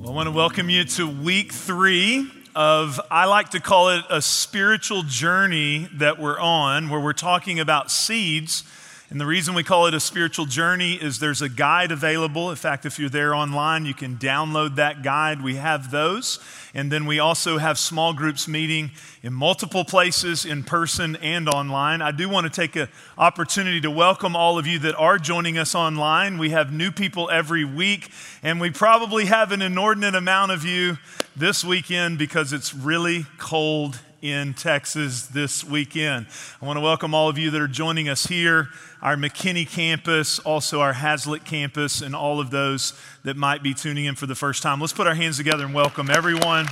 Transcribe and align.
Well, 0.00 0.10
I 0.10 0.12
want 0.12 0.26
to 0.26 0.32
welcome 0.32 0.68
you 0.68 0.84
to 0.84 1.08
week 1.08 1.50
three 1.50 2.30
of, 2.54 3.00
I 3.10 3.24
like 3.24 3.48
to 3.52 3.60
call 3.60 3.88
it 3.88 4.04
a 4.10 4.20
spiritual 4.20 5.02
journey 5.02 5.88
that 5.94 6.18
we're 6.18 6.38
on, 6.38 6.90
where 6.90 7.00
we're 7.00 7.14
talking 7.14 7.58
about 7.58 7.90
seeds 7.90 8.64
and 9.12 9.20
the 9.20 9.26
reason 9.26 9.52
we 9.52 9.62
call 9.62 9.88
it 9.88 9.92
a 9.92 10.00
spiritual 10.00 10.46
journey 10.46 10.94
is 10.94 11.18
there's 11.18 11.42
a 11.42 11.48
guide 11.50 11.92
available. 11.92 12.48
In 12.48 12.56
fact, 12.56 12.86
if 12.86 12.98
you're 12.98 13.10
there 13.10 13.34
online, 13.34 13.84
you 13.84 13.92
can 13.92 14.16
download 14.16 14.76
that 14.76 15.02
guide. 15.02 15.42
We 15.42 15.56
have 15.56 15.90
those. 15.90 16.38
And 16.72 16.90
then 16.90 17.04
we 17.04 17.18
also 17.18 17.58
have 17.58 17.78
small 17.78 18.14
groups 18.14 18.48
meeting 18.48 18.90
in 19.22 19.34
multiple 19.34 19.84
places, 19.84 20.46
in 20.46 20.62
person 20.62 21.16
and 21.16 21.46
online. 21.46 22.00
I 22.00 22.10
do 22.10 22.26
want 22.30 22.50
to 22.50 22.50
take 22.50 22.74
an 22.74 22.88
opportunity 23.18 23.82
to 23.82 23.90
welcome 23.90 24.34
all 24.34 24.58
of 24.58 24.66
you 24.66 24.78
that 24.78 24.94
are 24.94 25.18
joining 25.18 25.58
us 25.58 25.74
online. 25.74 26.38
We 26.38 26.48
have 26.48 26.72
new 26.72 26.90
people 26.90 27.28
every 27.28 27.66
week, 27.66 28.10
and 28.42 28.62
we 28.62 28.70
probably 28.70 29.26
have 29.26 29.52
an 29.52 29.60
inordinate 29.60 30.14
amount 30.14 30.52
of 30.52 30.64
you 30.64 30.96
this 31.36 31.62
weekend 31.62 32.16
because 32.16 32.54
it's 32.54 32.74
really 32.74 33.26
cold 33.36 33.98
in 34.22 34.54
Texas 34.54 35.26
this 35.26 35.64
weekend. 35.64 36.26
I 36.60 36.64
want 36.64 36.76
to 36.76 36.80
welcome 36.80 37.12
all 37.12 37.28
of 37.28 37.38
you 37.38 37.50
that 37.50 37.60
are 37.60 37.66
joining 37.66 38.08
us 38.08 38.24
here, 38.24 38.68
our 39.02 39.16
McKinney 39.16 39.68
campus, 39.68 40.38
also 40.38 40.80
our 40.80 40.94
Haslet 40.94 41.44
campus, 41.44 42.00
and 42.00 42.14
all 42.14 42.38
of 42.38 42.50
those 42.50 42.92
that 43.24 43.36
might 43.36 43.64
be 43.64 43.74
tuning 43.74 44.04
in 44.04 44.14
for 44.14 44.26
the 44.26 44.36
first 44.36 44.62
time. 44.62 44.80
Let's 44.80 44.92
put 44.92 45.08
our 45.08 45.14
hands 45.14 45.38
together 45.38 45.64
and 45.64 45.74
welcome 45.74 46.08
everyone. 46.08 46.66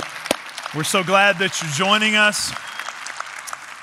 We're 0.77 0.84
so 0.84 1.02
glad 1.02 1.39
that 1.41 1.61
you're 1.61 1.72
joining 1.72 2.14
us. 2.14 2.52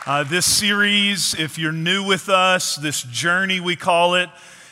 Uh, 0.06 0.24
this 0.24 0.46
series, 0.46 1.36
if 1.38 1.58
you're 1.58 1.74
new 1.74 2.06
with 2.06 2.30
us, 2.30 2.78
this 2.78 3.04
journey 3.04 3.60
we 3.60 3.76
call 3.76 4.16
it, 4.16 4.30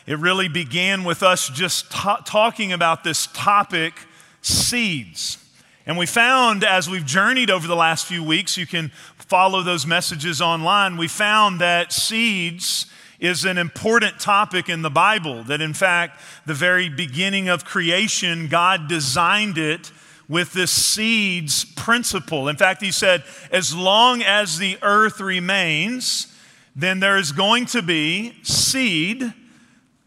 it 0.08 0.20
really 0.20 0.48
began 0.48 1.04
with 1.04 1.22
us 1.22 1.50
just 1.50 1.92
talking 1.92 2.72
about 2.72 3.04
this 3.04 3.28
topic 3.34 3.94
seeds. 4.42 5.45
And 5.86 5.98
we 5.98 6.06
found 6.08 6.64
as 6.64 6.90
we've 6.90 7.06
journeyed 7.06 7.52
over 7.52 7.68
the 7.68 7.76
last 7.76 8.06
few 8.06 8.24
weeks, 8.24 8.58
you 8.58 8.66
can 8.66 8.90
follow 9.18 9.62
those 9.62 9.86
messages 9.86 10.42
online, 10.42 10.98
we 10.98 11.08
found 11.08 11.60
that 11.62 11.92
seeds 11.92 12.88
is 13.20 13.46
an 13.46 13.58
important 13.58 14.20
topic 14.20 14.68
in 14.68 14.82
the 14.82 14.90
Bible. 14.90 15.44
That 15.44 15.62
in 15.62 15.74
fact, 15.74 16.22
the 16.46 16.54
very 16.54 16.90
beginning 16.90 17.50
of 17.50 17.66
creation, 17.66 18.48
God 18.48 18.88
designed 18.88 19.58
it 19.58 19.92
with 20.28 20.54
this 20.54 20.72
seeds 20.72 21.66
principle. 21.66 22.48
In 22.48 22.58
fact, 22.58 22.82
He 22.82 22.92
said, 22.92 23.24
as 23.52 23.76
long 23.76 24.22
as 24.22 24.58
the 24.58 24.78
earth 24.82 25.22
remains, 25.22 26.36
then 26.76 27.00
there 27.00 27.18
is 27.18 27.32
going 27.32 27.68
to 27.68 27.82
be 27.82 28.34
seed, 28.44 29.34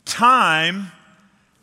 time, 0.04 0.92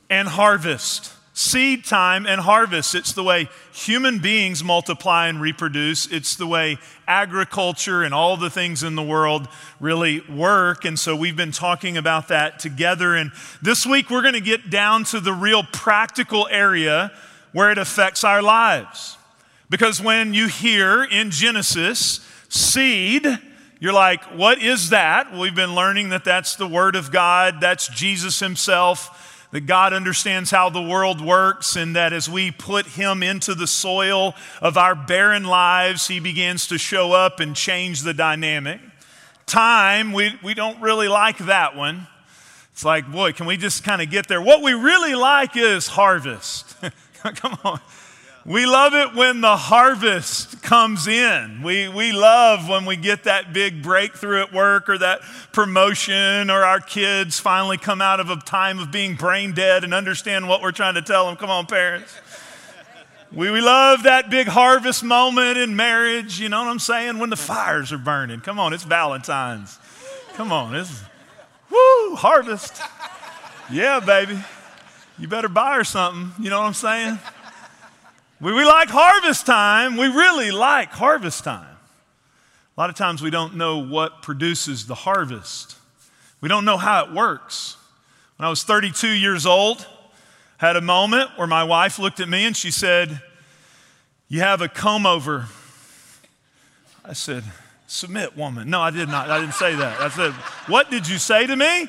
and 0.09 0.27
harvest 0.27 1.14
seed 1.35 1.83
time 1.83 2.25
and 2.25 2.39
harvest. 2.39 2.95
It's 2.95 3.11
the 3.11 3.21
way 3.21 3.49
human 3.73 4.19
beings 4.19 4.63
multiply 4.63 5.27
and 5.27 5.41
reproduce. 5.41 6.07
It's 6.07 6.37
the 6.37 6.47
way 6.47 6.77
agriculture 7.09 8.03
and 8.03 8.13
all 8.13 8.37
the 8.37 8.49
things 8.49 8.83
in 8.83 8.95
the 8.95 9.03
world 9.03 9.49
really 9.81 10.21
work. 10.21 10.85
And 10.85 10.97
so 10.97 11.13
we've 11.13 11.35
been 11.35 11.51
talking 11.51 11.97
about 11.97 12.29
that 12.29 12.57
together. 12.59 13.15
And 13.15 13.33
this 13.61 13.85
week 13.85 14.09
we're 14.09 14.21
going 14.21 14.33
to 14.33 14.39
get 14.39 14.69
down 14.69 15.03
to 15.05 15.19
the 15.19 15.33
real 15.33 15.63
practical 15.63 16.47
area 16.49 17.11
where 17.51 17.69
it 17.69 17.77
affects 17.77 18.23
our 18.23 18.41
lives. 18.41 19.17
Because 19.69 20.01
when 20.01 20.33
you 20.33 20.47
hear 20.47 21.03
in 21.03 21.31
Genesis, 21.31 22.25
seed, 22.47 23.27
you're 23.81 23.93
like, 23.93 24.23
what 24.37 24.63
is 24.63 24.91
that? 24.91 25.35
We've 25.35 25.53
been 25.53 25.75
learning 25.75 26.09
that 26.09 26.23
that's 26.23 26.55
the 26.55 26.67
Word 26.67 26.95
of 26.95 27.11
God, 27.11 27.59
that's 27.59 27.89
Jesus 27.89 28.39
Himself 28.39 29.24
that 29.55 29.67
God 29.67 29.93
understands 29.93 30.51
how 30.51 30.69
the 30.69 30.81
world 30.81 31.21
works, 31.21 31.77
and 31.77 31.95
that 31.95 32.11
as 32.11 32.29
we 32.29 32.51
put 32.51 32.85
Him 32.85 33.23
into 33.23 33.55
the 33.55 33.67
soil 33.67 34.35
of 34.61 34.75
our 34.77 34.95
barren 34.95 35.45
lives, 35.45 36.09
He 36.09 36.19
begins 36.19 36.67
to 36.67 36.77
show 36.77 37.13
up 37.13 37.39
and 37.39 37.55
change 37.55 38.01
the 38.01 38.13
dynamic. 38.13 38.81
Time, 39.45 40.11
we, 40.11 40.37
we 40.43 40.55
don't 40.55 40.81
really 40.81 41.07
like 41.07 41.37
that 41.37 41.73
one. 41.73 42.07
It's 42.73 42.83
like, 42.83 43.09
boy, 43.09 43.31
can 43.31 43.45
we 43.45 43.55
just 43.55 43.85
kind 43.85 44.01
of 44.01 44.09
get 44.09 44.27
there? 44.27 44.41
What 44.41 44.61
we 44.61 44.73
really 44.73 45.15
like 45.15 45.55
is 45.55 45.87
harvest. 45.87 46.75
Come 47.23 47.57
on. 47.63 47.79
We 48.45 48.67
love 48.67 48.93
it 48.93 49.15
when 49.15 49.41
the 49.41 49.57
harvest 49.57 50.61
comes 50.61 51.07
in. 51.07 51.63
We, 51.63 51.87
we 51.87 52.11
love 52.11 52.69
when 52.69 52.85
we 52.85 52.95
get 52.95 53.23
that 53.23 53.53
big 53.53 53.81
breakthrough 53.81 54.43
at 54.43 54.53
work 54.53 54.87
or 54.87 54.99
that 54.99 55.21
promotion 55.51 56.51
or 56.51 56.63
our 56.63 56.79
kids 56.79 57.39
finally 57.39 57.79
come 57.79 58.03
out 58.03 58.19
of 58.19 58.29
a 58.29 58.35
time 58.35 58.77
of 58.77 58.91
being 58.91 59.15
brain 59.15 59.53
dead 59.53 59.83
and 59.83 59.95
understand 59.95 60.47
what 60.47 60.61
we're 60.61 60.71
trying 60.71 60.93
to 60.93 61.01
tell 61.01 61.25
them. 61.25 61.37
Come 61.37 61.49
on, 61.49 61.65
parents. 61.65 62.15
We, 63.31 63.49
we 63.49 63.61
love 63.61 64.03
that 64.03 64.29
big 64.29 64.45
harvest 64.45 65.03
moment 65.03 65.57
in 65.57 65.75
marriage, 65.75 66.39
you 66.39 66.47
know 66.47 66.59
what 66.59 66.69
I'm 66.69 66.77
saying? 66.77 67.17
When 67.17 67.31
the 67.31 67.35
fires 67.35 67.91
are 67.91 67.97
burning. 67.97 68.41
Come 68.41 68.59
on, 68.59 68.73
it's 68.73 68.83
Valentine's. 68.83 69.79
Come 70.35 70.51
on, 70.51 70.75
it's 70.75 71.01
woo, 71.71 72.15
harvest. 72.15 72.79
Yeah, 73.71 73.99
baby. 73.99 74.37
You 75.17 75.27
better 75.27 75.49
buy 75.49 75.77
her 75.77 75.83
something, 75.83 76.31
you 76.43 76.51
know 76.51 76.59
what 76.59 76.67
I'm 76.67 76.73
saying? 76.75 77.19
We, 78.45 78.53
we 78.53 78.63
like 78.63 78.89
harvest 78.89 79.47
time. 79.47 79.97
We 79.97 80.05
really 80.05 80.51
like 80.51 80.89
harvest 80.89 81.43
time. 81.43 81.77
A 82.77 82.79
lot 82.79 82.91
of 82.91 82.95
times 82.95 83.23
we 83.23 83.31
don't 83.31 83.55
know 83.55 83.79
what 83.79 84.21
produces 84.21 84.85
the 84.85 84.93
harvest. 84.93 85.75
We 86.41 86.47
don't 86.47 86.63
know 86.63 86.77
how 86.77 87.05
it 87.05 87.11
works. 87.11 87.75
When 88.37 88.45
I 88.45 88.51
was 88.51 88.63
32 88.63 89.07
years 89.07 89.47
old, 89.47 89.87
had 90.57 90.75
a 90.75 90.81
moment 90.81 91.31
where 91.37 91.47
my 91.47 91.63
wife 91.63 91.97
looked 91.97 92.19
at 92.19 92.29
me 92.29 92.45
and 92.45 92.55
she 92.55 92.69
said, 92.69 93.19
You 94.27 94.41
have 94.41 94.61
a 94.61 94.67
comb 94.67 95.07
over. 95.07 95.47
I 97.03 97.13
said, 97.13 97.43
Submit, 97.87 98.37
woman. 98.37 98.69
No, 98.69 98.79
I 98.79 98.91
did 98.91 99.09
not. 99.09 99.31
I 99.31 99.39
didn't 99.39 99.55
say 99.55 99.73
that. 99.73 99.99
I 99.99 100.09
said, 100.09 100.33
What 100.67 100.91
did 100.91 101.09
you 101.09 101.17
say 101.17 101.47
to 101.47 101.55
me? 101.55 101.87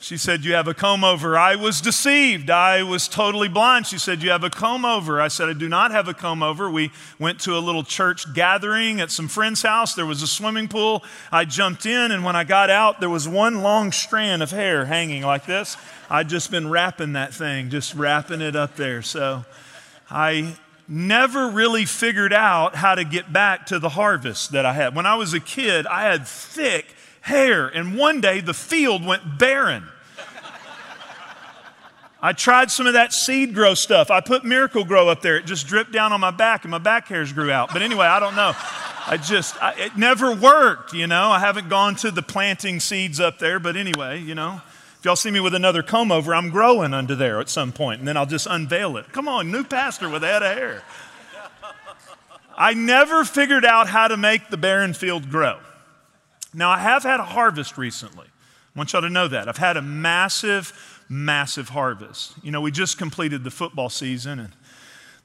She 0.00 0.16
said, 0.16 0.44
You 0.44 0.54
have 0.54 0.68
a 0.68 0.74
comb 0.74 1.02
over. 1.02 1.36
I 1.36 1.56
was 1.56 1.80
deceived. 1.80 2.50
I 2.50 2.84
was 2.84 3.08
totally 3.08 3.48
blind. 3.48 3.86
She 3.86 3.98
said, 3.98 4.22
You 4.22 4.30
have 4.30 4.44
a 4.44 4.50
comb 4.50 4.84
over. 4.84 5.20
I 5.20 5.28
said, 5.28 5.48
I 5.48 5.54
do 5.54 5.68
not 5.68 5.90
have 5.90 6.06
a 6.06 6.14
comb 6.14 6.42
over. 6.42 6.70
We 6.70 6.92
went 7.18 7.40
to 7.40 7.56
a 7.56 7.58
little 7.58 7.82
church 7.82 8.32
gathering 8.32 9.00
at 9.00 9.10
some 9.10 9.26
friend's 9.26 9.62
house. 9.62 9.94
There 9.94 10.06
was 10.06 10.22
a 10.22 10.28
swimming 10.28 10.68
pool. 10.68 11.02
I 11.32 11.44
jumped 11.44 11.84
in, 11.84 12.12
and 12.12 12.24
when 12.24 12.36
I 12.36 12.44
got 12.44 12.70
out, 12.70 13.00
there 13.00 13.10
was 13.10 13.28
one 13.28 13.62
long 13.62 13.90
strand 13.90 14.42
of 14.42 14.52
hair 14.52 14.84
hanging 14.84 15.22
like 15.22 15.46
this. 15.46 15.76
I'd 16.08 16.28
just 16.28 16.50
been 16.50 16.70
wrapping 16.70 17.14
that 17.14 17.34
thing, 17.34 17.68
just 17.68 17.94
wrapping 17.94 18.40
it 18.40 18.54
up 18.54 18.76
there. 18.76 19.02
So 19.02 19.44
I 20.08 20.54
never 20.86 21.50
really 21.50 21.84
figured 21.84 22.32
out 22.32 22.74
how 22.74 22.94
to 22.94 23.04
get 23.04 23.32
back 23.32 23.66
to 23.66 23.78
the 23.78 23.90
harvest 23.90 24.52
that 24.52 24.64
I 24.64 24.72
had. 24.72 24.94
When 24.94 25.06
I 25.06 25.16
was 25.16 25.34
a 25.34 25.40
kid, 25.40 25.86
I 25.86 26.02
had 26.02 26.26
thick, 26.26 26.86
hair. 27.20 27.66
And 27.68 27.96
one 27.96 28.20
day 28.20 28.40
the 28.40 28.54
field 28.54 29.04
went 29.04 29.38
barren. 29.38 29.88
I 32.20 32.32
tried 32.32 32.70
some 32.72 32.88
of 32.88 32.94
that 32.94 33.12
seed 33.12 33.54
grow 33.54 33.74
stuff. 33.74 34.10
I 34.10 34.20
put 34.20 34.44
miracle 34.44 34.84
grow 34.84 35.08
up 35.08 35.22
there. 35.22 35.36
It 35.36 35.46
just 35.46 35.68
dripped 35.68 35.92
down 35.92 36.12
on 36.12 36.20
my 36.20 36.32
back 36.32 36.64
and 36.64 36.70
my 36.70 36.78
back 36.78 37.06
hairs 37.06 37.32
grew 37.32 37.52
out. 37.52 37.72
But 37.72 37.82
anyway, 37.82 38.06
I 38.06 38.18
don't 38.18 38.34
know. 38.34 38.54
I 39.06 39.18
just, 39.22 39.60
I, 39.62 39.74
it 39.74 39.96
never 39.96 40.34
worked, 40.34 40.92
you 40.92 41.06
know. 41.06 41.30
I 41.30 41.38
haven't 41.38 41.68
gone 41.68 41.94
to 41.96 42.10
the 42.10 42.22
planting 42.22 42.80
seeds 42.80 43.20
up 43.20 43.38
there. 43.38 43.60
But 43.60 43.76
anyway, 43.76 44.20
you 44.20 44.34
know, 44.34 44.60
if 44.98 45.04
y'all 45.04 45.14
see 45.14 45.30
me 45.30 45.38
with 45.38 45.54
another 45.54 45.84
comb 45.84 46.10
over, 46.10 46.34
I'm 46.34 46.50
growing 46.50 46.92
under 46.92 47.14
there 47.14 47.38
at 47.38 47.48
some 47.48 47.70
point, 47.70 48.00
and 48.00 48.08
then 48.08 48.16
I'll 48.16 48.26
just 48.26 48.48
unveil 48.48 48.96
it. 48.96 49.12
Come 49.12 49.28
on, 49.28 49.52
new 49.52 49.62
pastor 49.62 50.08
with 50.08 50.24
of 50.24 50.42
hair. 50.42 50.82
I 52.56 52.74
never 52.74 53.24
figured 53.24 53.64
out 53.64 53.86
how 53.86 54.08
to 54.08 54.16
make 54.16 54.50
the 54.50 54.56
barren 54.56 54.92
field 54.92 55.30
grow. 55.30 55.60
Now, 56.58 56.70
I 56.70 56.78
have 56.78 57.04
had 57.04 57.20
a 57.20 57.24
harvest 57.24 57.78
recently. 57.78 58.26
I 58.26 58.78
want 58.78 58.92
y'all 58.92 59.02
to 59.02 59.08
know 59.08 59.28
that. 59.28 59.48
I've 59.48 59.58
had 59.58 59.76
a 59.76 59.82
massive, 59.82 61.04
massive 61.08 61.68
harvest. 61.68 62.34
You 62.42 62.50
know, 62.50 62.60
we 62.60 62.72
just 62.72 62.98
completed 62.98 63.44
the 63.44 63.50
football 63.52 63.88
season, 63.88 64.40
and 64.40 64.52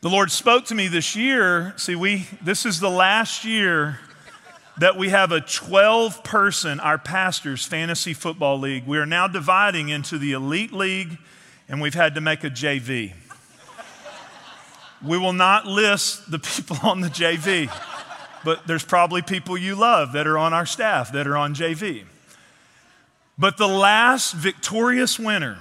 the 0.02 0.10
Lord 0.10 0.30
spoke 0.30 0.66
to 0.66 0.76
me 0.76 0.88
this 0.88 1.16
year. 1.16 1.74
See, 1.76 1.96
we, 1.96 2.28
this 2.44 2.68
is 2.68 2.80
the 2.80 2.90
last 2.92 3.46
year 3.46 4.00
that 4.78 4.96
we 4.96 5.10
have 5.10 5.32
a 5.32 5.42
12 5.42 6.24
person, 6.24 6.80
our 6.80 7.00
pastor's 7.00 7.66
fantasy 7.66 8.14
football 8.14 8.60
league. 8.60 8.86
We 8.86 9.00
are 9.00 9.06
now 9.08 9.28
dividing 9.28 9.90
into 9.90 10.20
the 10.20 10.34
elite 10.34 10.72
league, 10.72 11.18
and 11.68 11.82
we've 11.82 11.96
had 11.96 12.14
to 12.14 12.22
make 12.22 12.44
a 12.44 12.52
JV. 12.52 13.14
We 15.04 15.18
will 15.18 15.34
not 15.34 15.66
list 15.66 16.30
the 16.30 16.38
people 16.38 16.78
on 16.84 17.02
the 17.02 17.10
JV 17.10 17.72
but 18.44 18.68
there's 18.68 18.84
probably 18.84 19.22
people 19.22 19.58
you 19.58 19.76
love 19.76 20.14
that 20.14 20.28
are 20.28 20.38
on 20.38 20.54
our 20.54 20.66
staff 20.66 21.12
that 21.14 21.28
are 21.28 21.38
on 21.38 21.56
JV. 21.56 22.04
But 23.38 23.58
the 23.58 23.68
last 23.68 24.34
victorious 24.34 25.18
winner, 25.18 25.58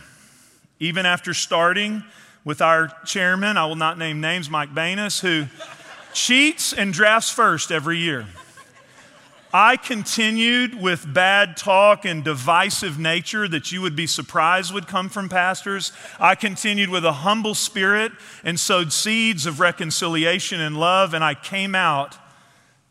even 0.79 1.07
after 1.07 1.33
starting 1.33 2.05
with 2.45 2.61
our 2.61 2.89
chairman, 3.05 3.57
I 3.57 3.67
will 3.67 3.77
not 3.77 3.99
name 3.99 4.21
names, 4.21 4.51
Mike 4.51 4.75
Banis, 4.75 5.21
who 5.21 5.47
cheats 6.13 6.73
and 6.73 6.93
drafts 6.93 7.31
first 7.31 7.71
every 7.71 7.99
year. 7.99 8.27
I 9.55 9.77
continued 9.77 10.81
with 10.81 11.13
bad 11.13 11.59
talk 11.59 12.07
and 12.07 12.25
divisive 12.25 12.99
nature 12.99 13.47
that 13.49 13.71
you 13.71 13.83
would 13.83 13.95
be 13.95 14.07
surprised 14.07 14.73
would 14.73 14.87
come 14.87 15.11
from 15.11 15.29
pastors. 15.29 15.93
I 16.19 16.37
continued 16.37 16.89
with 16.89 17.05
a 17.05 17.13
humble 17.13 17.55
spirit 17.55 18.13
and 18.45 18.59
sowed 18.59 18.95
seeds 18.95 19.45
of 19.45 19.61
reconciliation 19.61 20.59
and 20.59 20.79
love, 20.81 21.13
and 21.13 21.23
I 21.23 21.35
came 21.35 21.75
out 21.75 22.17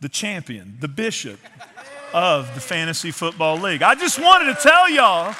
the 0.02 0.10
champion, 0.10 0.78
the 0.80 0.88
bishop 0.88 1.40
of 2.14 2.54
the 2.56 2.60
Fantasy 2.60 3.12
Football 3.12 3.58
League. 3.58 3.82
I 3.84 3.96
just 3.96 4.20
wanted 4.20 4.56
to 4.56 4.62
tell 4.62 4.90
y'all 4.90 5.34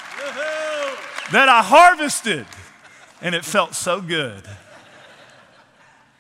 that 1.32 1.50
I 1.50 1.62
harvested, 1.64 2.46
and 3.22 3.36
it 3.36 3.44
felt 3.44 3.74
so 3.74 4.00
good. 4.00 4.44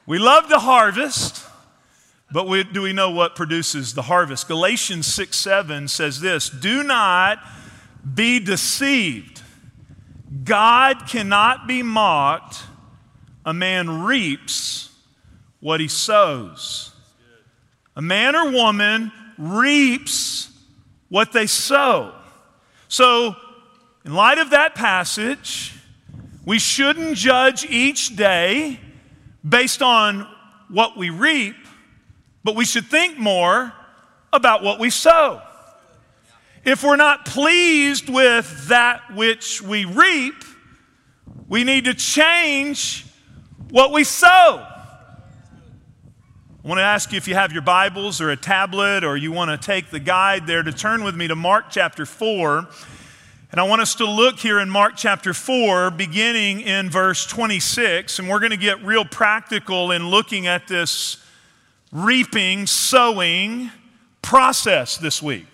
We 0.06 0.18
love 0.18 0.50
to 0.50 0.60
harvest. 0.60 1.46
But 2.34 2.48
we, 2.48 2.64
do 2.64 2.82
we 2.82 2.94
know 2.94 3.12
what 3.12 3.36
produces 3.36 3.94
the 3.94 4.04
harvest? 4.04 4.48
Galatians 4.48 5.06
6 5.06 5.36
7 5.36 5.88
says 5.90 6.22
this 6.22 6.50
Do 6.50 6.82
not 6.82 7.40
be 8.14 8.40
deceived. 8.40 9.42
God 10.44 11.08
cannot 11.08 11.68
be 11.68 11.84
mocked. 11.84 12.64
A 13.46 13.54
man 13.54 14.04
reaps 14.04 14.96
what 15.60 15.80
he 15.80 15.88
sows. 15.88 16.91
A 17.96 18.02
man 18.02 18.36
or 18.36 18.52
woman 18.52 19.12
reaps 19.38 20.50
what 21.10 21.32
they 21.34 21.48
sow. 21.48 22.14
So, 22.88 23.36
in 24.06 24.14
light 24.14 24.38
of 24.38 24.52
that 24.52 24.76
passage, 24.76 25.74
we 26.46 26.58
shouldn't 26.58 27.18
judge 27.18 27.66
each 27.66 28.16
day 28.16 28.80
based 29.48 29.82
on 29.82 30.28
what 30.70 30.98
we 30.98 31.10
reap, 31.10 31.56
but 32.44 32.56
we 32.56 32.66
should 32.66 32.86
think 32.86 33.18
more 33.18 33.74
about 34.34 34.64
what 34.64 34.80
we 34.80 34.90
sow. 34.90 35.42
If 36.64 36.84
we're 36.84 36.96
not 36.96 37.26
pleased 37.26 38.08
with 38.10 38.68
that 38.70 39.16
which 39.16 39.62
we 39.62 39.86
reap, 39.86 40.36
we 41.48 41.64
need 41.64 41.86
to 41.86 41.94
change 41.94 43.06
what 43.70 43.92
we 43.92 44.04
sow. 44.04 44.71
I 46.64 46.68
want 46.68 46.78
to 46.78 46.84
ask 46.84 47.12
you 47.12 47.18
if 47.18 47.28
you 47.28 47.34
have 47.34 47.52
your 47.52 47.64
Bibles 47.64 48.22
or 48.22 48.30
a 48.30 48.38
tablet 48.38 49.04
or 49.04 49.18
you 49.18 49.32
want 49.32 49.50
to 49.50 49.58
take 49.58 49.90
the 49.90 50.00
guide 50.00 50.46
there 50.46 50.62
to 50.62 50.72
turn 50.72 51.04
with 51.04 51.16
me 51.16 51.28
to 51.28 51.36
Mark 51.36 51.72
chapter 51.72 52.06
4. 52.06 52.68
And 53.52 53.60
I 53.60 53.64
want 53.64 53.82
us 53.82 53.96
to 53.96 54.06
look 54.06 54.38
here 54.38 54.60
in 54.60 54.70
Mark 54.70 54.94
chapter 54.96 55.34
4, 55.34 55.90
beginning 55.90 56.62
in 56.62 56.92
verse 56.92 57.26
26. 57.26 58.20
And 58.20 58.30
we're 58.30 58.38
going 58.38 58.52
to 58.52 58.58
get 58.58 58.80
real 58.84 59.04
practical 59.04 59.90
in 59.90 60.10
looking 60.10 60.46
at 60.46 60.68
this 60.68 61.18
reaping, 61.92 62.68
sowing 62.68 63.72
process 64.22 64.98
this 64.98 65.20
week. 65.20 65.48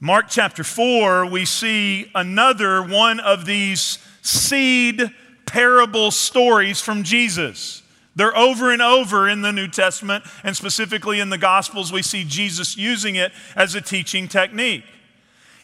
Mark 0.00 0.28
chapter 0.30 0.64
4, 0.64 1.26
we 1.26 1.44
see 1.44 2.10
another 2.14 2.82
one 2.82 3.20
of 3.20 3.44
these 3.44 3.98
seed 4.22 5.02
parable 5.44 6.10
stories 6.10 6.80
from 6.80 7.02
Jesus. 7.02 7.82
They're 8.18 8.36
over 8.36 8.72
and 8.72 8.82
over 8.82 9.28
in 9.28 9.42
the 9.42 9.52
New 9.52 9.68
Testament, 9.68 10.24
and 10.42 10.56
specifically 10.56 11.20
in 11.20 11.30
the 11.30 11.38
Gospels, 11.38 11.92
we 11.92 12.02
see 12.02 12.24
Jesus 12.24 12.76
using 12.76 13.14
it 13.14 13.30
as 13.54 13.76
a 13.76 13.80
teaching 13.80 14.26
technique. 14.26 14.82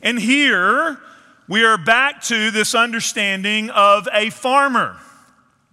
And 0.00 0.20
here, 0.20 1.00
we 1.48 1.64
are 1.64 1.76
back 1.76 2.22
to 2.22 2.52
this 2.52 2.72
understanding 2.72 3.70
of 3.70 4.06
a 4.12 4.30
farmer. 4.30 4.96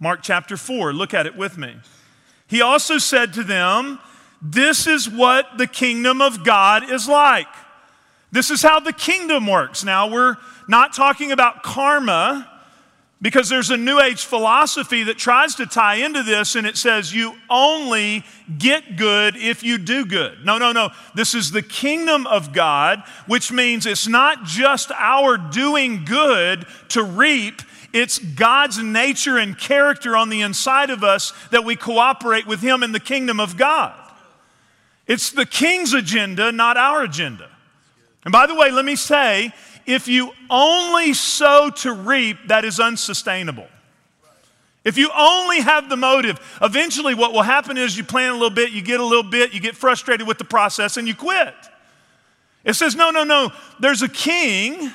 Mark 0.00 0.22
chapter 0.24 0.56
4, 0.56 0.92
look 0.92 1.14
at 1.14 1.24
it 1.24 1.36
with 1.36 1.56
me. 1.56 1.76
He 2.48 2.60
also 2.60 2.98
said 2.98 3.32
to 3.34 3.44
them, 3.44 4.00
This 4.42 4.88
is 4.88 5.08
what 5.08 5.58
the 5.58 5.68
kingdom 5.68 6.20
of 6.20 6.44
God 6.44 6.90
is 6.90 7.06
like. 7.06 7.46
This 8.32 8.50
is 8.50 8.60
how 8.60 8.80
the 8.80 8.92
kingdom 8.92 9.46
works. 9.46 9.84
Now, 9.84 10.10
we're 10.10 10.36
not 10.66 10.94
talking 10.94 11.30
about 11.30 11.62
karma 11.62 12.51
because 13.22 13.48
there's 13.48 13.70
a 13.70 13.76
New 13.76 14.00
Age 14.00 14.24
philosophy 14.24 15.04
that 15.04 15.16
tries 15.16 15.54
to 15.54 15.64
tie 15.64 15.94
into 15.94 16.24
this 16.24 16.56
and 16.56 16.66
it 16.66 16.76
says 16.76 17.14
you 17.14 17.34
only 17.48 18.24
get 18.58 18.96
good 18.96 19.36
if 19.36 19.62
you 19.62 19.78
do 19.78 20.04
good. 20.04 20.44
No, 20.44 20.58
no, 20.58 20.72
no. 20.72 20.90
This 21.14 21.32
is 21.32 21.52
the 21.52 21.62
kingdom 21.62 22.26
of 22.26 22.52
God, 22.52 23.04
which 23.26 23.52
means 23.52 23.86
it's 23.86 24.08
not 24.08 24.42
just 24.42 24.90
our 24.98 25.38
doing 25.38 26.04
good 26.04 26.66
to 26.88 27.04
reap, 27.04 27.62
it's 27.92 28.18
God's 28.18 28.78
nature 28.78 29.38
and 29.38 29.56
character 29.56 30.16
on 30.16 30.28
the 30.28 30.40
inside 30.40 30.90
of 30.90 31.04
us 31.04 31.32
that 31.50 31.64
we 31.64 31.76
cooperate 31.76 32.46
with 32.46 32.60
Him 32.60 32.82
in 32.82 32.90
the 32.90 33.00
kingdom 33.00 33.38
of 33.38 33.56
God. 33.56 33.94
It's 35.06 35.30
the 35.30 35.46
king's 35.46 35.92
agenda, 35.92 36.50
not 36.50 36.76
our 36.76 37.02
agenda. 37.02 37.50
And 38.24 38.32
by 38.32 38.46
the 38.46 38.54
way, 38.54 38.70
let 38.70 38.84
me 38.84 38.96
say, 38.96 39.52
if 39.86 40.08
you 40.08 40.32
only 40.50 41.12
sow 41.14 41.70
to 41.76 41.92
reap, 41.92 42.36
that 42.48 42.64
is 42.64 42.80
unsustainable. 42.80 43.66
If 44.84 44.98
you 44.98 45.10
only 45.16 45.60
have 45.60 45.88
the 45.88 45.96
motive, 45.96 46.40
eventually 46.60 47.14
what 47.14 47.32
will 47.32 47.42
happen 47.42 47.76
is 47.76 47.96
you 47.96 48.02
plant 48.02 48.30
a 48.30 48.34
little 48.34 48.50
bit, 48.50 48.72
you 48.72 48.82
get 48.82 48.98
a 49.00 49.04
little 49.04 49.22
bit, 49.22 49.54
you 49.54 49.60
get 49.60 49.76
frustrated 49.76 50.26
with 50.26 50.38
the 50.38 50.44
process, 50.44 50.96
and 50.96 51.06
you 51.06 51.14
quit. 51.14 51.54
It 52.64 52.74
says, 52.74 52.96
no, 52.96 53.10
no, 53.10 53.24
no. 53.24 53.50
There's 53.80 54.02
a 54.02 54.08
king 54.08 54.90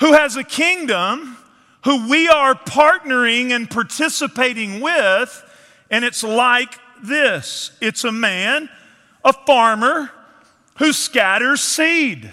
who 0.00 0.12
has 0.12 0.36
a 0.36 0.44
kingdom 0.44 1.36
who 1.84 2.08
we 2.08 2.28
are 2.28 2.54
partnering 2.54 3.50
and 3.50 3.68
participating 3.68 4.80
with, 4.80 5.44
and 5.90 6.04
it's 6.04 6.22
like 6.22 6.78
this 7.02 7.72
it's 7.80 8.04
a 8.04 8.12
man, 8.12 8.68
a 9.24 9.32
farmer, 9.32 10.10
who 10.78 10.92
scatters 10.92 11.60
seed. 11.60 12.32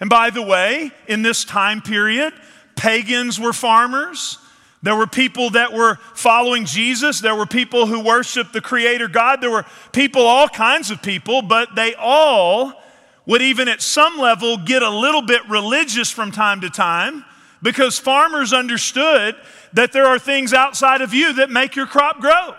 And 0.00 0.10
by 0.10 0.30
the 0.30 0.42
way, 0.42 0.90
in 1.08 1.22
this 1.22 1.44
time 1.44 1.80
period, 1.80 2.34
pagans 2.76 3.40
were 3.40 3.52
farmers. 3.52 4.38
There 4.82 4.94
were 4.94 5.06
people 5.06 5.50
that 5.50 5.72
were 5.72 5.96
following 6.14 6.66
Jesus. 6.66 7.20
There 7.20 7.34
were 7.34 7.46
people 7.46 7.86
who 7.86 8.04
worshiped 8.04 8.52
the 8.52 8.60
Creator 8.60 9.08
God. 9.08 9.40
There 9.40 9.50
were 9.50 9.64
people, 9.92 10.22
all 10.22 10.48
kinds 10.48 10.90
of 10.90 11.02
people, 11.02 11.42
but 11.42 11.74
they 11.74 11.94
all 11.94 12.82
would 13.24 13.42
even 13.42 13.68
at 13.68 13.82
some 13.82 14.18
level 14.18 14.56
get 14.58 14.82
a 14.82 14.90
little 14.90 15.22
bit 15.22 15.48
religious 15.48 16.10
from 16.10 16.30
time 16.30 16.60
to 16.60 16.70
time 16.70 17.24
because 17.62 17.98
farmers 17.98 18.52
understood 18.52 19.34
that 19.72 19.92
there 19.92 20.06
are 20.06 20.18
things 20.18 20.52
outside 20.52 21.00
of 21.00 21.12
you 21.12 21.32
that 21.34 21.50
make 21.50 21.74
your 21.74 21.86
crop 21.86 22.20
grow. 22.20 22.54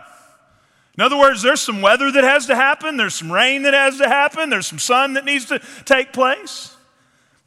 In 0.97 1.03
other 1.03 1.17
words, 1.17 1.43
there's 1.43 1.61
some 1.61 1.81
weather 1.81 2.11
that 2.11 2.23
has 2.23 2.47
to 2.47 2.55
happen, 2.55 2.97
there's 2.97 3.15
some 3.15 3.31
rain 3.31 3.63
that 3.63 3.73
has 3.73 3.97
to 3.99 4.07
happen, 4.07 4.49
there's 4.49 4.65
some 4.65 4.79
sun 4.79 5.13
that 5.13 5.23
needs 5.23 5.45
to 5.45 5.59
take 5.85 6.11
place. 6.11 6.75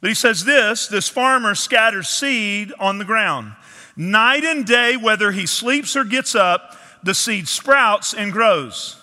But 0.01 0.09
he 0.09 0.15
says 0.15 0.43
this 0.43 0.87
this 0.87 1.07
farmer 1.07 1.55
scatters 1.55 2.09
seed 2.09 2.73
on 2.79 2.97
the 2.97 3.05
ground. 3.05 3.53
Night 3.95 4.43
and 4.43 4.65
day, 4.65 4.97
whether 4.97 5.31
he 5.31 5.45
sleeps 5.45 5.95
or 5.95 6.03
gets 6.03 6.33
up, 6.33 6.77
the 7.03 7.13
seed 7.13 7.47
sprouts 7.47 8.13
and 8.13 8.31
grows, 8.31 8.99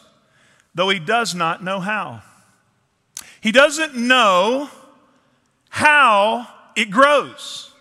though 0.75 0.89
he 0.89 0.99
does 0.99 1.35
not 1.35 1.63
know 1.63 1.81
how. 1.81 2.23
He 3.41 3.53
doesn't 3.53 3.95
know 3.95 4.71
how 5.69 6.49
it 6.75 6.91
grows. 6.91 7.73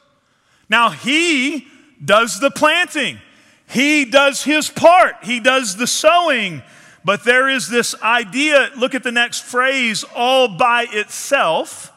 Now, 0.69 0.89
he 0.89 1.67
does 2.03 2.39
the 2.39 2.51
planting, 2.51 3.19
he 3.67 4.05
does 4.05 4.43
his 4.43 4.69
part, 4.69 5.15
he 5.23 5.39
does 5.39 5.77
the 5.77 5.87
sowing. 5.87 6.61
But 7.05 7.23
there 7.23 7.47
is 7.47 7.69
this 7.69 7.95
idea, 8.01 8.69
look 8.75 8.93
at 8.93 9.03
the 9.03 9.13
next 9.13 9.45
phrase, 9.45 10.03
all 10.13 10.49
by 10.49 10.87
itself 10.91 11.93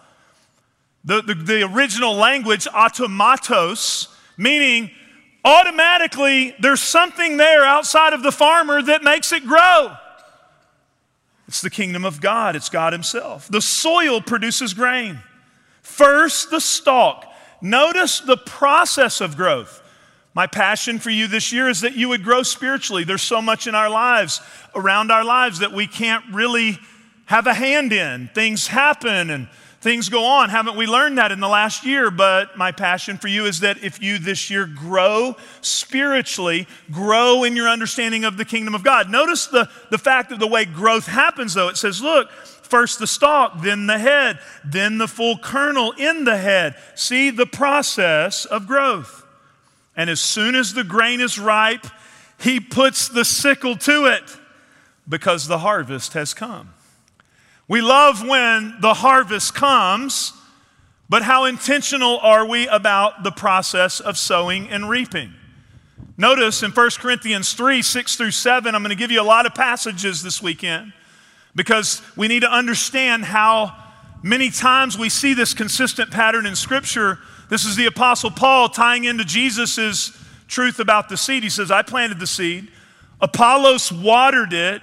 the, 1.05 1.23
the, 1.23 1.35
the 1.35 1.63
original 1.63 2.15
language, 2.15 2.67
automatos, 2.67 4.09
meaning 4.37 4.91
automatically 5.45 6.55
there's 6.59 6.83
something 6.83 7.37
there 7.37 7.65
outside 7.65 8.13
of 8.13 8.23
the 8.23 8.33
farmer 8.33 8.83
that 8.83 9.03
makes 9.03 9.33
it 9.33 9.47
grow. 9.47 9.97
It's 11.49 11.63
the 11.63 11.71
kingdom 11.71 12.05
of 12.05 12.21
God, 12.21 12.55
it's 12.55 12.69
God 12.69 12.93
Himself. 12.93 13.49
The 13.49 13.61
soil 13.61 14.21
produces 14.21 14.75
grain. 14.75 15.19
First, 15.83 16.51
the 16.51 16.61
stalk. 16.61 17.27
Notice 17.61 18.21
the 18.21 18.37
process 18.37 19.21
of 19.21 19.37
growth. 19.37 19.83
My 20.33 20.47
passion 20.47 21.01
for 21.01 21.11
you 21.11 21.27
this 21.27 21.53
year 21.53 21.69
is 21.69 21.81
that 21.81 21.97
you 21.97 22.09
would 22.09 22.23
grow 22.23 22.45
spiritually. 22.45 23.03
There's 23.03 23.23
so 23.23 23.43
much 23.43 23.67
in 23.67 23.75
our 23.75 23.91
lives, 23.91 24.41
around 24.77 25.11
our 25.11 25.25
lives, 25.25 25.59
that 25.59 25.73
we 25.73 25.89
can't 25.89 26.25
really 26.33 26.79
have 27.27 27.47
a 27.47 27.55
hand 27.55 27.93
in. 27.93 28.31
Things 28.33 28.69
happen 28.69 29.31
and 29.31 29.49
things 29.81 30.09
go 30.09 30.25
on. 30.25 30.51
Haven't 30.51 30.77
we 30.77 30.87
learned 30.87 31.19
that 31.19 31.33
in 31.33 31.41
the 31.41 31.49
last 31.49 31.85
year? 31.85 32.11
But 32.11 32.57
my 32.57 32.73
passion 32.73 33.17
for 33.17 33.29
you 33.29 33.47
is 33.47 33.61
that 33.61 33.83
if 33.83 34.03
you 34.03 34.19
this 34.19 34.51
year 34.51 34.67
grow 34.67 35.37
spiritually, 35.61 36.67
grow 36.91 37.45
in 37.45 37.57
your 37.57 37.69
understanding 37.69 38.25
of 38.25 38.37
the 38.37 38.45
kingdom 38.45 38.75
of 38.75 38.83
God. 38.83 39.11
Notice 39.11 39.47
the, 39.47 39.69
the 39.91 39.99
fact 39.99 40.33
of 40.33 40.39
the 40.39 40.47
way 40.47 40.65
growth 40.65 41.07
happens, 41.07 41.55
though. 41.55 41.69
It 41.69 41.77
says, 41.77 42.03
look, 42.03 42.31
First 42.71 43.01
the 43.01 43.07
stalk, 43.09 43.63
then 43.63 43.89
the 43.89 43.99
head, 43.99 44.39
then 44.65 44.99
the 44.99 45.09
full 45.09 45.37
kernel 45.37 45.91
in 45.99 46.23
the 46.23 46.37
head. 46.37 46.77
See 46.95 47.31
the 47.31 47.45
process 47.45 48.45
of 48.45 48.69
growth. 48.69 49.27
And 49.97 50.09
as 50.09 50.21
soon 50.21 50.55
as 50.55 50.73
the 50.73 50.85
grain 50.85 51.21
is 51.21 51.37
ripe, 51.37 51.85
he 52.39 52.61
puts 52.61 53.09
the 53.09 53.25
sickle 53.25 53.75
to 53.79 54.07
it 54.07 54.23
because 55.09 55.49
the 55.49 55.59
harvest 55.59 56.13
has 56.13 56.33
come. 56.33 56.73
We 57.71 57.83
love 57.83 58.27
when 58.27 58.75
the 58.81 58.95
harvest 58.95 59.55
comes, 59.55 60.33
but 61.09 61.23
how 61.23 61.45
intentional 61.45 62.19
are 62.19 62.45
we 62.45 62.67
about 62.67 63.23
the 63.23 63.31
process 63.31 64.01
of 64.01 64.19
sowing 64.19 64.69
and 64.69 64.89
reaping? 64.89 65.33
Notice 66.17 66.65
in 66.65 66.73
1 66.73 66.91
Corinthians 66.99 67.53
3 67.53 67.81
6 67.81 68.17
through 68.17 68.33
7, 68.33 68.75
I'm 68.75 68.83
going 68.83 68.91
to 68.91 68.97
give 68.97 69.13
you 69.13 69.21
a 69.21 69.23
lot 69.23 69.47
of 69.47 69.55
passages 69.55 70.21
this 70.21 70.43
weekend 70.43 70.93
because 71.55 72.03
we 72.17 72.27
need 72.27 72.41
to 72.41 72.53
understand 72.53 73.25
how 73.25 73.77
many 74.21 74.51
times 74.51 74.99
we 74.99 75.09
see 75.09 75.33
this 75.33 75.55
consistent 75.55 76.11
pattern 76.11 76.47
in 76.47 76.57
Scripture. 76.57 77.21
This 77.51 77.65
is 77.65 77.77
the 77.77 77.87
Apostle 77.87 78.33
Paul 78.33 78.69
tying 78.69 79.05
into 79.05 79.25
Jesus' 79.25 80.21
truth 80.49 80.81
about 80.81 81.09
the 81.09 81.17
seed. 81.17 81.45
He 81.45 81.49
says, 81.49 81.71
I 81.71 81.83
planted 81.83 82.19
the 82.19 82.27
seed, 82.27 82.67
Apollos 83.21 83.93
watered 83.93 84.53
it, 84.53 84.83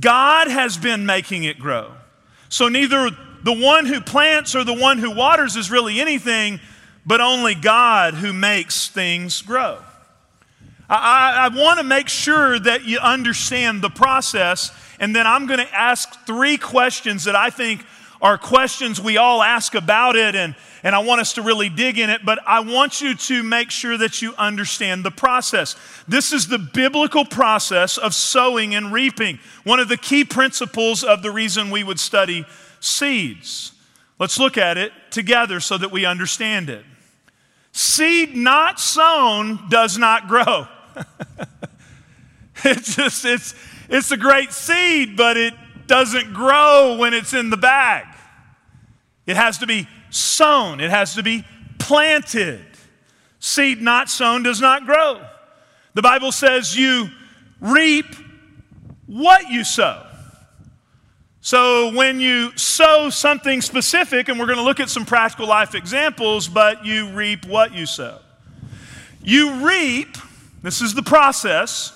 God 0.00 0.48
has 0.48 0.76
been 0.76 1.06
making 1.06 1.44
it 1.44 1.58
grow. 1.58 1.94
So 2.50 2.68
neither 2.68 3.10
the 3.42 3.52
one 3.54 3.86
who 3.86 4.00
plants 4.00 4.54
or 4.54 4.64
the 4.64 4.74
one 4.74 4.98
who 4.98 5.10
waters 5.10 5.56
is 5.56 5.70
really 5.70 6.00
anything, 6.00 6.60
but 7.06 7.20
only 7.20 7.54
God 7.54 8.14
who 8.14 8.32
makes 8.32 8.88
things 8.88 9.40
grow. 9.40 9.78
I, 10.88 11.48
I 11.50 11.56
want 11.56 11.78
to 11.78 11.84
make 11.84 12.08
sure 12.08 12.58
that 12.58 12.84
you 12.84 12.98
understand 12.98 13.80
the 13.80 13.88
process, 13.88 14.72
and 14.98 15.14
then 15.14 15.26
I'm 15.26 15.46
going 15.46 15.60
to 15.60 15.74
ask 15.74 16.26
three 16.26 16.58
questions 16.58 17.24
that 17.24 17.36
I 17.36 17.50
think 17.50 17.84
are 18.20 18.36
questions 18.36 19.00
we 19.00 19.16
all 19.16 19.42
ask 19.42 19.74
about 19.74 20.16
it, 20.16 20.34
and, 20.34 20.54
and 20.82 20.94
I 20.94 21.00
want 21.00 21.20
us 21.20 21.34
to 21.34 21.42
really 21.42 21.68
dig 21.68 21.98
in 21.98 22.10
it, 22.10 22.24
but 22.24 22.38
I 22.46 22.60
want 22.60 23.00
you 23.00 23.14
to 23.14 23.42
make 23.42 23.70
sure 23.70 23.98
that 23.98 24.22
you 24.22 24.34
understand 24.36 25.04
the 25.04 25.10
process. 25.10 25.76
This 26.08 26.32
is 26.32 26.48
the 26.48 26.58
biblical 26.58 27.24
process 27.24 27.98
of 27.98 28.14
sowing 28.14 28.74
and 28.74 28.92
reaping, 28.92 29.38
one 29.64 29.80
of 29.80 29.88
the 29.88 29.96
key 29.96 30.24
principles 30.24 31.04
of 31.04 31.22
the 31.22 31.30
reason 31.30 31.70
we 31.70 31.84
would 31.84 32.00
study 32.00 32.46
seeds. 32.80 33.72
Let's 34.18 34.38
look 34.38 34.58
at 34.58 34.78
it 34.78 34.92
together 35.10 35.60
so 35.60 35.78
that 35.78 35.90
we 35.90 36.04
understand 36.04 36.70
it. 36.70 36.84
Seed 37.72 38.36
not 38.36 38.80
sown 38.80 39.68
does 39.68 39.96
not 39.96 40.28
grow. 40.28 40.66
it's 42.64 42.96
just, 42.96 43.24
it's, 43.24 43.54
it's 43.88 44.10
a 44.10 44.16
great 44.16 44.52
seed, 44.52 45.16
but 45.16 45.36
it 45.36 45.54
doesn't 45.86 46.32
grow 46.32 46.96
when 46.98 47.14
it's 47.14 47.32
in 47.32 47.50
the 47.50 47.56
bag. 47.56 48.06
It 49.26 49.36
has 49.36 49.58
to 49.58 49.66
be 49.66 49.86
sown, 50.10 50.80
it 50.80 50.90
has 50.90 51.14
to 51.14 51.22
be 51.22 51.44
planted. 51.78 52.64
Seed 53.38 53.80
not 53.80 54.10
sown 54.10 54.42
does 54.42 54.60
not 54.60 54.84
grow. 54.84 55.20
The 55.94 56.02
Bible 56.02 56.32
says 56.32 56.76
you 56.76 57.08
reap 57.60 58.06
what 59.06 59.50
you 59.50 59.64
sow. 59.64 60.06
So 61.40 61.92
when 61.94 62.20
you 62.20 62.56
sow 62.56 63.08
something 63.08 63.62
specific, 63.62 64.28
and 64.28 64.38
we're 64.38 64.46
going 64.46 64.58
to 64.58 64.64
look 64.64 64.78
at 64.78 64.90
some 64.90 65.06
practical 65.06 65.48
life 65.48 65.74
examples, 65.74 66.48
but 66.48 66.84
you 66.84 67.10
reap 67.12 67.46
what 67.46 67.72
you 67.74 67.86
sow. 67.86 68.18
You 69.22 69.66
reap 69.66 70.16
this 70.62 70.82
is 70.82 70.94
the 70.94 71.02
process. 71.02 71.92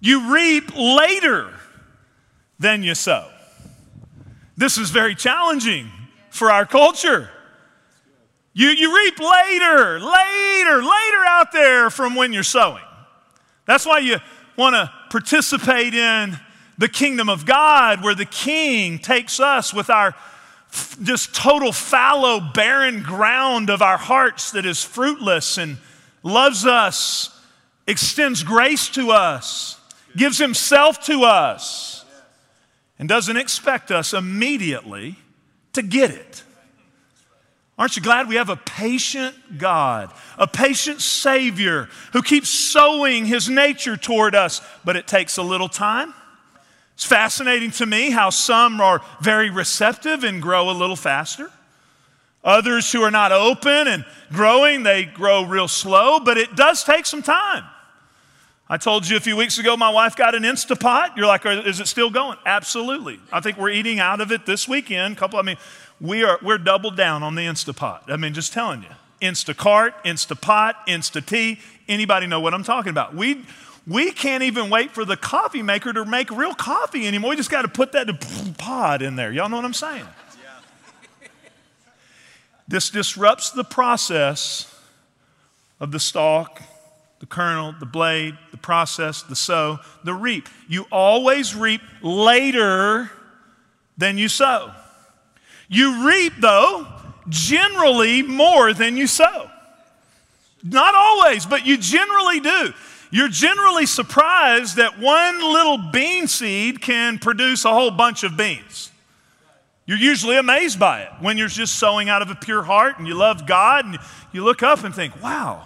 You 0.00 0.34
reap 0.34 0.76
later 0.76 1.52
than 2.58 2.82
you 2.82 2.94
sow. 2.94 3.30
This 4.56 4.78
is 4.78 4.90
very 4.90 5.14
challenging 5.14 5.90
for 6.30 6.50
our 6.50 6.66
culture. 6.66 7.30
You, 8.58 8.68
you 8.68 8.96
reap 8.96 9.18
later, 9.18 10.00
later, 10.00 10.76
later 10.76 11.24
out 11.26 11.52
there 11.52 11.90
from 11.90 12.14
when 12.14 12.32
you're 12.32 12.42
sowing. 12.42 12.82
That's 13.66 13.84
why 13.84 13.98
you 13.98 14.16
want 14.56 14.74
to 14.76 14.90
participate 15.10 15.92
in 15.92 16.38
the 16.78 16.88
kingdom 16.88 17.28
of 17.28 17.44
God, 17.44 18.02
where 18.02 18.14
the 18.14 18.24
king 18.24 18.98
takes 18.98 19.40
us 19.40 19.74
with 19.74 19.90
our 19.90 20.14
just 21.02 21.34
total 21.34 21.70
fallow, 21.70 22.40
barren 22.40 23.02
ground 23.02 23.68
of 23.68 23.82
our 23.82 23.98
hearts 23.98 24.52
that 24.52 24.64
is 24.64 24.82
fruitless 24.82 25.58
and 25.58 25.76
loves 26.22 26.64
us 26.64 27.38
extends 27.86 28.42
grace 28.42 28.88
to 28.88 29.10
us, 29.10 29.78
gives 30.16 30.38
himself 30.38 31.04
to 31.04 31.24
us, 31.24 32.06
and 32.98 33.06
doesn't 33.06 33.36
expect 33.36 33.90
us 33.90 34.14
immediately 34.14 35.16
to 35.74 35.82
get 35.82 36.10
it. 36.10 36.42
Aren't 37.78 37.96
you 37.96 38.02
glad 38.02 38.28
we 38.28 38.36
have 38.36 38.48
a 38.48 38.56
patient 38.56 39.58
God, 39.58 40.10
a 40.38 40.46
patient 40.46 41.02
Savior 41.02 41.88
who 42.12 42.22
keeps 42.22 42.48
sowing 42.48 43.26
His 43.26 43.50
nature 43.50 43.98
toward 43.98 44.34
us, 44.34 44.62
but 44.84 44.96
it 44.96 45.06
takes 45.06 45.36
a 45.36 45.42
little 45.42 45.68
time? 45.68 46.14
It's 46.94 47.04
fascinating 47.04 47.72
to 47.72 47.84
me 47.84 48.10
how 48.10 48.30
some 48.30 48.80
are 48.80 49.02
very 49.20 49.50
receptive 49.50 50.24
and 50.24 50.40
grow 50.40 50.70
a 50.70 50.72
little 50.72 50.96
faster. 50.96 51.50
Others 52.42 52.92
who 52.92 53.02
are 53.02 53.10
not 53.10 53.32
open 53.32 53.88
and 53.88 54.06
growing, 54.32 54.82
they 54.82 55.04
grow 55.04 55.44
real 55.44 55.68
slow, 55.68 56.20
but 56.20 56.38
it 56.38 56.56
does 56.56 56.82
take 56.82 57.04
some 57.04 57.20
time. 57.20 57.64
I 58.68 58.78
told 58.78 59.06
you 59.06 59.16
a 59.16 59.20
few 59.20 59.36
weeks 59.36 59.58
ago 59.58 59.76
my 59.76 59.90
wife 59.90 60.16
got 60.16 60.34
an 60.34 60.42
Instapot. 60.42 61.16
You're 61.16 61.26
like, 61.26 61.44
is 61.44 61.78
it 61.78 61.86
still 61.86 62.10
going? 62.10 62.38
Absolutely. 62.46 63.20
I 63.30 63.40
think 63.40 63.58
we're 63.58 63.70
eating 63.70 64.00
out 64.00 64.20
of 64.20 64.32
it 64.32 64.46
this 64.46 64.66
weekend. 64.66 65.16
Couple, 65.16 65.38
I 65.38 65.42
mean, 65.42 65.58
we 66.00 66.24
are 66.24 66.38
we're 66.42 66.58
doubled 66.58 66.96
down 66.96 67.22
on 67.22 67.34
the 67.34 67.42
Instapot. 67.42 68.00
I 68.08 68.16
mean, 68.16 68.34
just 68.34 68.52
telling 68.52 68.82
you. 68.82 68.88
Instacart, 69.22 69.94
Instapot, 70.04 70.74
Insta-Tea. 70.86 71.58
Anybody 71.88 72.26
know 72.26 72.40
what 72.40 72.52
I'm 72.52 72.64
talking 72.64 72.90
about? 72.90 73.14
We 73.14 73.44
we 73.86 74.10
can't 74.10 74.42
even 74.42 74.68
wait 74.68 74.90
for 74.90 75.04
the 75.04 75.16
coffee 75.16 75.62
maker 75.62 75.92
to 75.92 76.04
make 76.04 76.30
real 76.30 76.54
coffee 76.54 77.06
anymore. 77.06 77.30
We 77.30 77.36
just 77.36 77.50
got 77.50 77.62
to 77.62 77.68
put 77.68 77.92
that 77.92 78.08
pod 78.58 79.02
in 79.02 79.16
there. 79.16 79.32
Y'all 79.32 79.48
know 79.48 79.56
what 79.56 79.64
I'm 79.64 79.72
saying? 79.72 80.06
Yeah. 80.42 81.28
this 82.68 82.90
disrupts 82.90 83.50
the 83.50 83.64
process 83.64 84.72
of 85.80 85.92
the 85.92 86.00
stalk 86.00 86.62
the 87.18 87.26
kernel, 87.26 87.74
the 87.78 87.86
blade, 87.86 88.36
the 88.50 88.56
process, 88.56 89.22
the 89.22 89.36
sow, 89.36 89.78
the 90.04 90.14
reap. 90.14 90.48
You 90.68 90.86
always 90.92 91.54
reap 91.54 91.80
later 92.02 93.10
than 93.96 94.18
you 94.18 94.28
sow. 94.28 94.72
You 95.68 96.06
reap, 96.06 96.34
though, 96.38 96.86
generally 97.28 98.22
more 98.22 98.72
than 98.72 98.96
you 98.96 99.06
sow. 99.06 99.50
Not 100.62 100.94
always, 100.94 101.46
but 101.46 101.66
you 101.66 101.76
generally 101.76 102.40
do. 102.40 102.72
You're 103.10 103.28
generally 103.28 103.86
surprised 103.86 104.76
that 104.76 104.98
one 104.98 105.40
little 105.40 105.78
bean 105.78 106.26
seed 106.26 106.80
can 106.80 107.18
produce 107.18 107.64
a 107.64 107.72
whole 107.72 107.90
bunch 107.90 108.24
of 108.24 108.36
beans. 108.36 108.90
You're 109.86 109.98
usually 109.98 110.36
amazed 110.36 110.80
by 110.80 111.02
it 111.02 111.10
when 111.20 111.38
you're 111.38 111.46
just 111.46 111.78
sowing 111.78 112.08
out 112.08 112.20
of 112.20 112.30
a 112.30 112.34
pure 112.34 112.64
heart 112.64 112.98
and 112.98 113.06
you 113.06 113.14
love 113.14 113.46
God 113.46 113.84
and 113.84 113.98
you 114.32 114.42
look 114.42 114.62
up 114.62 114.82
and 114.82 114.92
think, 114.92 115.22
wow, 115.22 115.64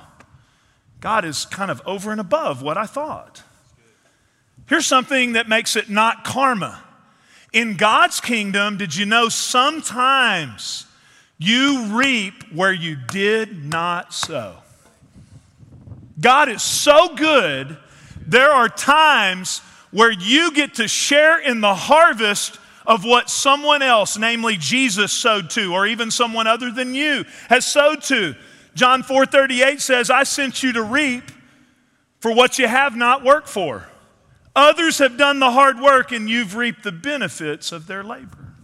God 1.00 1.24
is 1.24 1.46
kind 1.46 1.70
of 1.70 1.80
over 1.86 2.12
and 2.12 2.20
above 2.20 2.60
what 2.60 2.76
I 2.76 2.84
thought. 2.84 3.42
Here's 4.68 4.86
something 4.86 5.32
that 5.32 5.48
makes 5.48 5.74
it 5.74 5.88
not 5.88 6.24
karma. 6.24 6.82
In 7.52 7.76
God's 7.76 8.20
kingdom, 8.20 8.76
did 8.76 8.94
you 8.94 9.06
know 9.06 9.28
sometimes 9.28 10.86
you 11.38 11.86
reap 11.86 12.52
where 12.52 12.72
you 12.72 12.96
did 12.96 13.64
not 13.64 14.14
sow? 14.14 14.56
God 16.20 16.48
is 16.48 16.62
so 16.62 17.14
good, 17.14 17.76
there 18.26 18.52
are 18.52 18.68
times 18.68 19.60
where 19.90 20.10
you 20.10 20.52
get 20.52 20.74
to 20.74 20.86
share 20.86 21.40
in 21.40 21.60
the 21.60 21.74
harvest 21.74 22.58
of 22.86 23.04
what 23.04 23.28
someone 23.30 23.82
else, 23.82 24.16
namely 24.16 24.56
Jesus, 24.56 25.12
sowed 25.12 25.50
to, 25.50 25.72
or 25.72 25.86
even 25.86 26.10
someone 26.10 26.46
other 26.46 26.70
than 26.70 26.94
you 26.94 27.24
has 27.48 27.66
sowed 27.66 28.02
to. 28.04 28.34
John 28.74 29.02
4:38 29.02 29.80
says, 29.80 30.10
"I 30.10 30.22
sent 30.22 30.62
you 30.62 30.72
to 30.72 30.82
reap 30.82 31.30
for 32.20 32.32
what 32.32 32.58
you 32.58 32.68
have 32.68 32.94
not 32.94 33.24
worked 33.24 33.48
for. 33.48 33.89
Others 34.56 34.98
have 34.98 35.16
done 35.16 35.38
the 35.38 35.50
hard 35.50 35.80
work 35.80 36.12
and 36.12 36.28
you've 36.28 36.56
reaped 36.56 36.82
the 36.82 36.92
benefits 36.92 37.72
of 37.72 37.86
their 37.86 38.02
labor." 38.02 38.54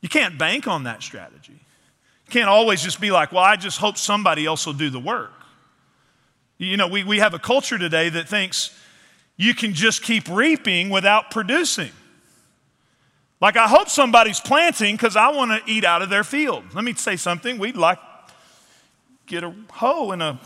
You 0.00 0.08
can't 0.08 0.36
bank 0.36 0.66
on 0.66 0.84
that 0.84 1.02
strategy. 1.02 1.52
You 1.52 2.30
can't 2.30 2.48
always 2.48 2.82
just 2.82 3.00
be 3.00 3.10
like, 3.10 3.32
"Well, 3.32 3.44
I 3.44 3.56
just 3.56 3.78
hope 3.78 3.96
somebody 3.96 4.44
else 4.44 4.66
will 4.66 4.74
do 4.74 4.90
the 4.90 5.00
work." 5.00 5.32
You 6.58 6.76
know, 6.76 6.88
we, 6.88 7.04
we 7.04 7.18
have 7.18 7.34
a 7.34 7.38
culture 7.38 7.78
today 7.78 8.08
that 8.10 8.28
thinks 8.28 8.76
you 9.36 9.54
can 9.54 9.74
just 9.74 10.02
keep 10.02 10.28
reaping 10.28 10.90
without 10.90 11.30
producing. 11.30 11.90
Like, 13.40 13.56
I 13.56 13.66
hope 13.66 13.88
somebody's 13.88 14.40
planting 14.40 14.94
because 14.94 15.16
I 15.16 15.28
want 15.28 15.50
to 15.50 15.70
eat 15.70 15.84
out 15.84 16.02
of 16.02 16.08
their 16.08 16.24
field. 16.24 16.64
Let 16.72 16.84
me 16.84 16.94
say 16.94 17.16
something. 17.16 17.58
We'd 17.58 17.76
like 17.76 17.98
get 19.26 19.42
a 19.42 19.52
hoe 19.70 20.12
and 20.12 20.22
a, 20.22 20.38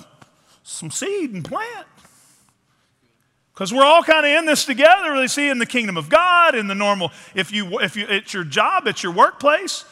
some 0.63 0.91
seed 0.91 1.33
and 1.35 1.45
plant. 1.45 1.87
Because 3.59 3.75
we're 3.75 3.85
all 3.85 4.05
kind 4.05 4.25
of 4.25 4.31
in 4.31 4.47
this 4.47 4.65
together, 4.65 5.11
really 5.11 5.27
see 5.27 5.49
in 5.49 5.59
the 5.59 5.67
kingdom 5.67 5.97
of 5.97 6.09
God, 6.09 6.55
in 6.55 6.69
the 6.69 6.77
normal, 6.77 7.11
if 7.35 7.51
you 7.51 7.81
if 7.81 7.97
you 7.97 8.07
it's 8.09 8.33
your 8.33 8.45
job, 8.45 8.87
it's 8.87 9.03
your 9.03 9.11
workplace. 9.11 9.85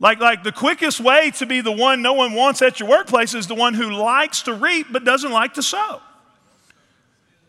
Like, 0.00 0.20
like 0.20 0.42
the 0.42 0.52
quickest 0.52 0.98
way 0.98 1.30
to 1.32 1.44
be 1.44 1.60
the 1.60 1.70
one 1.70 2.00
no 2.00 2.14
one 2.14 2.32
wants 2.32 2.62
at 2.62 2.80
your 2.80 2.88
workplace 2.88 3.34
is 3.34 3.46
the 3.46 3.54
one 3.54 3.74
who 3.74 3.90
likes 3.90 4.40
to 4.44 4.54
reap 4.54 4.86
but 4.90 5.04
doesn't 5.04 5.30
like 5.30 5.52
to 5.54 5.62
sow. 5.62 6.00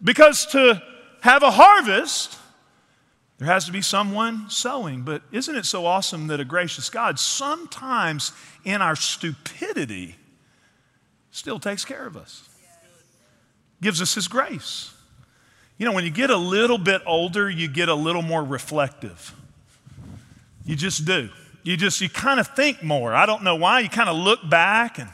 Because 0.03 0.46
to 0.48 0.84
have 1.22 1.41
a 1.41 1.51
harvest, 1.51 2.38
there 3.38 3.48
has 3.48 3.63
to 3.63 3.72
be 3.72 3.81
someone 3.81 4.50
sowing. 4.50 5.03
But 5.03 5.22
isn't 5.31 5.55
it 5.55 5.65
so 5.65 5.86
awesome 5.86 6.27
that 6.27 6.41
a 6.41 6.46
gracious 6.46 6.89
God 6.89 7.17
sometimes 7.17 8.34
in 8.65 8.81
our 8.81 8.98
stupidity 8.98 10.17
still 11.31 11.62
takes 11.62 11.86
care 11.86 12.05
of 12.05 12.17
us? 12.17 12.43
Gives 13.81 14.01
us 14.01 14.15
His 14.15 14.27
grace. 14.27 14.96
You 15.79 15.86
know, 15.86 15.93
when 15.93 16.03
you 16.03 16.12
get 16.12 16.29
a 16.29 16.38
little 16.38 16.77
bit 16.77 17.01
older, 17.07 17.50
you 17.50 17.69
get 17.69 17.88
a 17.88 17.95
little 17.95 18.21
more 18.21 18.43
reflective. 18.43 19.33
You 20.65 20.75
just 20.75 21.05
do. 21.05 21.29
You 21.63 21.77
just, 21.77 22.01
you 22.01 22.09
kind 22.09 22.39
of 22.39 22.48
think 22.48 22.83
more. 22.83 23.15
I 23.15 23.25
don't 23.25 23.43
know 23.43 23.55
why. 23.55 23.79
You 23.79 23.89
kind 23.89 24.09
of 24.09 24.17
look 24.17 24.48
back 24.48 25.00
and 25.00 25.09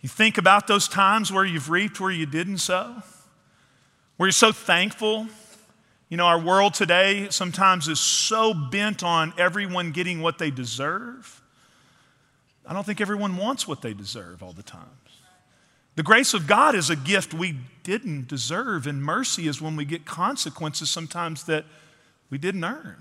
you 0.00 0.08
think 0.08 0.38
about 0.38 0.66
those 0.66 0.88
times 0.88 1.30
where 1.30 1.44
you've 1.44 1.68
reaped 1.68 2.00
where 2.00 2.10
you 2.10 2.24
didn't 2.24 2.58
sow, 2.58 2.94
where 4.16 4.26
you're 4.26 4.32
so 4.32 4.52
thankful. 4.52 5.26
You 6.08 6.16
know, 6.16 6.26
our 6.26 6.40
world 6.40 6.72
today 6.72 7.28
sometimes 7.28 7.86
is 7.86 8.00
so 8.00 8.54
bent 8.54 9.02
on 9.02 9.34
everyone 9.36 9.92
getting 9.92 10.22
what 10.22 10.38
they 10.38 10.50
deserve. 10.50 11.42
I 12.66 12.72
don't 12.72 12.86
think 12.86 13.02
everyone 13.02 13.36
wants 13.36 13.68
what 13.68 13.82
they 13.82 13.92
deserve 13.92 14.42
all 14.42 14.52
the 14.52 14.62
time. 14.62 14.88
The 15.96 16.02
grace 16.02 16.34
of 16.34 16.46
God 16.46 16.74
is 16.74 16.90
a 16.90 16.96
gift 16.96 17.32
we 17.32 17.58
didn't 17.84 18.28
deserve, 18.28 18.86
and 18.86 19.02
mercy 19.02 19.46
is 19.46 19.60
when 19.60 19.76
we 19.76 19.84
get 19.84 20.04
consequences 20.04 20.90
sometimes 20.90 21.44
that 21.44 21.64
we 22.30 22.38
didn't 22.38 22.64
earn. 22.64 22.96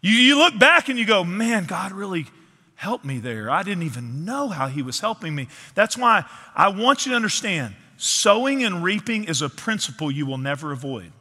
You, 0.00 0.12
you 0.12 0.38
look 0.38 0.58
back 0.58 0.88
and 0.88 0.98
you 0.98 1.04
go, 1.04 1.24
man, 1.24 1.64
God 1.66 1.92
really 1.92 2.26
helped 2.76 3.04
me 3.04 3.18
there. 3.18 3.50
I 3.50 3.62
didn't 3.62 3.82
even 3.82 4.24
know 4.24 4.48
how 4.48 4.68
He 4.68 4.82
was 4.82 5.00
helping 5.00 5.34
me. 5.34 5.48
That's 5.74 5.98
why 5.98 6.24
I 6.54 6.68
want 6.68 7.04
you 7.04 7.12
to 7.12 7.16
understand 7.16 7.74
sowing 7.98 8.62
and 8.62 8.84
reaping 8.84 9.24
is 9.24 9.42
a 9.42 9.48
principle 9.48 10.10
you 10.10 10.26
will 10.26 10.38
never 10.38 10.72
avoid. 10.72 11.12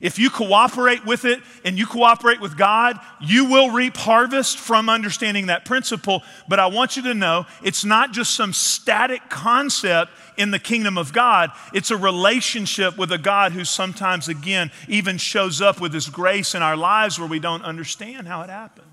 If 0.00 0.18
you 0.18 0.28
cooperate 0.28 1.04
with 1.06 1.24
it 1.24 1.40
and 1.64 1.78
you 1.78 1.86
cooperate 1.86 2.40
with 2.40 2.56
God, 2.56 2.98
you 3.20 3.46
will 3.46 3.70
reap 3.70 3.96
harvest 3.96 4.58
from 4.58 4.88
understanding 4.88 5.46
that 5.46 5.64
principle. 5.64 6.22
But 6.48 6.60
I 6.60 6.66
want 6.66 6.96
you 6.96 7.02
to 7.04 7.14
know 7.14 7.46
it's 7.62 7.84
not 7.84 8.12
just 8.12 8.34
some 8.34 8.52
static 8.52 9.28
concept 9.30 10.12
in 10.36 10.50
the 10.50 10.58
kingdom 10.58 10.98
of 10.98 11.14
God, 11.14 11.50
it's 11.72 11.90
a 11.90 11.96
relationship 11.96 12.98
with 12.98 13.10
a 13.10 13.18
God 13.18 13.52
who 13.52 13.64
sometimes, 13.64 14.28
again, 14.28 14.70
even 14.86 15.16
shows 15.16 15.62
up 15.62 15.80
with 15.80 15.94
His 15.94 16.10
grace 16.10 16.54
in 16.54 16.62
our 16.62 16.76
lives 16.76 17.18
where 17.18 17.28
we 17.28 17.38
don't 17.38 17.62
understand 17.62 18.28
how 18.28 18.42
it 18.42 18.50
happened. 18.50 18.86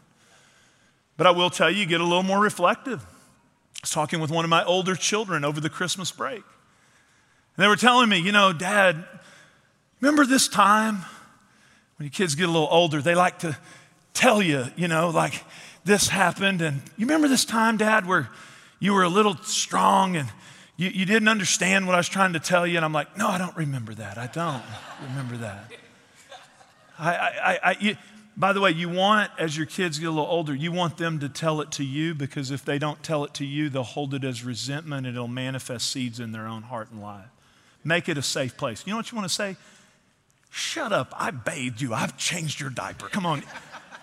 But 1.17 1.27
I 1.27 1.31
will 1.31 1.49
tell 1.49 1.69
you, 1.69 1.85
get 1.85 1.99
a 1.99 2.05
little 2.05 2.23
more 2.23 2.39
reflective. 2.39 3.01
I 3.03 3.79
was 3.83 3.91
talking 3.91 4.21
with 4.21 4.31
one 4.31 4.45
of 4.45 4.49
my 4.49 4.63
older 4.63 4.95
children 4.95 5.43
over 5.43 5.59
the 5.59 5.69
Christmas 5.69 6.11
break. 6.11 6.43
And 7.55 7.63
they 7.63 7.67
were 7.67 7.75
telling 7.75 8.09
me, 8.09 8.17
you 8.19 8.31
know, 8.31 8.53
Dad, 8.53 9.03
Remember 10.03 10.25
this 10.25 10.49
time 10.49 10.95
when 11.95 12.07
your 12.07 12.09
kids 12.09 12.35
get 12.35 12.49
a 12.49 12.51
little 12.51 12.67
older, 12.69 13.01
they 13.01 13.15
like 13.15 13.39
to 13.39 13.57
tell 14.13 14.41
you, 14.41 14.65
you 14.75 14.89
know, 14.89 15.09
like 15.11 15.45
this 15.85 16.09
happened. 16.09 16.61
And 16.61 16.81
you 16.97 17.05
remember 17.05 17.29
this 17.29 17.45
time, 17.45 17.77
Dad, 17.77 18.05
where 18.05 18.27
you 18.81 18.91
were 18.91 19.03
a 19.03 19.09
little 19.09 19.37
strong 19.37 20.17
and 20.17 20.29
you, 20.75 20.89
you 20.89 21.05
didn't 21.05 21.29
understand 21.29 21.87
what 21.87 21.95
I 21.95 21.99
was 21.99 22.09
trying 22.09 22.33
to 22.33 22.41
tell 22.41 22.67
you? 22.67 22.75
And 22.75 22.83
I'm 22.83 22.91
like, 22.91 23.17
no, 23.17 23.29
I 23.29 23.37
don't 23.37 23.55
remember 23.55 23.93
that. 23.93 24.17
I 24.17 24.27
don't 24.27 24.61
remember 25.07 25.37
that. 25.37 25.71
I, 26.99 27.13
I, 27.13 27.59
I, 27.63 27.77
you, 27.79 27.95
by 28.35 28.51
the 28.51 28.59
way, 28.59 28.71
you 28.71 28.89
want, 28.89 29.31
as 29.39 29.55
your 29.55 29.67
kids 29.67 29.99
get 29.99 30.07
a 30.07 30.11
little 30.11 30.27
older, 30.27 30.53
you 30.53 30.73
want 30.73 30.97
them 30.97 31.21
to 31.21 31.29
tell 31.29 31.61
it 31.61 31.71
to 31.71 31.85
you 31.85 32.13
because 32.13 32.51
if 32.51 32.65
they 32.65 32.77
don't 32.77 33.01
tell 33.03 33.23
it 33.23 33.33
to 33.35 33.45
you, 33.45 33.69
they'll 33.69 33.83
hold 33.83 34.13
it 34.13 34.25
as 34.25 34.43
resentment 34.43 35.07
and 35.07 35.15
it'll 35.15 35.29
manifest 35.29 35.89
seeds 35.89 36.19
in 36.19 36.33
their 36.33 36.45
own 36.45 36.63
heart 36.63 36.91
and 36.91 37.01
life. 37.01 37.27
Make 37.85 38.09
it 38.09 38.17
a 38.17 38.21
safe 38.21 38.57
place. 38.57 38.83
You 38.85 38.91
know 38.91 38.97
what 38.97 39.09
you 39.09 39.15
want 39.15 39.29
to 39.29 39.33
say? 39.33 39.55
Shut 40.55 40.93
up. 40.93 41.11
I 41.17 41.31
bathed 41.31 41.81
you. 41.81 41.95
I've 41.95 42.15
changed 42.15 42.59
your 42.59 42.69
diaper. 42.69 43.07
Come 43.09 43.25
on. 43.25 43.41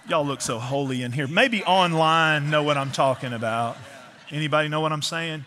Y'all 0.08 0.26
look 0.26 0.40
so 0.40 0.58
holy 0.58 1.04
in 1.04 1.12
here. 1.12 1.28
Maybe 1.28 1.62
online 1.62 2.50
know 2.50 2.64
what 2.64 2.76
I'm 2.76 2.90
talking 2.90 3.32
about. 3.32 3.76
Anybody 4.32 4.68
know 4.68 4.80
what 4.80 4.90
I'm 4.90 5.00
saying? 5.00 5.44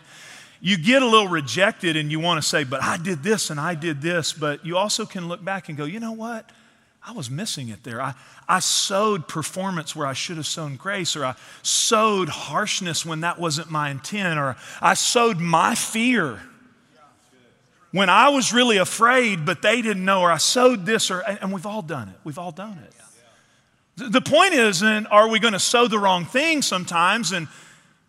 You 0.62 0.78
get 0.78 1.02
a 1.02 1.06
little 1.06 1.28
rejected 1.28 1.98
and 1.98 2.10
you 2.10 2.20
want 2.20 2.42
to 2.42 2.48
say, 2.48 2.64
but 2.64 2.82
I 2.82 2.96
did 2.96 3.22
this 3.22 3.50
and 3.50 3.60
I 3.60 3.74
did 3.74 4.00
this. 4.00 4.32
But 4.32 4.64
you 4.64 4.78
also 4.78 5.04
can 5.04 5.28
look 5.28 5.44
back 5.44 5.68
and 5.68 5.76
go, 5.76 5.84
you 5.84 6.00
know 6.00 6.12
what? 6.12 6.50
I 7.06 7.12
was 7.12 7.28
missing 7.28 7.68
it 7.68 7.84
there. 7.84 8.00
I, 8.00 8.14
I 8.48 8.60
sowed 8.60 9.28
performance 9.28 9.94
where 9.94 10.06
I 10.06 10.14
should 10.14 10.38
have 10.38 10.46
sown 10.46 10.76
grace, 10.76 11.16
or 11.16 11.26
I 11.26 11.34
sowed 11.62 12.30
harshness 12.30 13.04
when 13.04 13.20
that 13.20 13.38
wasn't 13.38 13.70
my 13.70 13.90
intent, 13.90 14.38
or 14.38 14.56
I 14.80 14.94
sowed 14.94 15.38
my 15.38 15.74
fear 15.74 16.40
when 17.94 18.10
I 18.10 18.30
was 18.30 18.52
really 18.52 18.78
afraid, 18.78 19.46
but 19.46 19.62
they 19.62 19.80
didn't 19.80 20.04
know, 20.04 20.22
or 20.22 20.32
I 20.32 20.38
sowed 20.38 20.84
this, 20.84 21.12
or, 21.12 21.20
and 21.20 21.52
we've 21.52 21.64
all 21.64 21.80
done 21.80 22.08
it. 22.08 22.16
We've 22.24 22.40
all 22.40 22.50
done 22.50 22.76
it. 22.82 24.10
The 24.10 24.20
point 24.20 24.52
isn't, 24.52 25.06
are 25.06 25.28
we 25.28 25.38
going 25.38 25.52
to 25.52 25.60
sow 25.60 25.86
the 25.86 26.00
wrong 26.00 26.24
thing 26.24 26.60
sometimes 26.60 27.30
and 27.30 27.46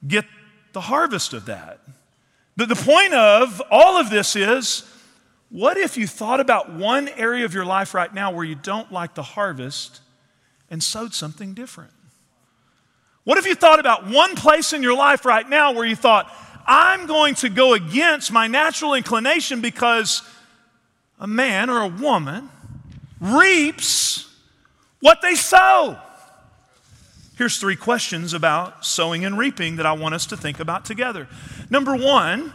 get 0.08 0.26
the 0.74 0.82
harvest 0.82 1.34
of 1.34 1.46
that? 1.46 1.82
But 2.58 2.68
the 2.68 2.76
point 2.76 3.14
of 3.14 3.62
all 3.70 3.98
of 3.98 4.10
this 4.10 4.36
is, 4.36 4.92
what 5.52 5.78
if 5.78 5.98
you 5.98 6.08
thought 6.08 6.40
about 6.40 6.74
one 6.74 7.08
area 7.08 7.46
of 7.46 7.54
your 7.54 7.64
life 7.66 7.94
right 7.94 8.12
now 8.12 8.32
where 8.32 8.44
you 8.44 8.56
don't 8.56 8.92
like 8.92 9.14
the 9.14 9.22
harvest 9.22 10.02
and 10.72 10.82
sowed 10.84 11.14
something 11.14 11.54
different? 11.54 11.92
What 13.24 13.38
if 13.38 13.46
you 13.46 13.54
thought 13.54 13.80
about 13.80 14.08
one 14.08 14.36
place 14.36 14.74
in 14.74 14.82
your 14.82 14.96
life 14.96 15.26
right 15.26 15.48
now 15.48 15.74
where 15.74 15.86
you 15.86 15.96
thought, 15.96 16.32
I'm 16.66 17.06
going 17.06 17.36
to 17.36 17.50
go 17.50 17.74
against 17.74 18.32
my 18.32 18.48
natural 18.48 18.94
inclination 18.94 19.62
because 19.62 20.22
a 21.20 21.28
man 21.28 21.70
or 21.70 21.82
a 21.82 21.88
woman 21.88 22.50
reaps 23.22 24.28
what 25.00 25.22
they 25.22 25.36
sow. 25.36 26.00
Here's 27.38 27.58
three 27.58 27.76
questions 27.76 28.34
about 28.34 28.86
sowing 28.86 29.26
and 29.26 29.38
reaping 29.38 29.76
that 29.76 29.86
I 29.86 29.92
want 29.92 30.16
us 30.16 30.26
to 30.28 30.38
think 30.38 30.60
about 30.60 30.86
together. 30.86 31.28
Number 31.70 31.96
one, 31.96 32.54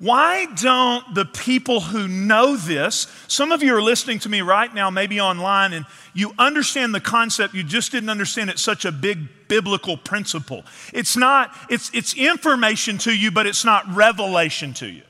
why 0.00 0.46
don't 0.54 1.14
the 1.14 1.24
people 1.24 1.80
who 1.80 2.06
know 2.06 2.56
this, 2.56 3.08
some 3.26 3.50
of 3.50 3.64
you 3.64 3.74
are 3.74 3.82
listening 3.82 4.20
to 4.20 4.28
me 4.28 4.42
right 4.42 4.72
now, 4.72 4.90
maybe 4.90 5.20
online, 5.20 5.72
and 5.72 5.86
you 6.14 6.32
understand 6.38 6.94
the 6.94 7.00
concept, 7.00 7.52
you 7.52 7.64
just 7.64 7.90
didn't 7.90 8.08
understand 8.08 8.48
it's 8.48 8.62
such 8.62 8.84
a 8.84 8.92
big 8.92 9.48
biblical 9.48 9.96
principle. 9.96 10.64
It's 10.92 11.16
not, 11.16 11.52
it's, 11.68 11.90
it's 11.92 12.14
information 12.14 12.98
to 12.98 13.12
you, 13.12 13.32
but 13.32 13.46
it's 13.46 13.64
not 13.64 13.92
revelation 13.92 14.72
to 14.74 14.86
you. 14.86 15.02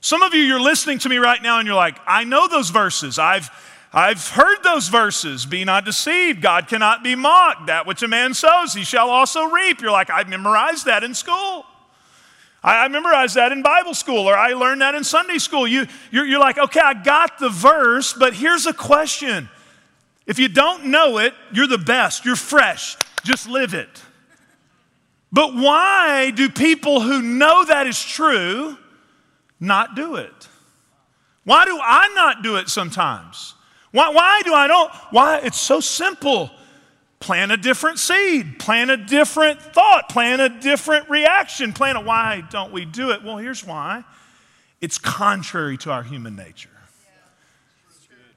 Some 0.00 0.22
of 0.22 0.34
you, 0.34 0.42
you're 0.42 0.60
listening 0.60 0.98
to 1.00 1.08
me 1.08 1.16
right 1.16 1.42
now 1.42 1.58
and 1.58 1.66
you're 1.66 1.74
like, 1.74 1.98
I 2.06 2.24
know 2.24 2.46
those 2.46 2.68
verses. 2.68 3.18
I've, 3.18 3.48
I've 3.92 4.28
heard 4.28 4.62
those 4.62 4.88
verses. 4.88 5.46
Be 5.46 5.64
not 5.64 5.86
deceived. 5.86 6.42
God 6.42 6.68
cannot 6.68 7.02
be 7.02 7.14
mocked. 7.14 7.68
That 7.68 7.86
which 7.86 8.02
a 8.02 8.08
man 8.08 8.34
sows, 8.34 8.74
he 8.74 8.84
shall 8.84 9.08
also 9.08 9.44
reap. 9.44 9.80
You're 9.80 9.90
like, 9.90 10.10
I 10.10 10.24
memorized 10.24 10.84
that 10.84 11.02
in 11.02 11.14
school. 11.14 11.64
I, 12.68 12.84
I 12.84 12.88
memorized 12.88 13.36
that 13.36 13.50
in 13.50 13.62
Bible 13.62 13.94
school, 13.94 14.28
or 14.28 14.36
I 14.36 14.52
learned 14.52 14.82
that 14.82 14.94
in 14.94 15.02
Sunday 15.02 15.38
school. 15.38 15.66
You, 15.66 15.86
you're, 16.10 16.26
you're 16.26 16.38
like, 16.38 16.58
okay, 16.58 16.80
I 16.80 16.92
got 16.92 17.38
the 17.38 17.48
verse, 17.48 18.12
but 18.12 18.34
here's 18.34 18.66
a 18.66 18.74
question. 18.74 19.48
If 20.26 20.38
you 20.38 20.48
don't 20.48 20.86
know 20.86 21.16
it, 21.16 21.32
you're 21.50 21.66
the 21.66 21.78
best. 21.78 22.26
You're 22.26 22.36
fresh. 22.36 22.98
Just 23.24 23.48
live 23.48 23.72
it. 23.72 23.88
But 25.32 25.54
why 25.54 26.30
do 26.30 26.50
people 26.50 27.00
who 27.00 27.22
know 27.22 27.64
that 27.64 27.86
is 27.86 28.02
true 28.02 28.76
not 29.58 29.96
do 29.96 30.16
it? 30.16 30.48
Why 31.44 31.64
do 31.64 31.78
I 31.82 32.12
not 32.14 32.42
do 32.42 32.56
it 32.56 32.68
sometimes? 32.68 33.54
Why, 33.92 34.10
why 34.10 34.42
do 34.44 34.52
I 34.52 34.66
don't? 34.66 34.92
Why? 35.10 35.38
It's 35.38 35.58
so 35.58 35.80
simple. 35.80 36.50
Plant 37.20 37.50
a 37.50 37.56
different 37.56 37.98
seed, 37.98 38.60
plant 38.60 38.90
a 38.90 38.96
different 38.96 39.60
thought, 39.60 40.08
plant 40.08 40.40
a 40.40 40.48
different 40.48 41.10
reaction, 41.10 41.72
plant 41.72 41.98
a 41.98 42.00
why 42.00 42.44
don't 42.50 42.72
we 42.72 42.84
do 42.84 43.10
it? 43.10 43.24
Well, 43.24 43.38
here's 43.38 43.64
why 43.64 44.04
it's 44.80 44.98
contrary 44.98 45.76
to 45.78 45.90
our 45.90 46.04
human 46.04 46.36
nature. 46.36 46.70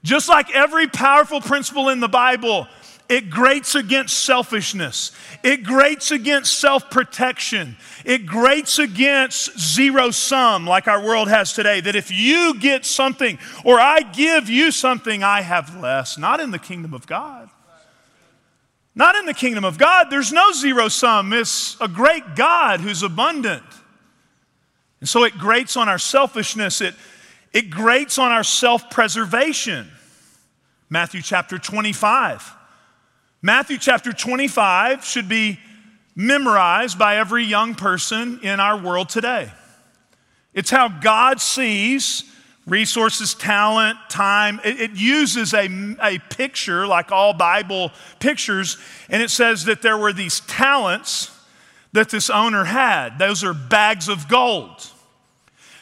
Just 0.04 0.28
like 0.30 0.54
every 0.56 0.88
powerful 0.88 1.42
principle 1.42 1.90
in 1.90 2.00
the 2.00 2.08
Bible, 2.08 2.68
it 3.08 3.30
grates 3.30 3.76
against 3.76 4.18
selfishness. 4.20 5.12
It 5.44 5.64
grates 5.64 6.10
against 6.10 6.60
self 6.60 6.90
protection. 6.90 7.78
It 8.04 8.26
grates 8.26 8.80
against 8.80 9.60
zero 9.60 10.10
sum, 10.10 10.66
like 10.66 10.88
our 10.88 11.04
world 11.04 11.28
has 11.28 11.54
today. 11.54 11.82
That 11.82 11.96
if 11.96 12.10
you 12.10 12.58
get 12.58 12.84
something 12.84 13.38
or 13.64 13.80
I 13.80 14.02
give 14.02 14.50
you 14.50 14.72
something, 14.72 15.24
I 15.24 15.42
have 15.42 15.80
less. 15.80 16.18
Not 16.18 16.40
in 16.40 16.50
the 16.50 16.58
kingdom 16.58 16.96
of 16.96 17.06
God. 17.06 17.50
Not 18.94 19.16
in 19.16 19.26
the 19.26 19.34
kingdom 19.34 19.64
of 19.64 19.78
God. 19.78 20.08
There's 20.10 20.34
no 20.34 20.52
zero 20.52 20.90
sum. 20.90 21.32
It's 21.34 21.78
a 21.80 21.88
great 21.88 22.36
God 22.36 22.82
who's 22.82 23.04
abundant. 23.04 23.64
And 25.00 25.08
so 25.08 25.24
it 25.24 25.38
grates 25.38 25.78
on 25.78 25.88
our 25.90 25.98
selfishness. 25.98 26.82
It, 26.82 26.96
It 27.54 27.70
grates 27.70 28.18
on 28.18 28.32
our 28.32 28.44
self 28.44 28.90
preservation. 28.90 29.90
Matthew 30.90 31.22
chapter 31.22 31.58
25. 31.58 32.54
Matthew 33.42 33.78
chapter 33.78 34.14
25 34.14 35.04
should 35.04 35.28
be 35.28 35.60
memorized 36.16 37.00
by 37.00 37.18
every 37.18 37.44
young 37.44 37.74
person 37.76 38.40
in 38.44 38.60
our 38.60 38.78
world 38.78 39.10
today. 39.10 39.52
It's 40.54 40.70
how 40.70 40.90
God 40.90 41.40
sees 41.40 42.24
resources, 42.72 43.34
talent, 43.34 43.98
time. 44.08 44.62
It, 44.64 44.80
it, 44.80 44.92
uses 44.92 45.54
a, 45.54 45.68
a 46.02 46.20
picture, 46.30 46.88
like 46.88 47.12
all 47.12 47.34
Bible 47.34 47.92
pictures, 48.20 48.78
and 49.10 49.22
it 49.22 49.30
says 49.30 49.66
that 49.66 49.82
there 49.82 49.98
were 49.98 50.14
these 50.14 50.40
talents 50.42 51.38
that 51.92 52.10
this 52.10 52.30
owner 52.30 52.64
had. 52.64 53.20
Those 53.20 53.44
are 53.44 53.54
bags 53.54 54.08
of 54.08 54.30
gold. 54.30 54.90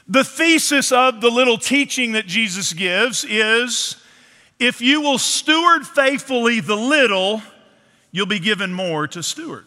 The 0.08 0.23
thesis 0.23 0.91
of 0.91 1.21
the 1.21 1.30
little 1.30 1.60
teaching 1.60 2.13
that 2.13 2.25
Jesus 2.25 2.73
gives 2.73 3.23
is 3.23 3.95
if 4.58 4.82
you 4.82 4.99
will 4.99 5.19
steward 5.19 5.86
faithfully 5.86 6.60
the 6.60 6.75
little, 6.75 7.43
you'll 8.12 8.25
be 8.25 8.39
given 8.39 8.73
more 8.73 9.08
to 9.10 9.21
steward. 9.21 9.65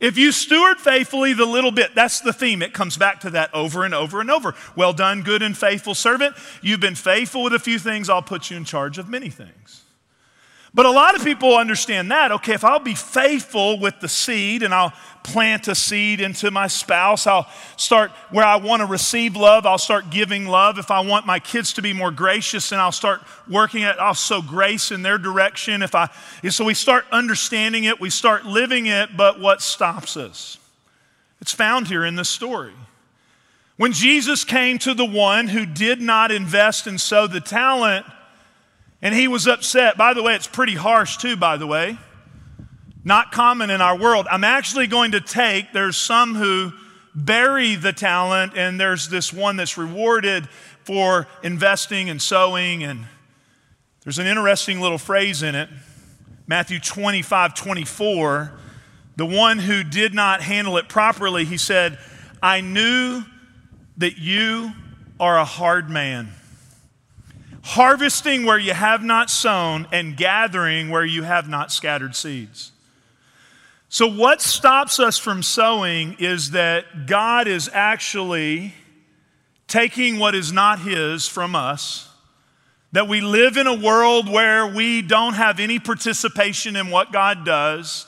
If 0.00 0.16
you 0.16 0.32
steward 0.32 0.78
faithfully 0.78 1.34
the 1.34 1.44
little 1.44 1.70
bit, 1.70 1.94
that's 1.94 2.20
the 2.20 2.32
theme. 2.32 2.62
It 2.62 2.72
comes 2.72 2.96
back 2.96 3.20
to 3.20 3.30
that 3.30 3.52
over 3.54 3.84
and 3.84 3.94
over 3.94 4.20
and 4.20 4.30
over. 4.30 4.54
Well 4.74 4.94
done, 4.94 5.22
good 5.22 5.42
and 5.42 5.56
faithful 5.56 5.94
servant. 5.94 6.34
You've 6.62 6.80
been 6.80 6.94
faithful 6.94 7.42
with 7.42 7.52
a 7.52 7.58
few 7.58 7.78
things, 7.78 8.08
I'll 8.08 8.22
put 8.22 8.50
you 8.50 8.56
in 8.56 8.64
charge 8.64 8.96
of 8.96 9.08
many 9.08 9.28
things. 9.28 9.79
But 10.72 10.86
a 10.86 10.90
lot 10.90 11.16
of 11.16 11.24
people 11.24 11.56
understand 11.56 12.12
that. 12.12 12.30
Okay, 12.30 12.54
if 12.54 12.64
I'll 12.64 12.78
be 12.78 12.94
faithful 12.94 13.80
with 13.80 13.98
the 13.98 14.08
seed 14.08 14.62
and 14.62 14.72
I'll 14.72 14.92
plant 15.24 15.66
a 15.66 15.74
seed 15.74 16.20
into 16.20 16.50
my 16.52 16.68
spouse, 16.68 17.26
I'll 17.26 17.48
start 17.76 18.12
where 18.30 18.44
I 18.44 18.56
want 18.56 18.80
to 18.80 18.86
receive 18.86 19.34
love, 19.34 19.66
I'll 19.66 19.78
start 19.78 20.10
giving 20.10 20.46
love. 20.46 20.78
If 20.78 20.92
I 20.92 21.00
want 21.00 21.26
my 21.26 21.40
kids 21.40 21.72
to 21.74 21.82
be 21.82 21.92
more 21.92 22.12
gracious, 22.12 22.70
and 22.70 22.80
I'll 22.80 22.92
start 22.92 23.20
working 23.48 23.82
at, 23.82 24.00
I'll 24.00 24.14
sow 24.14 24.40
grace 24.40 24.92
in 24.92 25.02
their 25.02 25.18
direction. 25.18 25.82
If 25.82 25.96
I, 25.96 26.08
so 26.48 26.64
we 26.64 26.74
start 26.74 27.04
understanding 27.10 27.84
it, 27.84 28.00
we 28.00 28.08
start 28.08 28.46
living 28.46 28.86
it, 28.86 29.16
but 29.16 29.40
what 29.40 29.62
stops 29.62 30.16
us? 30.16 30.56
It's 31.40 31.52
found 31.52 31.88
here 31.88 32.04
in 32.04 32.14
this 32.14 32.28
story. 32.28 32.74
When 33.76 33.92
Jesus 33.92 34.44
came 34.44 34.78
to 34.80 34.94
the 34.94 35.06
one 35.06 35.48
who 35.48 35.66
did 35.66 36.00
not 36.00 36.30
invest 36.30 36.86
and 36.86 37.00
sow 37.00 37.26
the 37.26 37.40
talent, 37.40 38.06
and 39.02 39.14
he 39.14 39.28
was 39.28 39.46
upset. 39.46 39.96
By 39.96 40.14
the 40.14 40.22
way, 40.22 40.34
it's 40.34 40.46
pretty 40.46 40.74
harsh, 40.74 41.16
too, 41.16 41.36
by 41.36 41.56
the 41.56 41.66
way. 41.66 41.98
Not 43.02 43.32
common 43.32 43.70
in 43.70 43.80
our 43.80 43.96
world. 43.96 44.26
I'm 44.30 44.44
actually 44.44 44.86
going 44.86 45.12
to 45.12 45.20
take, 45.20 45.72
there's 45.72 45.96
some 45.96 46.34
who 46.34 46.72
bury 47.14 47.74
the 47.74 47.92
talent, 47.92 48.52
and 48.56 48.78
there's 48.78 49.08
this 49.08 49.32
one 49.32 49.56
that's 49.56 49.78
rewarded 49.78 50.48
for 50.84 51.26
investing 51.42 52.10
and 52.10 52.20
sowing. 52.20 52.82
And 52.82 53.06
there's 54.04 54.18
an 54.18 54.26
interesting 54.26 54.80
little 54.80 54.98
phrase 54.98 55.42
in 55.42 55.54
it 55.54 55.68
Matthew 56.46 56.80
25 56.80 57.54
24. 57.54 58.52
The 59.16 59.26
one 59.26 59.58
who 59.58 59.84
did 59.84 60.14
not 60.14 60.42
handle 60.42 60.78
it 60.78 60.88
properly, 60.88 61.44
he 61.44 61.56
said, 61.56 61.98
I 62.42 62.60
knew 62.60 63.22
that 63.98 64.18
you 64.18 64.72
are 65.18 65.38
a 65.38 65.44
hard 65.44 65.90
man 65.90 66.32
harvesting 67.62 68.44
where 68.44 68.58
you 68.58 68.72
have 68.72 69.02
not 69.02 69.30
sown, 69.30 69.86
and 69.92 70.16
gathering 70.16 70.90
where 70.90 71.04
you 71.04 71.22
have 71.22 71.48
not 71.48 71.70
scattered 71.72 72.14
seeds. 72.16 72.72
So, 73.88 74.06
what 74.06 74.40
stops 74.40 75.00
us 75.00 75.18
from 75.18 75.42
sowing 75.42 76.16
is 76.18 76.52
that 76.52 77.06
God 77.06 77.48
is 77.48 77.68
actually 77.72 78.74
taking 79.66 80.18
what 80.18 80.34
is 80.34 80.52
not 80.52 80.80
His 80.80 81.26
from 81.26 81.54
us, 81.56 82.08
that 82.92 83.08
we 83.08 83.20
live 83.20 83.56
in 83.56 83.66
a 83.66 83.74
world 83.74 84.28
where 84.28 84.66
we 84.66 85.02
don't 85.02 85.34
have 85.34 85.60
any 85.60 85.78
participation 85.78 86.76
in 86.76 86.90
what 86.90 87.12
God 87.12 87.44
does, 87.44 88.06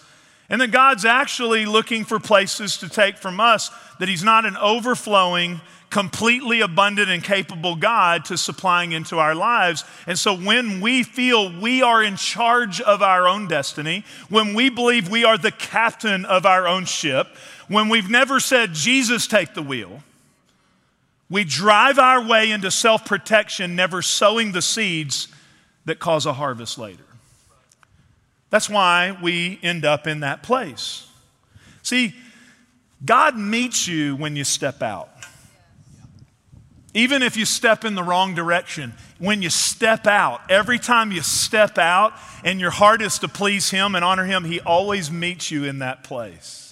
and 0.48 0.60
that 0.60 0.70
God's 0.70 1.04
actually 1.04 1.66
looking 1.66 2.04
for 2.04 2.20
places 2.20 2.76
to 2.78 2.88
take 2.88 3.16
from 3.16 3.40
us, 3.40 3.70
that 3.98 4.08
He's 4.08 4.24
not 4.24 4.44
an 4.44 4.56
overflowing, 4.56 5.60
completely 5.92 6.62
abundant 6.62 7.10
and 7.10 7.22
capable 7.22 7.76
God 7.76 8.24
to 8.24 8.38
supplying 8.38 8.92
into 8.92 9.18
our 9.18 9.34
lives. 9.34 9.84
And 10.06 10.18
so 10.18 10.34
when 10.34 10.80
we 10.80 11.02
feel 11.02 11.52
we 11.60 11.82
are 11.82 12.02
in 12.02 12.16
charge 12.16 12.80
of 12.80 13.02
our 13.02 13.28
own 13.28 13.46
destiny, 13.46 14.04
when 14.30 14.54
we 14.54 14.70
believe 14.70 15.10
we 15.10 15.24
are 15.24 15.36
the 15.36 15.52
captain 15.52 16.24
of 16.24 16.46
our 16.46 16.66
own 16.66 16.86
ship, 16.86 17.28
when 17.68 17.90
we've 17.90 18.08
never 18.08 18.40
said, 18.40 18.72
Jesus, 18.72 19.26
take 19.26 19.52
the 19.52 19.62
wheel, 19.62 20.02
we 21.28 21.44
drive 21.44 21.98
our 21.98 22.26
way 22.26 22.50
into 22.50 22.70
self 22.70 23.04
protection, 23.04 23.76
never 23.76 24.00
sowing 24.00 24.52
the 24.52 24.62
seeds 24.62 25.28
that 25.84 25.98
cause 25.98 26.24
a 26.24 26.32
harvest 26.32 26.78
later. 26.78 27.04
That's 28.48 28.70
why 28.70 29.16
we 29.22 29.58
end 29.62 29.84
up 29.84 30.06
in 30.06 30.20
that 30.20 30.42
place. 30.42 31.06
See, 31.82 32.14
God 33.04 33.36
meets 33.36 33.86
you 33.86 34.16
when 34.16 34.36
you 34.36 34.44
step 34.44 34.82
out. 34.82 35.11
Even 36.94 37.22
if 37.22 37.36
you 37.36 37.46
step 37.46 37.84
in 37.84 37.94
the 37.94 38.02
wrong 38.02 38.34
direction, 38.34 38.92
when 39.18 39.40
you 39.40 39.48
step 39.48 40.06
out, 40.06 40.42
every 40.50 40.78
time 40.78 41.10
you 41.10 41.22
step 41.22 41.78
out 41.78 42.12
and 42.44 42.60
your 42.60 42.70
heart 42.70 43.00
is 43.00 43.18
to 43.20 43.28
please 43.28 43.70
Him 43.70 43.94
and 43.94 44.04
honor 44.04 44.24
Him, 44.24 44.44
He 44.44 44.60
always 44.60 45.10
meets 45.10 45.50
you 45.50 45.64
in 45.64 45.78
that 45.78 46.04
place. 46.04 46.62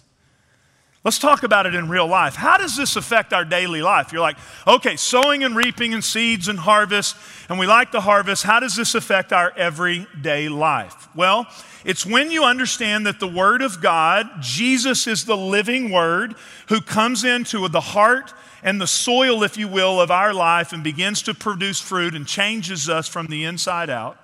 Let's 1.02 1.18
talk 1.18 1.44
about 1.44 1.64
it 1.64 1.74
in 1.74 1.88
real 1.88 2.06
life. 2.06 2.35
How 2.35 2.59
does 2.59 2.76
this 2.76 2.94
affect 2.96 3.33
our 3.33 3.46
daily 3.46 3.80
life? 3.80 4.12
You're 4.12 4.20
like, 4.20 4.37
okay, 4.66 4.96
sowing 4.96 5.42
and 5.42 5.56
reaping 5.56 5.94
and 5.94 6.04
seeds 6.04 6.46
and 6.48 6.59
harvest, 6.59 7.16
and 7.48 7.59
we 7.59 7.66
like 7.66 7.90
the 7.90 8.02
harvest. 8.02 8.42
How 8.42 8.61
does 8.61 8.76
this 8.76 8.94
affect 8.94 9.33
our 9.33 9.50
everyday 9.56 10.50
life? 10.50 11.09
Well, 11.16 11.46
it's 11.87 12.04
when 12.04 12.30
you 12.30 12.44
understand 12.44 13.06
that 13.06 13.18
the 13.18 13.26
Word 13.26 13.62
of 13.62 13.80
God, 13.80 14.28
Jesus 14.42 15.06
is 15.06 15.24
the 15.24 15.38
living 15.38 15.90
Word 15.90 16.35
who 16.68 16.83
comes 16.83 17.24
into 17.24 17.66
the 17.68 17.80
heart 17.80 18.35
and 18.62 18.81
the 18.81 18.87
soil, 18.87 19.42
if 19.42 19.57
you 19.57 19.68
will, 19.68 20.01
of 20.01 20.11
our 20.11 20.35
life 20.35 20.73
and 20.73 20.85
begins 20.85 21.23
to 21.23 21.35
produce 21.35 21.81
fruit 21.81 22.14
and 22.14 22.27
changes 22.27 22.88
us 22.88 23.09
from 23.09 23.27
the 23.27 23.44
inside 23.44 23.90
out. 23.90 24.18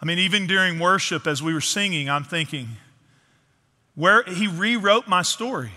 I 0.00 0.04
mean, 0.04 0.18
even 0.18 0.46
during 0.46 0.78
worship, 0.78 1.26
as 1.26 1.42
we 1.42 1.54
were 1.54 1.60
singing, 1.60 2.08
I'm 2.08 2.24
thinking, 2.24 2.76
where 3.94 4.22
he 4.24 4.46
rewrote 4.46 5.06
my 5.06 5.22
story. 5.22 5.72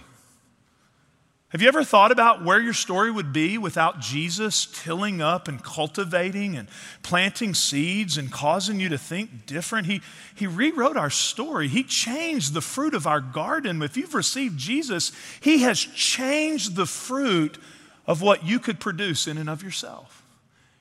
Have 1.49 1.61
you 1.61 1.67
ever 1.67 1.83
thought 1.83 2.11
about 2.11 2.43
where 2.43 2.59
your 2.59 2.73
story 2.73 3.11
would 3.11 3.31
be 3.31 3.57
without 3.57 3.99
Jesus 3.99 4.65
tilling 4.65 5.21
up 5.21 5.47
and 5.47 5.63
cultivating 5.63 6.57
and 6.57 6.67
planting 7.03 7.53
seeds 7.53 8.17
and 8.17 8.31
causing 8.31 8.79
you 8.79 8.89
to 8.89 8.97
think 8.97 9.45
different? 9.45 9.85
He, 9.85 10.01
he 10.33 10.47
rewrote 10.47 10.97
our 10.97 11.11
story. 11.11 11.67
He 11.67 11.83
changed 11.83 12.53
the 12.53 12.61
fruit 12.61 12.95
of 12.95 13.05
our 13.05 13.21
garden. 13.21 13.81
If 13.83 13.95
you've 13.95 14.15
received 14.15 14.57
Jesus, 14.57 15.11
He 15.39 15.59
has 15.59 15.79
changed 15.79 16.75
the 16.75 16.87
fruit 16.87 17.59
of 18.07 18.21
what 18.21 18.43
you 18.43 18.59
could 18.59 18.79
produce 18.79 19.27
in 19.27 19.37
and 19.37 19.49
of 19.49 19.61
yourself. 19.61 20.23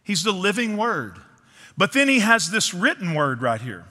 He's 0.03 0.23
the 0.23 0.33
living 0.33 0.79
Word. 0.79 1.19
But 1.77 1.93
then 1.93 2.09
He 2.09 2.21
has 2.21 2.51
this 2.51 2.73
written 2.73 3.15
Word 3.15 3.43
right 3.43 3.61
here. 3.61 3.85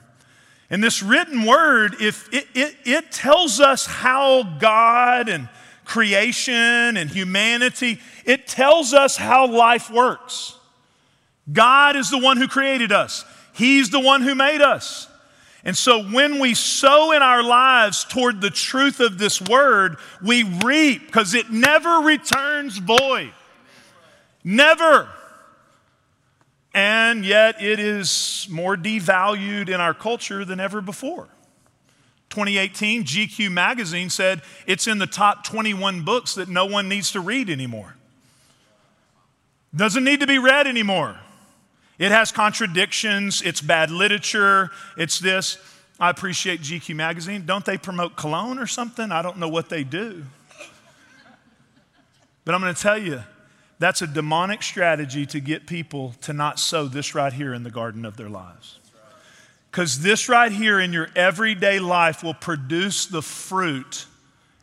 And 0.70 0.82
this 0.82 1.04
written 1.04 1.44
Word, 1.44 1.96
if 2.00 2.28
it, 2.34 2.48
it, 2.52 2.74
it 2.84 3.12
tells 3.12 3.60
us 3.60 3.86
how 3.86 4.42
God 4.42 5.28
and 5.28 5.48
creation 5.84 6.96
and 6.96 7.10
humanity, 7.10 8.00
it 8.24 8.46
tells 8.46 8.92
us 8.92 9.16
how 9.16 9.46
life 9.46 9.90
works. 9.90 10.58
God 11.52 11.96
is 11.96 12.10
the 12.10 12.18
one 12.18 12.36
who 12.36 12.48
created 12.48 12.92
us, 12.92 13.24
He's 13.52 13.90
the 13.90 14.00
one 14.00 14.22
who 14.22 14.34
made 14.34 14.60
us. 14.60 15.08
And 15.66 15.76
so 15.76 16.02
when 16.02 16.40
we 16.40 16.52
sow 16.52 17.12
in 17.12 17.22
our 17.22 17.42
lives 17.42 18.04
toward 18.04 18.42
the 18.42 18.50
truth 18.50 19.00
of 19.00 19.16
this 19.16 19.40
word, 19.40 19.96
we 20.22 20.42
reap 20.42 21.06
because 21.06 21.32
it 21.34 21.50
never 21.50 22.00
returns 22.00 22.76
void. 22.76 23.32
Never. 24.44 25.08
And 26.74 27.24
yet 27.24 27.62
it 27.62 27.80
is 27.80 28.46
more 28.50 28.76
devalued 28.76 29.70
in 29.70 29.80
our 29.80 29.94
culture 29.94 30.44
than 30.44 30.60
ever 30.60 30.82
before. 30.82 31.28
2018, 32.34 33.04
GQ 33.04 33.52
magazine 33.52 34.10
said 34.10 34.42
it's 34.66 34.88
in 34.88 34.98
the 34.98 35.06
top 35.06 35.44
21 35.44 36.02
books 36.02 36.34
that 36.34 36.48
no 36.48 36.66
one 36.66 36.88
needs 36.88 37.12
to 37.12 37.20
read 37.20 37.48
anymore. 37.48 37.94
Doesn't 39.74 40.02
need 40.02 40.18
to 40.18 40.26
be 40.26 40.38
read 40.38 40.66
anymore. 40.66 41.16
It 41.96 42.10
has 42.10 42.32
contradictions, 42.32 43.40
it's 43.40 43.60
bad 43.60 43.92
literature, 43.92 44.72
it's 44.96 45.20
this. 45.20 45.58
I 46.00 46.10
appreciate 46.10 46.60
GQ 46.60 46.96
magazine. 46.96 47.46
Don't 47.46 47.64
they 47.64 47.78
promote 47.78 48.16
cologne 48.16 48.58
or 48.58 48.66
something? 48.66 49.12
I 49.12 49.22
don't 49.22 49.38
know 49.38 49.48
what 49.48 49.68
they 49.68 49.84
do. 49.84 50.24
But 52.44 52.56
I'm 52.56 52.60
going 52.60 52.74
to 52.74 52.82
tell 52.82 52.98
you, 52.98 53.22
that's 53.78 54.02
a 54.02 54.08
demonic 54.08 54.64
strategy 54.64 55.24
to 55.26 55.38
get 55.38 55.68
people 55.68 56.16
to 56.22 56.32
not 56.32 56.58
sow 56.58 56.86
this 56.86 57.14
right 57.14 57.32
here 57.32 57.54
in 57.54 57.62
the 57.62 57.70
garden 57.70 58.04
of 58.04 58.16
their 58.16 58.28
lives. 58.28 58.80
Because 59.74 59.98
this 60.02 60.28
right 60.28 60.52
here 60.52 60.78
in 60.78 60.92
your 60.92 61.08
everyday 61.16 61.80
life 61.80 62.22
will 62.22 62.32
produce 62.32 63.06
the 63.06 63.20
fruit 63.20 64.06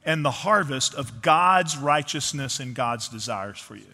and 0.06 0.24
the 0.24 0.32
harvest 0.32 0.94
of 0.96 1.22
God's 1.22 1.76
righteousness 1.76 2.62
and 2.62 2.74
God's 2.74 3.10
desires 3.10 3.60
for 3.60 3.76
you. 3.76 3.92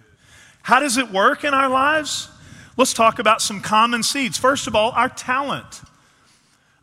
How 0.62 0.80
does 0.80 0.96
it 0.96 1.12
work 1.12 1.44
in 1.44 1.56
our 1.56 1.70
lives? 1.70 2.30
Let's 2.78 2.94
talk 2.94 3.18
about 3.18 3.42
some 3.42 3.62
common 3.62 4.04
seeds. 4.04 4.38
First 4.38 4.68
of 4.68 4.76
all, 4.76 4.92
our 4.92 5.10
talent. 5.10 5.82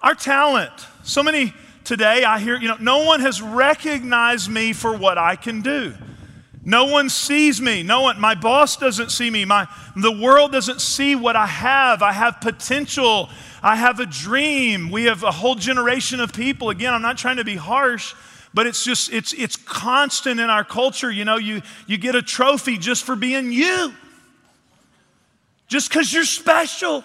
Our 0.00 0.16
talent. 0.16 0.72
So 1.04 1.22
many 1.22 1.54
today 1.84 2.24
I 2.24 2.40
hear, 2.40 2.56
you 2.56 2.66
know, 2.66 2.78
no 2.80 3.04
one 3.04 3.20
has 3.20 3.40
recognized 3.40 4.50
me 4.50 4.72
for 4.72 4.96
what 4.96 5.16
I 5.16 5.36
can 5.36 5.62
do. 5.62 5.94
No 6.64 6.86
one 6.86 7.10
sees 7.10 7.60
me. 7.60 7.82
No 7.82 8.02
one, 8.02 8.18
my 8.18 8.34
boss 8.34 8.76
doesn't 8.76 9.10
see 9.10 9.30
me. 9.30 9.44
My, 9.44 9.68
the 9.96 10.10
world 10.10 10.52
doesn't 10.52 10.80
see 10.80 11.14
what 11.14 11.36
I 11.36 11.46
have. 11.46 12.02
I 12.02 12.12
have 12.12 12.40
potential. 12.40 13.28
I 13.62 13.76
have 13.76 14.00
a 14.00 14.06
dream. 14.06 14.90
We 14.90 15.04
have 15.04 15.22
a 15.22 15.30
whole 15.30 15.56
generation 15.56 16.20
of 16.20 16.32
people. 16.32 16.70
Again, 16.70 16.94
I'm 16.94 17.02
not 17.02 17.18
trying 17.18 17.36
to 17.36 17.44
be 17.44 17.56
harsh, 17.56 18.14
but 18.54 18.66
it's 18.66 18.82
just, 18.82 19.12
it's, 19.12 19.34
it's 19.34 19.56
constant 19.56 20.40
in 20.40 20.48
our 20.48 20.64
culture. 20.64 21.10
You 21.10 21.26
know, 21.26 21.36
you, 21.36 21.60
you 21.86 21.98
get 21.98 22.14
a 22.14 22.22
trophy 22.22 22.78
just 22.78 23.04
for 23.04 23.14
being 23.14 23.52
you, 23.52 23.92
just 25.68 25.90
because 25.90 26.12
you're 26.12 26.24
special. 26.24 27.04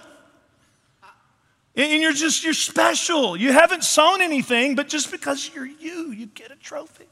And 1.76 2.02
you're 2.02 2.14
just, 2.14 2.46
you're 2.46 2.54
special. 2.54 3.36
You 3.36 3.52
haven't 3.52 3.84
sown 3.84 4.22
anything, 4.22 4.76
but 4.76 4.88
just 4.88 5.12
because 5.12 5.50
you're 5.54 5.66
you, 5.66 6.12
you 6.12 6.28
get 6.28 6.52
a 6.52 6.56
trophy. 6.56 7.08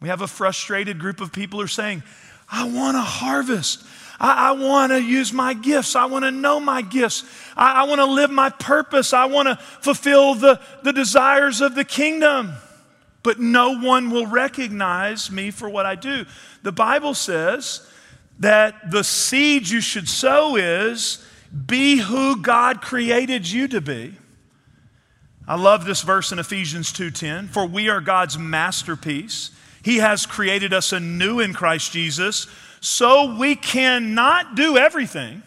We 0.00 0.08
have 0.08 0.20
a 0.20 0.26
frustrated 0.26 0.98
group 0.98 1.20
of 1.20 1.32
people 1.32 1.58
who 1.58 1.64
are 1.64 1.68
saying, 1.68 2.02
I 2.50 2.68
want 2.68 2.96
to 2.96 3.00
harvest. 3.00 3.84
I, 4.20 4.48
I 4.48 4.52
want 4.52 4.92
to 4.92 5.02
use 5.02 5.32
my 5.32 5.54
gifts. 5.54 5.96
I 5.96 6.06
want 6.06 6.24
to 6.24 6.30
know 6.30 6.60
my 6.60 6.82
gifts. 6.82 7.24
I, 7.56 7.82
I 7.82 7.84
want 7.84 8.00
to 8.00 8.06
live 8.06 8.30
my 8.30 8.50
purpose. 8.50 9.12
I 9.12 9.26
want 9.26 9.48
to 9.48 9.56
fulfill 9.80 10.34
the, 10.34 10.60
the 10.82 10.92
desires 10.92 11.60
of 11.60 11.74
the 11.74 11.84
kingdom. 11.84 12.52
But 13.22 13.40
no 13.40 13.78
one 13.78 14.10
will 14.10 14.26
recognize 14.26 15.30
me 15.30 15.50
for 15.50 15.68
what 15.68 15.86
I 15.86 15.96
do. 15.96 16.26
The 16.62 16.72
Bible 16.72 17.14
says 17.14 17.86
that 18.38 18.90
the 18.90 19.02
seed 19.02 19.68
you 19.68 19.80
should 19.80 20.08
sow 20.08 20.56
is 20.56 21.24
be 21.66 21.96
who 21.96 22.42
God 22.42 22.82
created 22.82 23.50
you 23.50 23.66
to 23.68 23.80
be. 23.80 24.14
I 25.48 25.56
love 25.56 25.84
this 25.84 26.02
verse 26.02 26.32
in 26.32 26.38
Ephesians 26.38 26.92
2:10, 26.92 27.48
for 27.48 27.66
we 27.66 27.88
are 27.88 28.00
God's 28.00 28.36
masterpiece 28.36 29.50
he 29.86 29.98
has 29.98 30.26
created 30.26 30.74
us 30.74 30.90
anew 30.90 31.38
in 31.38 31.54
Christ 31.54 31.92
Jesus, 31.92 32.48
so 32.80 33.36
we 33.36 33.54
cannot 33.54 34.56
do 34.56 34.76
everything. 34.76 35.44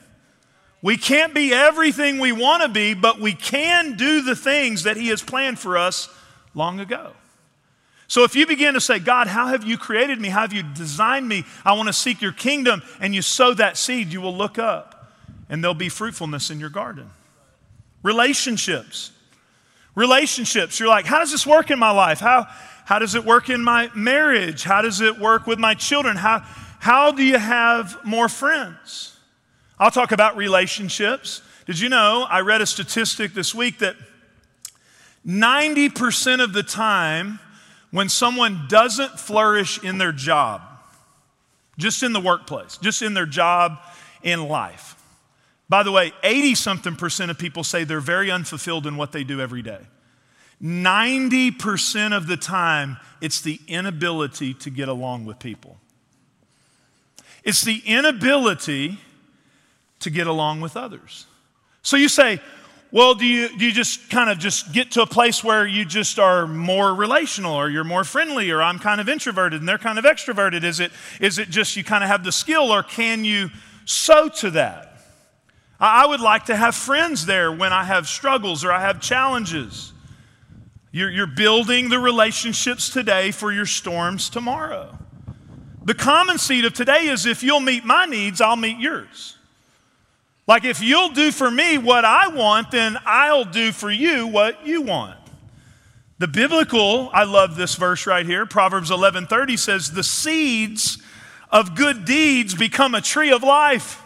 We 0.82 0.96
can't 0.96 1.34
be 1.34 1.54
everything 1.54 2.20
we 2.20 2.32
want 2.32 2.64
to 2.64 2.70
be, 2.70 2.94
but 2.94 3.20
we 3.20 3.34
can 3.34 3.98
do 3.98 4.22
the 4.22 4.38
things 4.38 4.84
that 4.84 4.96
He 4.96 5.10
has 5.10 5.22
planned 5.22 5.60
for 5.60 5.78
us 5.78 6.08
long 6.56 6.80
ago. 6.80 7.12
So 8.08 8.24
if 8.24 8.34
you 8.34 8.48
begin 8.48 8.76
to 8.76 8.80
say, 8.80 8.98
God, 9.00 9.28
how 9.28 9.48
have 9.48 9.66
you 9.66 9.78
created 9.78 10.22
me? 10.22 10.30
How 10.30 10.44
have 10.44 10.54
you 10.54 10.64
designed 10.64 11.28
me? 11.28 11.44
I 11.66 11.74
want 11.74 11.88
to 11.88 11.94
seek 11.94 12.22
your 12.22 12.32
kingdom, 12.32 12.82
and 13.02 13.14
you 13.14 13.22
sow 13.22 13.54
that 13.56 13.76
seed, 13.76 14.14
you 14.14 14.22
will 14.22 14.38
look 14.38 14.58
up 14.58 15.12
and 15.50 15.62
there'll 15.62 15.74
be 15.74 15.90
fruitfulness 15.90 16.50
in 16.50 16.62
your 16.62 16.70
garden. 16.70 17.10
Relationships. 18.04 19.12
Relationships. 19.96 20.80
You're 20.80 20.88
like, 20.88 21.06
how 21.06 21.20
does 21.20 21.32
this 21.34 21.46
work 21.46 21.72
in 21.72 21.78
my 21.78 21.92
life? 21.92 22.22
How, 22.22 22.48
how 22.90 22.98
does 22.98 23.14
it 23.14 23.24
work 23.24 23.52
in 23.52 23.64
my 23.64 23.92
marriage? 23.94 24.64
How 24.64 24.82
does 24.82 25.00
it 25.00 25.20
work 25.20 25.46
with 25.46 25.60
my 25.60 25.76
children? 25.76 26.18
How, 26.18 26.40
how 26.80 27.12
do 27.12 27.22
you 27.22 27.38
have 27.38 28.04
more 28.04 28.28
friends? 28.28 29.16
I'll 29.78 29.92
talk 29.92 30.12
about 30.12 30.36
relationships. 30.38 31.44
Did 31.68 31.80
you 31.80 31.88
know? 31.88 32.26
I 32.28 32.40
read 32.40 32.62
a 32.62 32.66
statistic 32.66 33.36
this 33.36 33.54
week 33.54 33.78
that 33.78 33.96
90% 35.24 36.44
of 36.44 36.52
the 36.54 36.64
time, 36.64 37.40
when 37.92 38.10
someone 38.10 38.66
doesn't 38.68 39.20
flourish 39.20 39.84
in 39.84 40.00
their 40.00 40.12
job, 40.12 40.64
just 41.78 42.02
in 42.02 42.12
the 42.12 42.20
workplace, 42.20 42.78
just 42.78 43.04
in 43.04 43.14
their 43.14 43.28
job 43.28 43.78
in 44.24 44.48
life. 44.48 44.96
By 45.70 45.84
the 45.84 45.92
way, 45.92 46.12
80 46.24 46.56
something 46.56 46.96
percent 46.96 47.30
of 47.30 47.38
people 47.38 47.64
say 47.64 47.84
they're 47.84 48.00
very 48.00 48.32
unfulfilled 48.32 48.88
in 48.88 48.98
what 48.98 49.12
they 49.12 49.24
do 49.24 49.40
every 49.40 49.62
day. 49.62 49.82
90% 50.62 52.16
of 52.16 52.28
the 52.28 52.38
time, 52.38 52.98
it's 53.22 53.42
the 53.42 53.60
inability 53.68 54.54
to 54.56 54.70
get 54.70 54.90
along 54.90 55.26
with 55.26 55.40
people. 55.40 55.78
It's 57.44 57.62
the 57.62 57.82
inability 57.86 59.00
to 60.02 60.10
get 60.10 60.28
along 60.28 60.62
with 60.62 60.76
others. 60.76 61.26
So 61.82 61.98
you 61.98 62.10
say, 62.10 62.42
well, 62.92 63.14
do 63.14 63.26
you, 63.26 63.56
do 63.58 63.66
you 63.66 63.72
just 63.72 64.10
kind 64.10 64.30
of 64.30 64.40
just 64.40 64.74
get 64.74 64.92
to 64.92 65.04
a 65.04 65.06
place 65.06 65.44
where 65.44 65.66
you 65.66 65.86
just 65.86 66.18
are 66.18 66.48
more 66.48 66.94
relational 66.94 67.54
or 67.54 67.70
you're 67.70 67.84
more 67.84 68.04
friendly 68.04 68.50
or 68.50 68.64
I'm 68.64 68.80
kind 68.80 69.00
of 69.00 69.08
introverted 69.08 69.60
and 69.60 69.70
they're 69.70 69.78
kind 69.78 70.00
of 70.00 70.06
extroverted? 70.06 70.64
Is 70.64 70.80
it, 70.80 70.92
is 71.22 71.38
it 71.38 71.50
just 71.50 71.76
you 71.78 71.84
kind 71.84 72.04
of 72.04 72.10
have 72.10 72.24
the 72.24 72.32
skill 72.32 72.72
or 72.72 72.82
can 72.82 73.24
you 73.24 73.50
sow 73.86 74.28
to 74.30 74.52
that? 74.52 75.02
I 75.80 76.06
would 76.06 76.20
like 76.20 76.46
to 76.46 76.56
have 76.56 76.76
friends 76.76 77.26
there 77.26 77.52
when 77.52 77.72
I 77.72 77.84
have 77.84 78.08
struggles 78.08 78.66
or 78.66 78.72
I 78.72 78.82
have 78.82 79.00
challenges. 79.00 79.94
You're, 80.92 81.10
you're 81.12 81.28
building 81.28 81.90
the 81.90 82.00
relationships 82.00 82.90
today 82.90 83.32
for 83.32 83.52
your 83.52 83.66
storms 83.66 84.30
tomorrow. 84.30 84.98
The 85.86 85.94
common 85.94 86.38
seed 86.38 86.66
of 86.66 86.74
today 86.74 87.08
is 87.08 87.26
if 87.26 87.44
you'll 87.44 87.60
meet 87.60 87.86
my 87.86 88.06
needs, 88.06 88.42
I'll 88.42 88.56
meet 88.56 88.80
yours. 88.80 89.38
Like 90.48 90.66
if 90.66 90.82
you'll 90.82 91.10
do 91.10 91.32
for 91.32 91.52
me 91.52 91.78
what 91.78 92.06
I 92.06 92.28
want, 92.30 92.72
then 92.72 92.98
I'll 93.06 93.46
do 93.46 93.72
for 93.72 93.92
you 93.92 94.26
what 94.26 94.66
you 94.66 94.82
want. 94.82 95.20
The 96.18 96.28
biblical, 96.28 97.10
I 97.14 97.24
love 97.24 97.56
this 97.56 97.76
verse 97.76 98.08
right 98.08 98.26
here. 98.26 98.46
Proverbs 98.46 98.90
11:30 98.90 99.56
says, 99.56 99.92
"The 99.92 100.04
seeds 100.04 100.98
of 101.52 101.76
good 101.76 102.04
deeds 102.04 102.56
become 102.56 102.94
a 102.94 103.02
tree 103.02 103.32
of 103.32 103.44
life." 103.44 104.02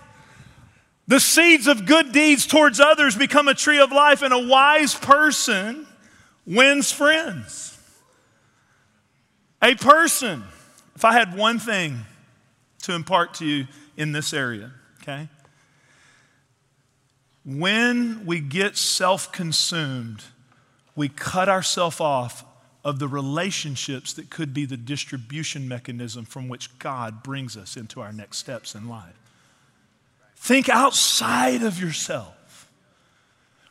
The 1.07 1.19
seeds 1.19 1.67
of 1.67 1.85
good 1.85 2.11
deeds 2.11 2.45
towards 2.45 2.79
others 2.79 3.15
become 3.15 3.47
a 3.47 3.53
tree 3.53 3.79
of 3.79 3.91
life, 3.91 4.21
and 4.21 4.33
a 4.33 4.39
wise 4.39 4.93
person 4.93 5.87
wins 6.45 6.91
friends. 6.91 7.77
A 9.61 9.75
person, 9.75 10.43
if 10.95 11.05
I 11.05 11.13
had 11.13 11.37
one 11.37 11.59
thing 11.59 11.99
to 12.83 12.93
impart 12.93 13.35
to 13.35 13.45
you 13.45 13.67
in 13.95 14.11
this 14.11 14.33
area, 14.33 14.71
okay? 15.01 15.29
When 17.45 18.25
we 18.25 18.39
get 18.39 18.77
self 18.77 19.31
consumed, 19.31 20.23
we 20.95 21.09
cut 21.09 21.49
ourselves 21.49 21.99
off 21.99 22.45
of 22.83 22.99
the 22.99 23.07
relationships 23.07 24.13
that 24.13 24.29
could 24.29 24.53
be 24.53 24.65
the 24.65 24.77
distribution 24.77 25.67
mechanism 25.67 26.25
from 26.25 26.49
which 26.49 26.77
God 26.79 27.23
brings 27.23 27.55
us 27.55 27.77
into 27.77 28.01
our 28.01 28.11
next 28.11 28.37
steps 28.37 28.75
in 28.75 28.89
life. 28.89 29.17
Think 30.35 30.67
outside 30.67 31.63
of 31.63 31.79
yourself. 31.79 32.35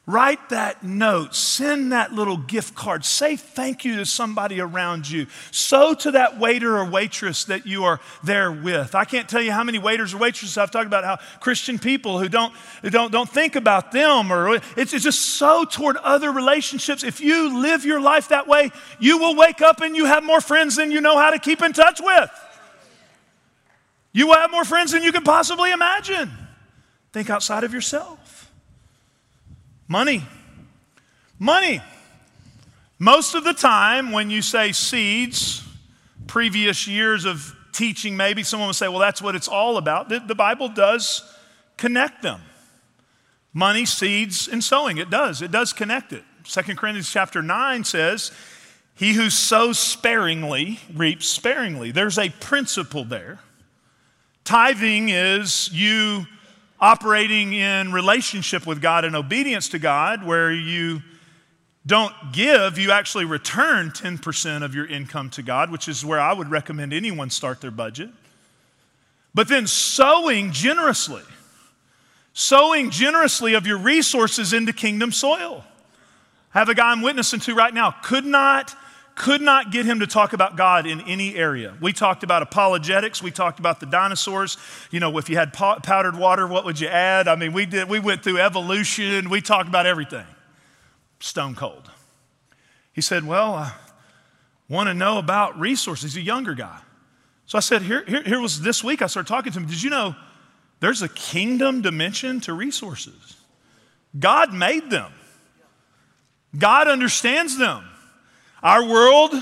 Write 0.05 0.49
that 0.49 0.83
note, 0.83 1.33
send 1.33 1.93
that 1.93 2.12
little 2.12 2.37
gift 2.37 2.75
card, 2.75 3.05
say 3.05 3.37
thank 3.37 3.85
you 3.85 3.95
to 3.97 4.05
somebody 4.05 4.61
around 4.61 5.09
you. 5.09 5.29
So 5.53 5.95
to 5.95 6.11
that 6.11 6.41
waiter 6.41 6.77
or 6.77 6.91
waitress 6.91 7.45
that 7.45 7.67
you 7.67 7.85
are 7.85 8.01
there 8.25 8.51
with. 8.51 8.97
I 8.97 9.05
can't 9.05 9.29
tell 9.29 9.41
you 9.41 9.53
how 9.53 9.62
many 9.62 9.79
waiters 9.79 10.12
or 10.12 10.19
waitresses 10.19 10.59
I've 10.59 10.73
talked 10.73 10.88
about 10.88 11.05
how 11.05 11.19
Christian 11.38 11.79
people 11.79 12.19
who 12.19 12.29
don't, 12.29 12.53
who 12.83 12.91
don't, 12.91 13.12
don't 13.12 13.29
think 13.29 13.55
about 13.55 13.93
them 13.93 14.33
or 14.33 14.57
it's, 14.57 14.93
it's 14.93 15.05
just 15.05 15.21
so 15.21 15.65
toward 15.65 15.97
other 15.99 16.33
relationships. 16.33 17.05
If 17.05 17.21
you 17.21 17.62
live 17.62 17.85
your 17.85 18.01
life 18.01 18.31
that 18.31 18.49
way, 18.49 18.73
you 18.99 19.19
will 19.19 19.37
wake 19.37 19.62
up 19.62 19.83
and 19.83 19.95
you 19.95 20.07
have 20.07 20.25
more 20.25 20.41
friends 20.41 20.75
than 20.75 20.91
you 20.91 21.01
know 21.01 21.17
how 21.17 21.31
to 21.31 21.38
keep 21.38 21.62
in 21.62 21.73
touch 21.73 22.01
with. 22.03 22.31
You 24.12 24.27
will 24.27 24.35
have 24.35 24.51
more 24.51 24.65
friends 24.65 24.91
than 24.91 25.05
you 25.05 25.12
can 25.12 25.23
possibly 25.23 25.71
imagine. 25.71 26.29
Think 27.12 27.31
outside 27.31 27.62
of 27.62 27.73
yourself. 27.73 28.42
Money. 29.88 30.25
Money. 31.38 31.81
Most 32.99 33.35
of 33.35 33.45
the 33.45 33.53
time, 33.53 34.12
when 34.12 34.31
you 34.31 34.42
say 34.42 34.73
seeds, 34.73 35.66
previous 36.27 36.87
years 36.87 37.25
of 37.25 37.55
teaching, 37.73 38.16
maybe 38.16 38.42
someone 38.42 38.68
will 38.68 38.75
say, 38.75 38.88
well, 38.88 39.01
that's 39.01 39.21
what 39.21 39.35
it's 39.35 39.49
all 39.49 39.77
about. 39.77 40.09
The, 40.09 40.21
the 40.21 40.35
Bible 40.35 40.68
does 40.68 41.23
connect 41.77 42.23
them. 42.23 42.40
Money, 43.53 43.85
seeds, 43.85 44.49
and 44.49 44.62
sowing. 44.62 44.99
It 44.99 45.11
does. 45.11 45.42
It 45.42 45.51
does 45.51 45.73
connect 45.73 46.12
it. 46.12 46.25
2 46.45 46.77
Corinthians 46.77 47.11
chapter 47.11 47.42
9 47.42 47.85
says, 47.85 48.31
He 48.95 49.12
who 49.14 49.31
sows 49.31 49.79
sparingly 49.79 50.81
reaps 50.95 51.27
sparingly. 51.27 51.90
There's 51.90 52.18
a 52.18 52.31
principle 52.31 53.05
there. 53.05 53.40
Tithing 54.45 55.09
is 55.09 55.71
you 55.73 56.27
operating 56.83 57.53
in 57.53 57.92
relationship 57.92 58.66
with 58.66 58.83
God 58.83 59.05
and 59.05 59.14
obedience 59.14 59.68
to 59.68 59.79
God, 59.79 60.27
where 60.27 60.53
you 60.53 61.01
don't 61.87 62.12
give, 62.33 62.77
you 62.77 62.90
actually 62.90 63.25
return 63.25 63.90
10% 63.90 64.64
of 64.64 64.75
your 64.75 64.87
income 64.87 65.31
to 65.31 65.42
God, 65.42 65.71
which 65.71 65.88
is 65.88 66.05
where 66.05 66.18
I 66.18 66.33
would 66.33 66.51
recommend 66.51 66.92
anyone 66.92 67.31
start 67.31 67.61
their 67.61 67.71
budget. 67.71 68.11
But 69.33 69.47
then 69.47 69.68
sowing 69.68 70.51
generously, 70.51 71.23
sowing 72.33 72.90
generously 72.90 73.55
of 73.55 73.64
your 73.64 73.79
resources 73.79 74.53
into 74.53 74.73
kingdom 74.73 75.12
soil. 75.12 75.64
I 76.53 76.59
have 76.59 76.68
a 76.68 76.75
guy 76.75 76.90
I'm 76.90 77.01
witnessing 77.01 77.40
to 77.40 77.55
right 77.55 77.73
now, 77.73 77.92
could 78.03 78.27
not 78.27 78.75
could 79.14 79.40
not 79.40 79.70
get 79.70 79.85
him 79.85 80.01
to 80.01 80.07
talk 80.07 80.33
about 80.33 80.57
God 80.57 80.87
in 80.87 81.01
any 81.03 81.35
area. 81.35 81.77
We 81.81 81.92
talked 81.92 82.22
about 82.22 82.42
apologetics. 82.42 83.22
We 83.22 83.31
talked 83.31 83.59
about 83.59 83.79
the 83.81 83.87
dinosaurs. 83.87 84.57
You 84.90 85.01
know, 85.01 85.16
if 85.18 85.29
you 85.29 85.37
had 85.37 85.53
powdered 85.53 86.16
water, 86.16 86.46
what 86.46 86.64
would 86.64 86.81
you 86.81 86.88
add? 86.88 87.29
I 87.29 87.37
mean, 87.37 87.53
we 87.53 87.66
did. 87.66 87.88
We 87.88 88.01
went 88.01 88.25
through 88.25 88.38
evolution. 88.38 89.29
We 89.29 89.40
talked 89.40 89.68
about 89.68 89.87
everything. 89.87 90.27
Stone 91.20 91.57
cold. 91.57 91.90
He 92.92 93.01
said, 93.01 93.27
"Well, 93.27 93.55
I 93.55 93.72
want 94.68 94.88
to 94.88 94.94
know 94.94 95.18
about 95.18 95.59
resources." 95.61 96.14
He's 96.14 96.22
a 96.22 96.27
younger 96.27 96.55
guy. 96.55 96.79
So 97.46 97.59
I 97.59 97.61
said, 97.61 97.83
here, 97.83 98.03
here, 98.07 98.22
here 98.22 98.40
was 98.40 98.62
this 98.62 98.83
week 98.83 99.03
I 99.03 99.07
started 99.07 99.29
talking 99.29 99.53
to 99.53 99.59
him. 99.61 99.66
Did 99.66 99.83
you 99.83 99.90
know 99.90 100.16
there's 100.81 101.03
a 101.03 101.09
kingdom 101.09 101.83
dimension 101.83 102.40
to 102.40 102.55
resources? 102.55 103.37
God 104.18 104.55
made 104.55 104.90
them, 104.90 105.12
God 106.57 106.88
understands 106.88 107.59
them. 107.59 107.85
Our 108.62 108.87
world 108.87 109.35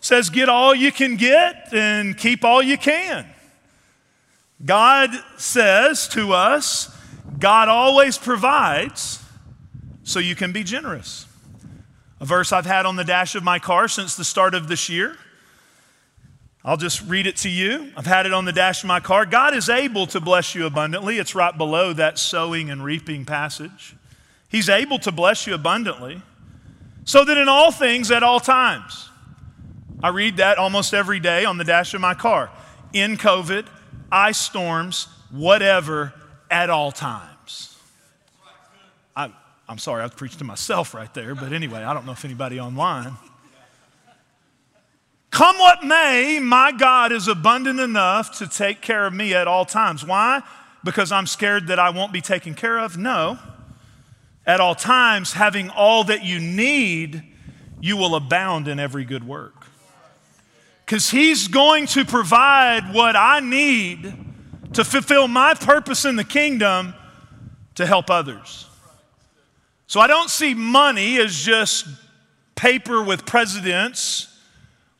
says, 0.00 0.30
get 0.30 0.48
all 0.48 0.74
you 0.74 0.92
can 0.92 1.16
get 1.16 1.72
and 1.72 2.16
keep 2.16 2.44
all 2.44 2.62
you 2.62 2.78
can. 2.78 3.26
God 4.64 5.10
says 5.36 6.08
to 6.08 6.32
us, 6.32 6.94
God 7.38 7.68
always 7.68 8.18
provides 8.18 9.22
so 10.04 10.18
you 10.18 10.34
can 10.34 10.52
be 10.52 10.62
generous. 10.62 11.26
A 12.20 12.26
verse 12.26 12.52
I've 12.52 12.66
had 12.66 12.84
on 12.84 12.96
the 12.96 13.04
dash 13.04 13.34
of 13.34 13.42
my 13.42 13.58
car 13.58 13.88
since 13.88 14.14
the 14.14 14.24
start 14.24 14.54
of 14.54 14.68
this 14.68 14.88
year. 14.88 15.16
I'll 16.62 16.76
just 16.76 17.02
read 17.08 17.26
it 17.26 17.36
to 17.38 17.48
you. 17.48 17.90
I've 17.96 18.06
had 18.06 18.26
it 18.26 18.34
on 18.34 18.44
the 18.44 18.52
dash 18.52 18.82
of 18.82 18.88
my 18.88 19.00
car. 19.00 19.24
God 19.24 19.54
is 19.54 19.70
able 19.70 20.06
to 20.08 20.20
bless 20.20 20.54
you 20.54 20.66
abundantly. 20.66 21.18
It's 21.18 21.34
right 21.34 21.56
below 21.56 21.94
that 21.94 22.18
sowing 22.18 22.68
and 22.68 22.84
reaping 22.84 23.24
passage. 23.24 23.96
He's 24.50 24.68
able 24.68 24.98
to 24.98 25.10
bless 25.10 25.46
you 25.46 25.54
abundantly, 25.54 26.20
so 27.10 27.24
that 27.24 27.36
in 27.36 27.48
all 27.48 27.72
things, 27.72 28.12
at 28.12 28.22
all 28.22 28.38
times, 28.38 29.08
I 30.00 30.10
read 30.10 30.36
that 30.36 30.58
almost 30.58 30.94
every 30.94 31.18
day 31.18 31.44
on 31.44 31.58
the 31.58 31.64
dash 31.64 31.92
of 31.92 32.00
my 32.00 32.14
car. 32.14 32.52
In 32.92 33.16
COVID, 33.16 33.66
ice 34.12 34.38
storms, 34.38 35.08
whatever, 35.28 36.14
at 36.52 36.70
all 36.70 36.92
times. 36.92 37.76
I, 39.16 39.32
am 39.68 39.78
sorry, 39.78 40.04
I 40.04 40.08
preached 40.08 40.38
to 40.38 40.44
myself 40.44 40.94
right 40.94 41.12
there, 41.12 41.34
but 41.34 41.52
anyway, 41.52 41.82
I 41.82 41.94
don't 41.94 42.06
know 42.06 42.12
if 42.12 42.24
anybody 42.24 42.60
online. 42.60 43.16
Come 45.32 45.58
what 45.58 45.82
may, 45.82 46.38
my 46.40 46.70
God 46.70 47.10
is 47.10 47.26
abundant 47.26 47.80
enough 47.80 48.38
to 48.38 48.46
take 48.46 48.82
care 48.82 49.04
of 49.04 49.12
me 49.12 49.34
at 49.34 49.48
all 49.48 49.64
times. 49.64 50.06
Why? 50.06 50.42
Because 50.84 51.10
I'm 51.10 51.26
scared 51.26 51.66
that 51.66 51.80
I 51.80 51.90
won't 51.90 52.12
be 52.12 52.20
taken 52.20 52.54
care 52.54 52.78
of? 52.78 52.96
No. 52.96 53.36
At 54.46 54.60
all 54.60 54.74
times, 54.74 55.32
having 55.32 55.70
all 55.70 56.04
that 56.04 56.24
you 56.24 56.40
need, 56.40 57.22
you 57.80 57.96
will 57.96 58.14
abound 58.14 58.68
in 58.68 58.78
every 58.78 59.04
good 59.04 59.26
work. 59.26 59.66
Because 60.84 61.10
He's 61.10 61.48
going 61.48 61.86
to 61.88 62.04
provide 62.04 62.92
what 62.92 63.16
I 63.16 63.40
need 63.40 64.14
to 64.72 64.84
fulfill 64.84 65.28
my 65.28 65.54
purpose 65.54 66.04
in 66.04 66.16
the 66.16 66.24
kingdom 66.24 66.94
to 67.74 67.86
help 67.86 68.10
others. 68.10 68.66
So 69.86 70.00
I 70.00 70.06
don't 70.06 70.30
see 70.30 70.54
money 70.54 71.18
as 71.18 71.34
just 71.34 71.86
paper 72.54 73.02
with 73.02 73.26
presidents 73.26 74.28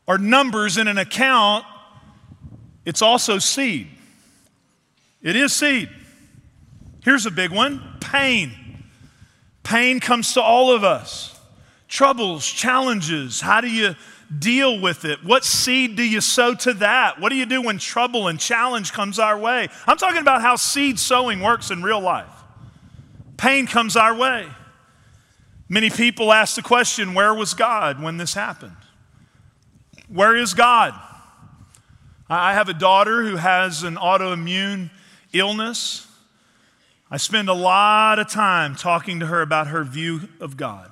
or 0.07 0.17
numbers 0.17 0.77
in 0.77 0.87
an 0.87 0.97
account, 0.97 1.63
it's 2.85 3.01
also 3.01 3.37
seed. 3.37 3.87
It 5.21 5.35
is 5.35 5.53
seed. 5.53 5.89
Here's 7.03 7.25
a 7.25 7.31
big 7.31 7.51
one 7.51 7.81
pain. 8.01 8.51
Pain 9.71 10.01
comes 10.01 10.33
to 10.33 10.41
all 10.41 10.75
of 10.75 10.83
us. 10.83 11.39
Troubles, 11.87 12.45
challenges. 12.45 13.39
How 13.39 13.61
do 13.61 13.69
you 13.69 13.95
deal 14.37 14.81
with 14.81 15.05
it? 15.05 15.23
What 15.23 15.45
seed 15.45 15.95
do 15.95 16.03
you 16.03 16.19
sow 16.19 16.53
to 16.55 16.73
that? 16.73 17.21
What 17.21 17.29
do 17.29 17.37
you 17.37 17.45
do 17.45 17.61
when 17.61 17.77
trouble 17.77 18.27
and 18.27 18.37
challenge 18.37 18.91
comes 18.91 19.17
our 19.17 19.39
way? 19.39 19.69
I'm 19.87 19.95
talking 19.95 20.19
about 20.19 20.41
how 20.41 20.57
seed 20.57 20.99
sowing 20.99 21.39
works 21.39 21.71
in 21.71 21.83
real 21.83 22.01
life. 22.01 22.27
Pain 23.37 23.65
comes 23.65 23.95
our 23.95 24.13
way. 24.13 24.45
Many 25.69 25.89
people 25.89 26.33
ask 26.33 26.57
the 26.57 26.61
question, 26.61 27.13
where 27.13 27.33
was 27.33 27.53
God 27.53 28.03
when 28.03 28.17
this 28.17 28.33
happened? 28.33 28.75
Where 30.09 30.35
is 30.35 30.53
God? 30.53 30.93
I 32.29 32.55
have 32.55 32.67
a 32.67 32.73
daughter 32.73 33.23
who 33.23 33.37
has 33.37 33.83
an 33.83 33.95
autoimmune 33.95 34.89
illness. 35.31 36.10
I 37.11 37.17
spend 37.17 37.49
a 37.49 37.53
lot 37.53 38.19
of 38.19 38.29
time 38.29 38.73
talking 38.73 39.19
to 39.19 39.25
her 39.25 39.41
about 39.41 39.67
her 39.67 39.83
view 39.83 40.29
of 40.39 40.55
God. 40.55 40.89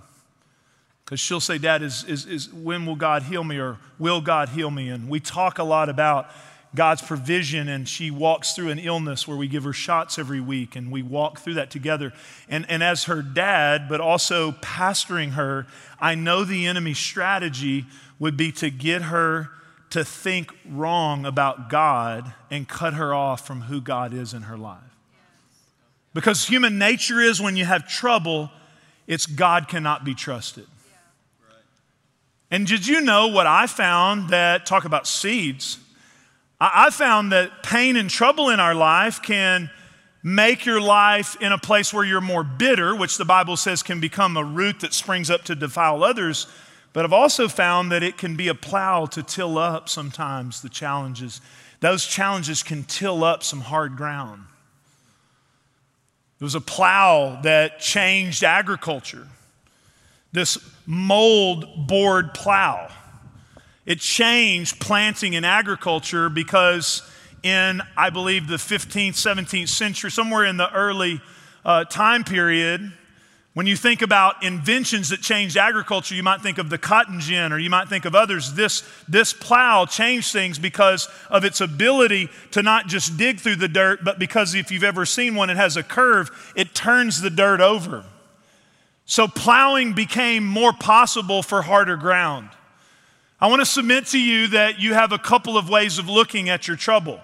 Because 1.06 1.22
she'll 1.22 1.40
say, 1.40 1.58
Dad, 1.58 1.82
is, 1.82 2.04
is, 2.04 2.26
is, 2.26 2.54
when 2.54 2.86
will 2.86 2.98
God 2.98 3.24
heal 3.24 3.44
me 3.44 3.58
or 3.58 3.78
will 3.98 4.20
God 4.20 4.50
heal 4.50 4.70
me? 4.70 4.90
And 4.90 5.10
we 5.10 5.22
talk 5.22 5.58
a 5.58 5.64
lot 5.64 5.88
about 5.88 6.30
God's 6.76 7.02
provision, 7.02 7.68
and 7.68 7.88
she 7.88 8.12
walks 8.12 8.54
through 8.54 8.70
an 8.70 8.78
illness 8.78 9.28
where 9.28 9.38
we 9.38 9.48
give 9.48 9.64
her 9.64 9.74
shots 9.74 10.20
every 10.20 10.40
week, 10.40 10.76
and 10.76 10.92
we 10.92 11.02
walk 11.02 11.40
through 11.40 11.56
that 11.56 11.72
together. 11.72 12.14
And, 12.48 12.70
and 12.70 12.84
as 12.84 13.06
her 13.06 13.24
dad, 13.24 13.88
but 13.90 14.02
also 14.02 14.52
pastoring 14.52 15.32
her, 15.32 15.66
I 16.00 16.14
know 16.14 16.44
the 16.44 16.68
enemy's 16.68 17.00
strategy 17.00 17.86
would 18.20 18.38
be 18.38 18.52
to 18.52 18.70
get 18.70 19.04
her 19.04 19.50
to 19.92 20.04
think 20.04 20.52
wrong 20.70 21.26
about 21.26 21.70
God 21.70 22.34
and 22.52 22.68
cut 22.68 22.94
her 22.94 23.16
off 23.16 23.48
from 23.48 23.62
who 23.62 23.82
God 23.82 24.14
is 24.14 24.36
in 24.36 24.44
her 24.44 24.58
life. 24.58 24.89
Because 26.14 26.46
human 26.46 26.78
nature 26.78 27.20
is 27.20 27.42
when 27.42 27.56
you 27.56 27.66
have 27.66 27.88
trouble, 27.88 28.52
it's 29.08 29.26
God 29.26 29.68
cannot 29.68 30.04
be 30.04 30.16
trusted. 30.16 30.66
And 32.52 32.66
did 32.66 32.88
you 32.88 33.02
know 33.02 33.28
what 33.28 33.46
I 33.46 33.68
found 33.68 34.30
that, 34.30 34.66
talk 34.66 34.86
about 34.86 35.06
seeds, 35.06 35.78
I 36.60 36.90
found 36.90 37.32
that 37.32 37.64
pain 37.64 37.96
and 37.96 38.10
trouble 38.10 38.50
in 38.50 38.60
our 38.60 38.76
life 38.76 39.22
can 39.22 39.70
make 40.24 40.66
your 40.66 40.82
life 40.82 41.42
in 41.42 41.52
a 41.52 41.58
place 41.58 41.94
where 41.94 42.04
you're 42.04 42.20
more 42.20 42.44
bitter, 42.44 42.96
which 42.96 43.18
the 43.18 43.24
Bible 43.24 43.56
says 43.56 43.82
can 43.82 44.02
become 44.02 44.36
a 44.36 44.44
root 44.44 44.82
that 44.82 44.94
springs 44.94 45.30
up 45.30 45.44
to 45.46 45.56
defile 45.56 46.04
others. 46.04 46.48
But 46.92 47.06
I've 47.06 47.14
also 47.14 47.48
found 47.48 47.92
that 47.92 48.04
it 48.04 48.18
can 48.18 48.36
be 48.36 48.48
a 48.50 48.56
plow 48.56 49.06
to 49.06 49.24
till 49.24 49.58
up 49.58 49.88
sometimes 49.88 50.62
the 50.62 50.70
challenges. 50.70 51.40
Those 51.80 52.06
challenges 52.06 52.64
can 52.64 52.84
till 52.84 53.24
up 53.24 53.44
some 53.44 53.62
hard 53.62 53.96
ground. 53.96 54.44
There 56.40 56.46
was 56.46 56.56
a 56.56 56.62
plow 56.62 57.40
that 57.44 57.80
changed 57.80 58.46
agriculture, 58.46 59.28
this 60.32 60.58
mold 60.86 61.88
board 61.88 62.34
plow. 62.34 62.90
It 63.86 64.00
changed 64.00 64.80
planting 64.80 65.36
and 65.36 65.46
agriculture 65.46 66.30
because 66.30 67.02
in, 67.44 67.82
I 67.98 68.10
believe, 68.10 68.48
the 68.48 68.56
15th, 68.56 69.16
17th 69.16 69.68
century, 69.68 70.12
somewhere 70.12 70.46
in 70.46 70.56
the 70.56 70.72
early 70.72 71.20
uh, 71.66 71.84
time 71.86 72.24
period, 72.24 72.92
when 73.60 73.68
you 73.68 73.76
think 73.76 74.02
about 74.02 74.42
inventions 74.42 75.10
that 75.10 75.20
changed 75.20 75.58
agriculture, 75.58 76.16
you 76.16 76.24
might 76.24 76.40
think 76.40 76.60
of 76.60 76.70
the 76.70 76.78
cotton 76.78 77.20
gin 77.20 77.52
or 77.52 77.60
you 77.60 77.70
might 77.70 77.90
think 77.90 78.06
of 78.06 78.16
others. 78.16 78.54
This, 78.54 78.90
this 79.06 79.34
plow 79.34 79.86
changed 79.86 80.32
things 80.32 80.58
because 80.58 81.10
of 81.30 81.44
its 81.44 81.60
ability 81.60 82.30
to 82.52 82.64
not 82.64 82.88
just 82.88 83.18
dig 83.18 83.42
through 83.42 83.58
the 83.58 83.68
dirt, 83.68 84.00
but 84.02 84.18
because 84.18 84.56
if 84.56 84.72
you've 84.72 84.86
ever 84.86 85.06
seen 85.06 85.36
one, 85.36 85.50
it 85.50 85.58
has 85.58 85.76
a 85.76 85.84
curve, 85.84 86.54
it 86.56 86.74
turns 86.74 87.20
the 87.20 87.30
dirt 87.30 87.60
over. 87.60 88.06
So 89.04 89.28
plowing 89.28 89.92
became 89.92 90.46
more 90.48 90.72
possible 90.72 91.44
for 91.44 91.62
harder 91.62 91.98
ground. 91.98 92.52
I 93.42 93.48
want 93.48 93.60
to 93.60 93.66
submit 93.66 94.06
to 94.06 94.20
you 94.22 94.48
that 94.48 94.80
you 94.80 94.94
have 94.94 95.12
a 95.12 95.20
couple 95.20 95.58
of 95.58 95.68
ways 95.68 96.00
of 96.00 96.08
looking 96.08 96.48
at 96.48 96.70
your 96.70 96.78
trouble. 96.78 97.20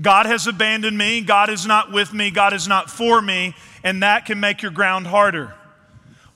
God 0.00 0.26
has 0.26 0.46
abandoned 0.46 0.96
me, 0.96 1.20
God 1.20 1.50
is 1.50 1.66
not 1.66 1.90
with 1.90 2.12
me, 2.12 2.30
God 2.30 2.52
is 2.52 2.68
not 2.68 2.88
for 2.90 3.20
me, 3.20 3.54
and 3.82 4.02
that 4.02 4.26
can 4.26 4.38
make 4.38 4.62
your 4.62 4.70
ground 4.70 5.08
harder. 5.08 5.54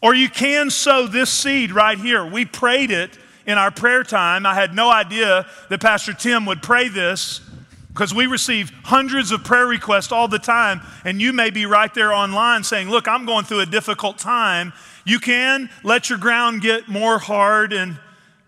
Or 0.01 0.14
you 0.14 0.29
can 0.29 0.68
sow 0.68 1.07
this 1.07 1.31
seed 1.31 1.70
right 1.70 1.98
here. 1.98 2.27
We 2.27 2.44
prayed 2.44 2.90
it 2.90 3.16
in 3.46 3.59
our 3.59 3.70
prayer 3.70 4.03
time. 4.03 4.46
I 4.46 4.55
had 4.55 4.75
no 4.75 4.90
idea 4.90 5.46
that 5.68 5.81
Pastor 5.81 6.12
Tim 6.12 6.44
would 6.46 6.61
pray 6.61 6.88
this 6.88 7.40
because 7.88 8.12
we 8.12 8.27
receive 8.27 8.70
hundreds 8.85 9.31
of 9.31 9.44
prayer 9.44 9.66
requests 9.66 10.11
all 10.11 10.27
the 10.27 10.38
time, 10.38 10.81
and 11.05 11.20
you 11.20 11.33
may 11.33 11.51
be 11.51 11.66
right 11.66 11.92
there 11.94 12.12
online 12.12 12.64
saying, 12.64 12.88
Look, 12.88 13.07
I'm 13.07 13.27
going 13.27 13.44
through 13.44 13.61
a 13.61 13.66
difficult 13.66 14.18
time. 14.18 14.72
You 15.05 15.20
can 15.20 15.70
let 15.85 16.09
your 16.09 16.18
ground 16.18 16.62
get 16.62 16.89
more 16.89 17.18
hard 17.18 17.72
and 17.72 17.99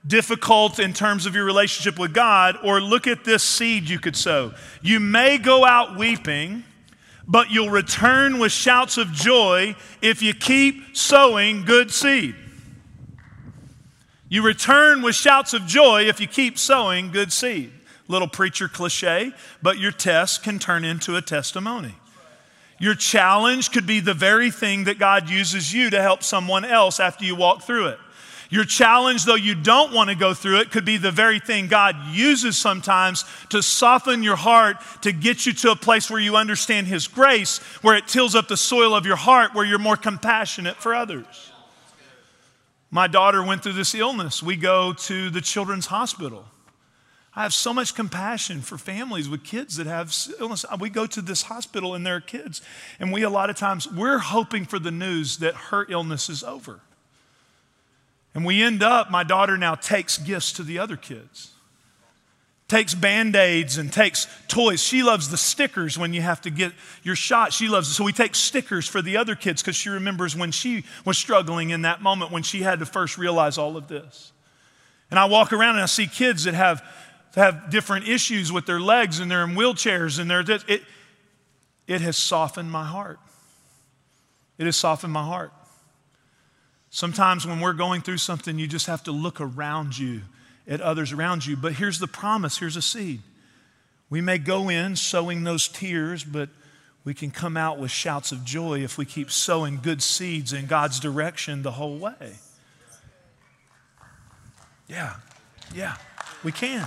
difficult 0.07 0.79
in 0.79 0.93
terms 0.93 1.27
of 1.27 1.35
your 1.35 1.45
relationship 1.45 1.99
with 1.99 2.13
God, 2.13 2.59
or 2.63 2.81
look 2.81 3.07
at 3.07 3.25
this 3.25 3.43
seed 3.43 3.89
you 3.89 3.99
could 3.99 4.17
sow. 4.17 4.53
You 4.83 5.01
may 5.01 5.39
go 5.39 5.65
out 5.65 5.97
weeping, 5.97 6.65
but 7.27 7.51
you'll 7.51 7.71
return 7.71 8.39
with 8.39 8.53
shouts 8.53 8.99
of 8.99 9.13
joy 9.13 9.77
if 10.03 10.23
you 10.23 10.35
keep 10.35 10.97
sowing 10.97 11.65
good 11.65 11.91
seed. 11.91 12.35
You 14.29 14.43
return 14.43 15.03
with 15.03 15.15
shouts 15.15 15.55
of 15.55 15.65
joy 15.67 16.03
if 16.03 16.21
you 16.21 16.27
keep 16.27 16.59
sowing 16.59 17.11
good 17.11 17.33
seed. 17.33 17.71
Little 18.09 18.29
preacher 18.29 18.69
cliche, 18.69 19.33
but 19.63 19.79
your 19.79 19.93
test 19.93 20.43
can 20.43 20.59
turn 20.59 20.85
into 20.85 21.17
a 21.17 21.23
testimony. 21.23 21.95
Your 22.79 22.95
challenge 22.95 23.71
could 23.71 23.87
be 23.87 24.01
the 24.01 24.13
very 24.13 24.51
thing 24.51 24.85
that 24.85 24.99
God 24.99 25.31
uses 25.31 25.73
you 25.73 25.89
to 25.91 26.03
help 26.03 26.23
someone 26.23 26.65
else 26.65 27.01
after 27.01 27.25
you 27.25 27.35
walk 27.37 27.63
through 27.63 27.87
it. 27.89 27.99
Your 28.51 28.65
challenge, 28.65 29.25
though 29.25 29.35
you 29.35 29.55
don't 29.55 29.93
want 29.93 30.11
to 30.11 30.17
go 30.17 30.35
through 30.35 30.61
it, 30.61 30.71
could 30.71 30.85
be 30.85 30.97
the 30.97 31.11
very 31.11 31.41
thing 31.41 31.67
God 31.67 31.97
uses 32.13 32.57
sometimes 32.57 33.25
to 33.49 33.63
soften 33.63 34.23
your 34.23 34.37
heart, 34.37 34.77
to 35.03 35.13
get 35.13 35.47
you 35.47 35.53
to 35.55 35.71
a 35.71 35.77
place 35.77 36.11
where 36.11 36.21
you 36.21 36.37
understand 36.37 36.87
His 36.87 37.09
grace, 37.09 37.59
where 37.83 37.97
it 37.97 38.07
tills 38.07 38.35
up 38.35 38.49
the 38.49 38.57
soil 38.57 38.95
of 38.95 39.07
your 39.07 39.17
heart, 39.17 39.55
where 39.55 39.65
you're 39.65 39.79
more 39.79 39.97
compassionate 39.97 40.77
for 40.77 40.95
others. 40.95 41.53
My 42.91 43.07
daughter 43.09 43.43
went 43.43 43.63
through 43.63 43.73
this 43.73 43.95
illness. 43.95 44.43
We 44.43 44.57
go 44.57 44.93
to 44.93 45.31
the 45.31 45.41
children's 45.41 45.87
hospital. 45.87 46.45
I 47.35 47.43
have 47.43 47.53
so 47.53 47.75
much 47.75 47.97
compassion 47.97 48.61
for 48.61 48.79
families 48.79 49.29
with 49.29 49.43
kids 49.43 49.77
that 49.77 49.89
have 49.89 50.15
illness. 50.39 50.65
We 50.79 50.91
go 50.91 51.07
to 51.07 51.21
this 51.21 51.43
hospital 51.43 51.95
and 51.95 52.07
there 52.07 52.17
are 52.17 52.21
kids, 52.21 52.63
and 53.01 53.13
we 53.13 53.23
a 53.23 53.31
lot 53.31 53.51
of 53.51 53.57
times 53.57 53.91
we're 53.91 54.19
hoping 54.19 54.65
for 54.65 54.79
the 54.79 54.93
news 54.93 55.39
that 55.39 55.55
her 55.55 55.85
illness 55.91 56.31
is 56.31 56.45
over. 56.45 56.81
And 58.35 58.45
we 58.45 58.63
end 58.63 58.83
up, 58.83 59.11
my 59.11 59.23
daughter 59.23 59.57
now 59.57 59.75
takes 59.75 60.19
gifts 60.19 60.53
to 60.55 60.63
the 60.63 60.79
other 60.79 60.97
kids. 60.97 61.53
Takes 62.67 62.95
band 62.95 63.37
aids 63.37 63.79
and 63.79 63.93
takes 63.93 64.27
toys. 64.49 64.83
She 64.83 65.03
loves 65.03 65.29
the 65.29 65.37
stickers 65.37 65.99
when 65.99 66.13
you 66.13 66.23
have 66.23 66.41
to 66.41 66.51
get 66.51 66.73
your 67.03 67.15
shot. 67.15 67.53
She 67.53 67.69
loves 67.69 67.89
it. 67.89 67.93
So 67.93 68.05
we 68.05 68.13
take 68.13 68.35
stickers 68.35 68.89
for 68.89 69.03
the 69.03 69.19
other 69.19 69.37
kids 69.37 69.63
because 69.63 69.77
she 69.77 69.91
remembers 69.91 70.35
when 70.35 70.51
she 70.51 70.85
was 71.05 71.19
struggling 71.19 71.71
in 71.71 71.83
that 71.83 72.03
moment 72.03 72.33
when 72.33 72.43
she 72.43 72.63
had 72.63 72.79
to 72.81 72.87
first 72.87 73.19
realize 73.19 73.59
all 73.59 73.77
of 73.77 73.87
this. 73.87 74.33
And 75.11 75.21
I 75.21 75.27
walk 75.27 75.53
around 75.53 75.75
and 75.75 75.83
I 75.83 75.87
see 75.87 76.07
kids 76.07 76.45
that 76.45 76.55
have 76.55 76.83
have 77.37 77.71
different 77.71 78.09
issues 78.09 78.53
with 78.53 78.65
their 78.65 78.81
legs 78.81 79.19
and 79.19 79.31
they're 79.31 79.45
in 79.45 79.51
wheelchairs 79.51 80.19
and 80.19 80.31
they're 80.31 80.45
it, 80.69 80.83
it 81.87 82.01
has 82.01 82.17
softened 82.17 82.71
my 82.71 82.85
heart. 82.85 83.19
It 84.57 84.67
has 84.67 84.77
softened 84.77 85.13
my 85.13 85.25
heart. 85.25 85.53
Sometimes 86.95 87.45
when 87.45 87.59
we're 87.59 87.73
going 87.73 88.03
through 88.03 88.19
something, 88.19 88.57
you 88.57 88.69
just 88.69 88.87
have 88.87 89.03
to 89.03 89.11
look 89.11 89.41
around 89.41 89.99
you 89.99 90.21
at 90.69 90.81
others 90.81 91.11
around 91.13 91.45
you. 91.45 91.57
But 91.57 91.73
here's 91.73 91.99
the 91.99 92.07
promise 92.07 92.59
here's 92.59 92.77
a 92.77 92.83
seed. 92.83 93.21
We 94.11 94.21
may 94.21 94.39
go 94.39 94.69
in 94.69 94.95
sowing 94.95 95.43
those 95.43 95.67
tears, 95.67 96.23
but 96.23 96.51
we 97.05 97.13
can 97.13 97.33
come 97.33 97.57
out 97.57 97.81
with 97.81 97.91
shouts 97.91 98.31
of 98.31 98.45
joy 98.45 98.85
if 98.85 98.97
we 98.97 99.07
keep 99.07 99.33
sowing 99.33 99.81
good 99.83 100.05
seeds 100.05 100.53
in 100.53 100.67
God's 100.67 101.01
direction 101.01 101.63
the 101.63 101.73
whole 101.73 101.99
way. 101.99 102.35
Yeah, 104.87 105.17
yeah, 105.75 105.97
we 106.45 106.53
can. 106.53 106.87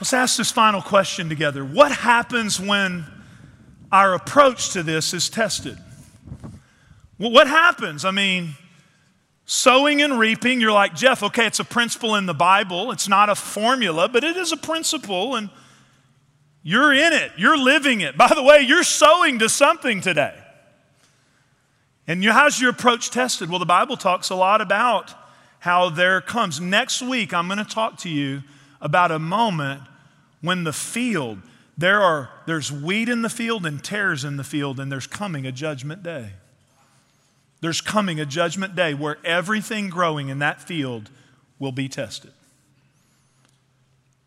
Let's 0.00 0.12
ask 0.12 0.36
this 0.36 0.50
final 0.50 0.82
question 0.82 1.28
together. 1.28 1.64
What 1.64 1.92
happens 1.92 2.58
when 2.58 3.04
our 3.92 4.14
approach 4.14 4.70
to 4.70 4.82
this 4.82 5.14
is 5.14 5.30
tested? 5.30 5.78
Well, 7.18 7.30
what 7.30 7.46
happens? 7.46 8.04
I 8.04 8.10
mean, 8.10 8.54
sowing 9.44 10.02
and 10.02 10.18
reaping, 10.18 10.60
you're 10.60 10.72
like, 10.72 10.94
Jeff, 10.94 11.22
okay, 11.22 11.46
it's 11.46 11.60
a 11.60 11.64
principle 11.64 12.16
in 12.16 12.26
the 12.26 12.34
Bible. 12.34 12.90
It's 12.90 13.08
not 13.08 13.28
a 13.28 13.34
formula, 13.34 14.08
but 14.08 14.24
it 14.24 14.36
is 14.36 14.52
a 14.52 14.56
principle, 14.56 15.36
and 15.36 15.50
you're 16.62 16.92
in 16.92 17.12
it. 17.12 17.32
You're 17.36 17.58
living 17.58 18.00
it. 18.00 18.16
By 18.16 18.32
the 18.34 18.42
way, 18.42 18.60
you're 18.60 18.82
sowing 18.82 19.38
to 19.40 19.48
something 19.48 20.00
today. 20.00 20.34
And 22.06 22.24
how's 22.24 22.60
your 22.60 22.70
approach 22.70 23.10
tested? 23.10 23.48
Well, 23.48 23.58
the 23.58 23.66
Bible 23.66 23.96
talks 23.96 24.30
a 24.30 24.34
lot 24.34 24.60
about 24.60 25.14
how 25.60 25.90
there 25.90 26.20
comes. 26.20 26.60
Next 26.60 27.02
week, 27.02 27.32
I'm 27.32 27.46
going 27.46 27.58
to 27.58 27.64
talk 27.64 27.98
to 27.98 28.08
you 28.08 28.42
about 28.80 29.12
a 29.12 29.18
moment 29.18 29.82
when 30.40 30.64
the 30.64 30.72
field, 30.72 31.38
there 31.78 32.02
are, 32.02 32.30
there's 32.46 32.72
wheat 32.72 33.08
in 33.08 33.22
the 33.22 33.28
field 33.28 33.64
and 33.64 33.82
tares 33.82 34.24
in 34.24 34.36
the 34.36 34.44
field, 34.44 34.80
and 34.80 34.90
there's 34.90 35.06
coming 35.06 35.46
a 35.46 35.52
judgment 35.52 36.02
day. 36.02 36.32
There's 37.62 37.80
coming 37.80 38.18
a 38.18 38.26
judgment 38.26 38.74
day 38.74 38.92
where 38.92 39.18
everything 39.24 39.88
growing 39.88 40.28
in 40.28 40.40
that 40.40 40.60
field 40.60 41.08
will 41.60 41.70
be 41.70 41.88
tested. 41.88 42.32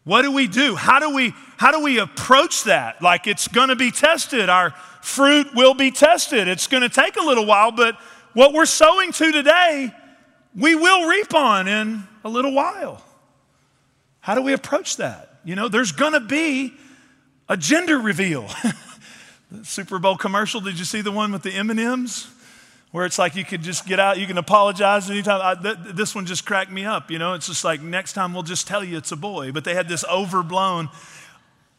What 0.05 0.21
do 0.21 0.31
we 0.31 0.47
do? 0.47 0.75
How 0.75 0.99
do 0.99 1.13
we, 1.13 1.33
how 1.57 1.71
do 1.71 1.83
we 1.83 1.99
approach 1.99 2.63
that? 2.63 3.01
Like 3.01 3.27
it's 3.27 3.49
going 3.49 3.69
to 3.69 3.75
be 3.75 3.91
tested. 3.91 4.47
Our 4.47 4.71
fruit 5.01 5.53
will 5.53 5.73
be 5.73 5.91
tested. 5.91 6.47
It's 6.47 6.67
going 6.67 6.83
to 6.83 6.89
take 6.89 7.17
a 7.17 7.21
little 7.21 7.45
while, 7.45 7.73
but 7.73 7.99
what 8.33 8.53
we're 8.53 8.65
sowing 8.65 9.11
to 9.11 9.31
today, 9.33 9.93
we 10.55 10.75
will 10.75 11.09
reap 11.09 11.33
on 11.35 11.67
in 11.67 12.03
a 12.23 12.29
little 12.29 12.53
while. 12.53 13.03
How 14.21 14.35
do 14.35 14.41
we 14.43 14.53
approach 14.53 14.95
that? 14.97 15.39
You 15.43 15.55
know, 15.55 15.67
there's 15.67 15.91
going 15.91 16.13
to 16.13 16.21
be 16.21 16.73
a 17.49 17.57
gender 17.57 17.99
reveal. 17.99 18.47
Super 19.63 19.99
Bowl 19.99 20.15
commercial, 20.15 20.61
did 20.61 20.79
you 20.79 20.85
see 20.85 21.01
the 21.01 21.11
one 21.11 21.33
with 21.33 21.43
the 21.43 21.51
M&Ms? 21.51 22.27
Where 22.95 23.05
it's 23.05 23.19
like 23.19 23.35
you 23.35 23.43
could 23.43 23.61
just 23.61 23.85
get 23.85 23.99
out, 23.99 24.19
you 24.19 24.25
can 24.25 24.37
apologize 24.37 25.09
anytime. 25.09 25.41
I, 25.43 25.61
th- 25.61 25.95
this 25.95 26.15
one 26.15 26.25
just 26.25 26.45
cracked 26.45 26.71
me 26.71 26.85
up. 26.85 27.11
You 27.11 27.19
know, 27.19 27.33
it's 27.33 27.47
just 27.47 27.65
like 27.65 27.81
next 27.81 28.13
time 28.13 28.33
we'll 28.33 28.41
just 28.41 28.67
tell 28.67 28.85
you 28.85 28.95
it's 28.95 29.11
a 29.11 29.17
boy. 29.17 29.51
But 29.51 29.65
they 29.65 29.73
had 29.73 29.89
this 29.89 30.05
overblown. 30.05 30.87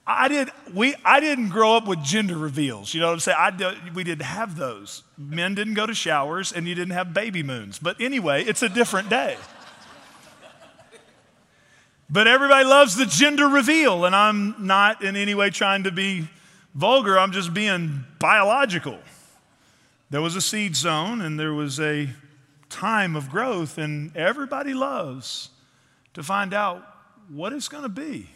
I 0.06 0.28
did. 0.28 0.50
We. 0.74 0.94
I 1.06 1.20
didn't 1.20 1.48
grow 1.48 1.74
up 1.74 1.88
with 1.88 2.04
gender 2.04 2.36
reveals. 2.36 2.92
You 2.92 3.00
know 3.00 3.06
what 3.06 3.14
I'm 3.14 3.20
saying? 3.20 3.38
I 3.40 3.50
did, 3.50 3.94
we 3.94 4.04
didn't 4.04 4.26
have 4.26 4.56
those. 4.58 5.04
Men 5.16 5.54
didn't 5.54 5.72
go 5.72 5.86
to 5.86 5.94
showers, 5.94 6.52
and 6.52 6.68
you 6.68 6.74
didn't 6.74 6.92
have 6.92 7.14
baby 7.14 7.42
moons. 7.42 7.78
But 7.78 7.98
anyway, 7.98 8.44
it's 8.44 8.62
a 8.62 8.68
different 8.68 9.08
day. 9.08 9.38
But 12.10 12.28
everybody 12.28 12.66
loves 12.66 12.94
the 12.94 13.06
gender 13.06 13.48
reveal, 13.48 14.04
and 14.04 14.14
I'm 14.14 14.66
not 14.66 15.02
in 15.02 15.16
any 15.16 15.34
way 15.34 15.48
trying 15.48 15.84
to 15.84 15.90
be 15.90 16.28
vulgar, 16.74 17.18
I'm 17.18 17.32
just 17.32 17.54
being 17.54 18.04
biological. 18.18 18.98
There 20.11 20.22
was 20.22 20.36
a 20.36 20.40
seed 20.40 20.76
zone 20.76 21.20
and 21.20 21.38
there 21.38 21.52
was 21.52 21.80
a 21.80 22.11
time 22.68 23.16
of 23.16 23.30
growth, 23.30 23.78
and 23.78 24.14
everybody 24.16 24.74
loves 24.74 25.50
to 26.14 26.22
find 26.22 26.52
out 26.52 26.82
what 27.28 27.52
it's 27.52 27.68
going 27.68 27.82
to 27.82 27.88
be. 27.88 28.28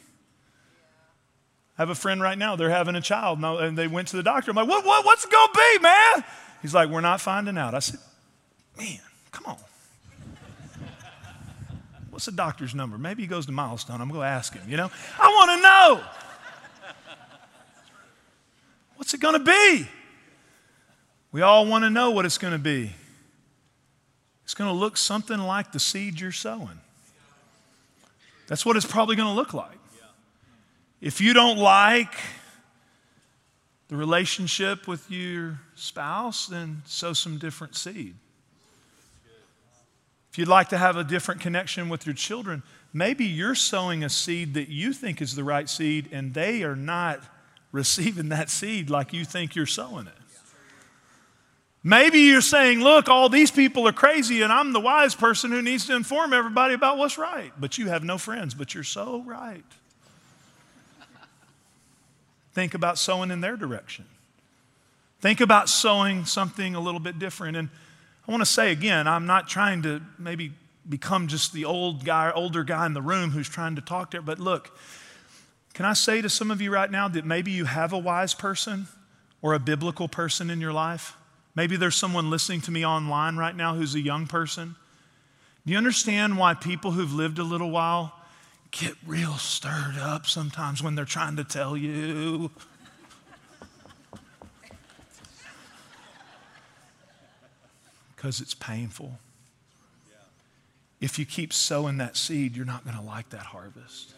I 1.78 1.82
have 1.82 1.90
a 1.90 1.94
friend 1.94 2.20
right 2.20 2.36
now, 2.36 2.56
they're 2.56 2.70
having 2.70 2.94
a 2.94 3.00
child, 3.00 3.42
and 3.42 3.76
they 3.76 3.88
went 3.88 4.08
to 4.08 4.16
the 4.16 4.22
doctor. 4.22 4.50
I'm 4.50 4.56
like, 4.56 4.68
what, 4.68 4.84
what, 4.84 5.04
what's 5.04 5.24
it 5.24 5.30
going 5.30 5.48
to 5.48 5.58
be, 5.58 5.82
man? 5.82 6.24
He's 6.62 6.74
like, 6.74 6.90
we're 6.90 7.00
not 7.00 7.20
finding 7.20 7.56
out. 7.56 7.74
I 7.74 7.78
said, 7.78 8.00
man, 8.76 9.00
come 9.30 9.46
on. 9.46 9.56
What's 12.10 12.26
the 12.26 12.32
doctor's 12.32 12.74
number? 12.74 12.98
Maybe 12.98 13.22
he 13.22 13.26
goes 13.26 13.46
to 13.46 13.52
Milestone. 13.52 14.02
I'm 14.02 14.08
going 14.08 14.20
to 14.20 14.26
ask 14.26 14.52
him, 14.52 14.68
you 14.68 14.76
know? 14.76 14.90
I 15.18 15.28
want 15.28 15.56
to 15.56 15.62
know. 15.62 16.04
What's 18.96 19.14
it 19.14 19.20
going 19.20 19.42
to 19.42 19.44
be? 19.44 19.88
We 21.32 21.42
all 21.42 21.66
want 21.66 21.84
to 21.84 21.90
know 21.90 22.10
what 22.10 22.24
it's 22.24 22.38
going 22.38 22.52
to 22.52 22.58
be. 22.58 22.92
It's 24.44 24.54
going 24.54 24.68
to 24.68 24.76
look 24.76 24.96
something 24.96 25.38
like 25.38 25.70
the 25.70 25.78
seed 25.78 26.20
you're 26.20 26.32
sowing. 26.32 26.80
That's 28.48 28.66
what 28.66 28.76
it's 28.76 28.86
probably 28.86 29.14
going 29.14 29.28
to 29.28 29.34
look 29.34 29.54
like. 29.54 29.78
If 31.00 31.20
you 31.20 31.32
don't 31.32 31.56
like 31.56 32.12
the 33.88 33.96
relationship 33.96 34.88
with 34.88 35.08
your 35.10 35.60
spouse, 35.76 36.46
then 36.46 36.82
sow 36.84 37.12
some 37.12 37.38
different 37.38 37.76
seed. 37.76 38.14
If 40.30 40.38
you'd 40.38 40.48
like 40.48 40.68
to 40.68 40.78
have 40.78 40.96
a 40.96 41.04
different 41.04 41.40
connection 41.40 41.88
with 41.88 42.06
your 42.06 42.14
children, 42.14 42.62
maybe 42.92 43.24
you're 43.24 43.54
sowing 43.54 44.04
a 44.04 44.08
seed 44.08 44.54
that 44.54 44.68
you 44.68 44.92
think 44.92 45.22
is 45.22 45.34
the 45.34 45.44
right 45.44 45.68
seed 45.68 46.08
and 46.12 46.34
they 46.34 46.62
are 46.62 46.76
not 46.76 47.20
receiving 47.72 48.30
that 48.30 48.50
seed 48.50 48.90
like 48.90 49.12
you 49.12 49.24
think 49.24 49.54
you're 49.54 49.64
sowing 49.64 50.06
it. 50.06 50.19
Maybe 51.82 52.18
you're 52.18 52.42
saying, 52.42 52.80
look, 52.80 53.08
all 53.08 53.30
these 53.30 53.50
people 53.50 53.88
are 53.88 53.92
crazy 53.92 54.42
and 54.42 54.52
I'm 54.52 54.72
the 54.72 54.80
wise 54.80 55.14
person 55.14 55.50
who 55.50 55.62
needs 55.62 55.86
to 55.86 55.96
inform 55.96 56.34
everybody 56.34 56.74
about 56.74 56.98
what's 56.98 57.16
right. 57.16 57.52
But 57.58 57.78
you 57.78 57.88
have 57.88 58.04
no 58.04 58.18
friends, 58.18 58.52
but 58.52 58.74
you're 58.74 58.84
so 58.84 59.22
right. 59.22 59.64
Think 62.52 62.74
about 62.74 62.98
sowing 62.98 63.30
in 63.30 63.40
their 63.40 63.56
direction. 63.56 64.04
Think 65.20 65.40
about 65.40 65.68
sowing 65.68 66.26
something 66.26 66.74
a 66.74 66.80
little 66.80 67.00
bit 67.00 67.18
different. 67.18 67.56
And 67.56 67.68
I 68.28 68.30
want 68.30 68.42
to 68.42 68.46
say 68.46 68.72
again, 68.72 69.06
I'm 69.06 69.26
not 69.26 69.48
trying 69.48 69.82
to 69.82 70.02
maybe 70.18 70.52
become 70.88 71.28
just 71.28 71.52
the 71.52 71.64
old 71.64 72.04
guy, 72.04 72.30
older 72.30 72.64
guy 72.64 72.84
in 72.84 72.92
the 72.92 73.02
room 73.02 73.30
who's 73.30 73.48
trying 73.48 73.76
to 73.76 73.82
talk 73.82 74.10
to 74.10 74.22
but 74.22 74.38
look, 74.38 74.76
can 75.72 75.86
I 75.86 75.92
say 75.92 76.20
to 76.20 76.28
some 76.28 76.50
of 76.50 76.60
you 76.60 76.70
right 76.72 76.90
now 76.90 77.08
that 77.08 77.24
maybe 77.24 77.52
you 77.52 77.64
have 77.64 77.92
a 77.92 77.98
wise 77.98 78.34
person 78.34 78.88
or 79.40 79.54
a 79.54 79.58
biblical 79.58 80.08
person 80.08 80.50
in 80.50 80.60
your 80.60 80.72
life? 80.72 81.16
Maybe 81.55 81.76
there's 81.76 81.96
someone 81.96 82.30
listening 82.30 82.61
to 82.62 82.70
me 82.70 82.86
online 82.86 83.36
right 83.36 83.55
now 83.55 83.74
who's 83.74 83.94
a 83.94 84.01
young 84.01 84.26
person. 84.26 84.76
Do 85.66 85.72
you 85.72 85.78
understand 85.78 86.38
why 86.38 86.55
people 86.55 86.92
who've 86.92 87.12
lived 87.12 87.38
a 87.38 87.44
little 87.44 87.70
while 87.70 88.14
get 88.70 88.94
real 89.07 89.34
stirred 89.34 89.98
up 90.01 90.26
sometimes 90.26 90.82
when 90.82 90.94
they're 90.94 91.05
trying 91.05 91.36
to 91.36 91.44
tell 91.44 91.76
you? 91.76 92.51
because 98.20 98.40
it's 98.42 98.55
painful. 98.55 99.18
If 101.01 101.18
you 101.18 101.24
keep 101.24 101.55
sowing 101.55 101.96
that 101.96 102.18
seed, 102.18 102.55
you're 102.55 102.66
not 102.66 102.84
going 102.84 102.96
to 102.96 103.03
like 103.03 103.30
that 103.30 103.46
harvest. 103.46 104.12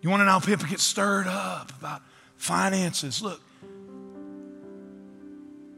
You 0.00 0.10
want 0.10 0.20
to 0.20 0.24
know 0.24 0.32
how 0.32 0.40
people 0.40 0.66
get 0.66 0.80
stirred 0.80 1.28
up 1.28 1.70
about 1.78 2.02
finances? 2.36 3.22
Look, 3.22 3.40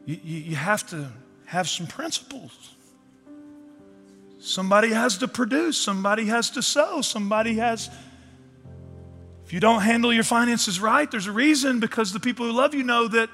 you, 0.07 0.19
you, 0.23 0.57
have 0.57 0.87
to 0.91 1.11
have 1.47 1.69
some 1.69 1.87
principles. 1.87 2.75
Somebody 4.39 4.91
has 4.91 5.19
to 5.19 5.29
produce, 5.29 5.79
somebody 5.79 6.27
has 6.27 6.51
to 6.51 6.63
sow, 6.63 7.01
somebody 7.01 7.55
has. 7.57 7.89
If 9.47 9.53
you 9.53 9.61
don't 9.61 9.83
handle 9.83 10.13
your 10.13 10.25
finances 10.25 10.81
right, 10.81 11.11
there's 11.11 11.27
a 11.27 11.33
reason 11.33 11.81
because 11.81 12.13
the 12.13 12.21
people 12.21 12.47
who 12.47 12.53
love 12.53 12.75
you 12.75 12.83
know 12.83 13.09
that 13.09 13.31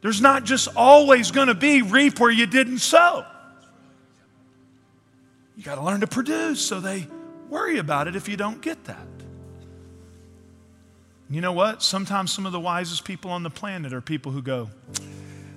there's 0.00 0.20
not 0.20 0.44
just 0.44 0.68
always 0.76 1.30
going 1.30 1.48
to 1.48 1.54
be 1.54 1.82
reap 1.82 2.20
where 2.20 2.30
you 2.30 2.46
didn't 2.46 2.78
sow. 2.78 3.24
You 5.56 5.62
got 5.62 5.76
to 5.76 5.82
learn 5.82 6.00
to 6.00 6.06
produce 6.06 6.60
so 6.60 6.80
they 6.80 7.06
worry 7.48 7.78
about 7.78 8.08
it 8.08 8.14
if 8.14 8.28
you 8.28 8.36
don't 8.36 8.60
get 8.60 8.84
that. 8.84 9.06
You 11.28 11.40
know 11.40 11.52
what? 11.52 11.82
Sometimes 11.82 12.32
some 12.32 12.46
of 12.46 12.52
the 12.52 12.60
wisest 12.60 13.04
people 13.04 13.32
on 13.32 13.42
the 13.42 13.50
planet 13.50 13.92
are 13.92 14.00
people 14.00 14.30
who 14.30 14.42
go, 14.42 14.70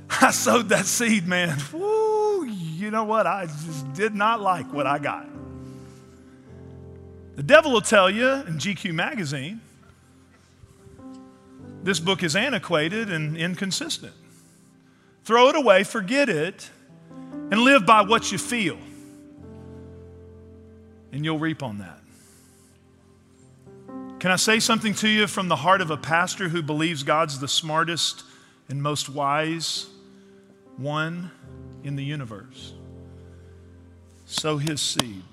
I 0.21 0.31
sowed 0.31 0.69
that 0.69 0.85
seed, 0.85 1.27
man. 1.27 1.57
Woo, 1.71 2.45
you 2.45 2.91
know 2.91 3.03
what? 3.03 3.27
I 3.27 3.45
just 3.45 3.93
did 3.93 4.15
not 4.15 4.41
like 4.41 4.71
what 4.73 4.87
I 4.87 4.99
got. 4.99 5.27
The 7.35 7.43
devil 7.43 7.71
will 7.71 7.81
tell 7.81 8.09
you 8.09 8.27
in 8.27 8.57
GQ 8.57 8.93
magazine 8.93 9.61
this 11.83 11.99
book 11.99 12.23
is 12.23 12.35
antiquated 12.35 13.09
and 13.09 13.37
inconsistent. 13.37 14.13
Throw 15.23 15.47
it 15.49 15.55
away, 15.55 15.83
forget 15.83 16.27
it, 16.27 16.69
and 17.51 17.61
live 17.61 17.85
by 17.85 18.01
what 18.01 18.31
you 18.31 18.37
feel. 18.37 18.77
And 21.11 21.23
you'll 21.23 21.39
reap 21.39 21.63
on 21.63 21.77
that. 21.77 21.99
Can 24.19 24.31
I 24.31 24.35
say 24.35 24.59
something 24.59 24.93
to 24.95 25.07
you 25.07 25.27
from 25.27 25.47
the 25.47 25.55
heart 25.55 25.79
of 25.79 25.91
a 25.91 25.97
pastor 25.97 26.49
who 26.49 26.61
believes 26.61 27.03
God's 27.03 27.39
the 27.39 27.47
smartest 27.47 28.23
and 28.67 28.83
most 28.83 29.07
wise 29.07 29.87
one 30.79 31.31
in 31.83 31.95
the 31.95 32.03
universe? 32.03 32.73
Sow 34.25 34.57
his 34.57 34.79
seed. 34.79 35.23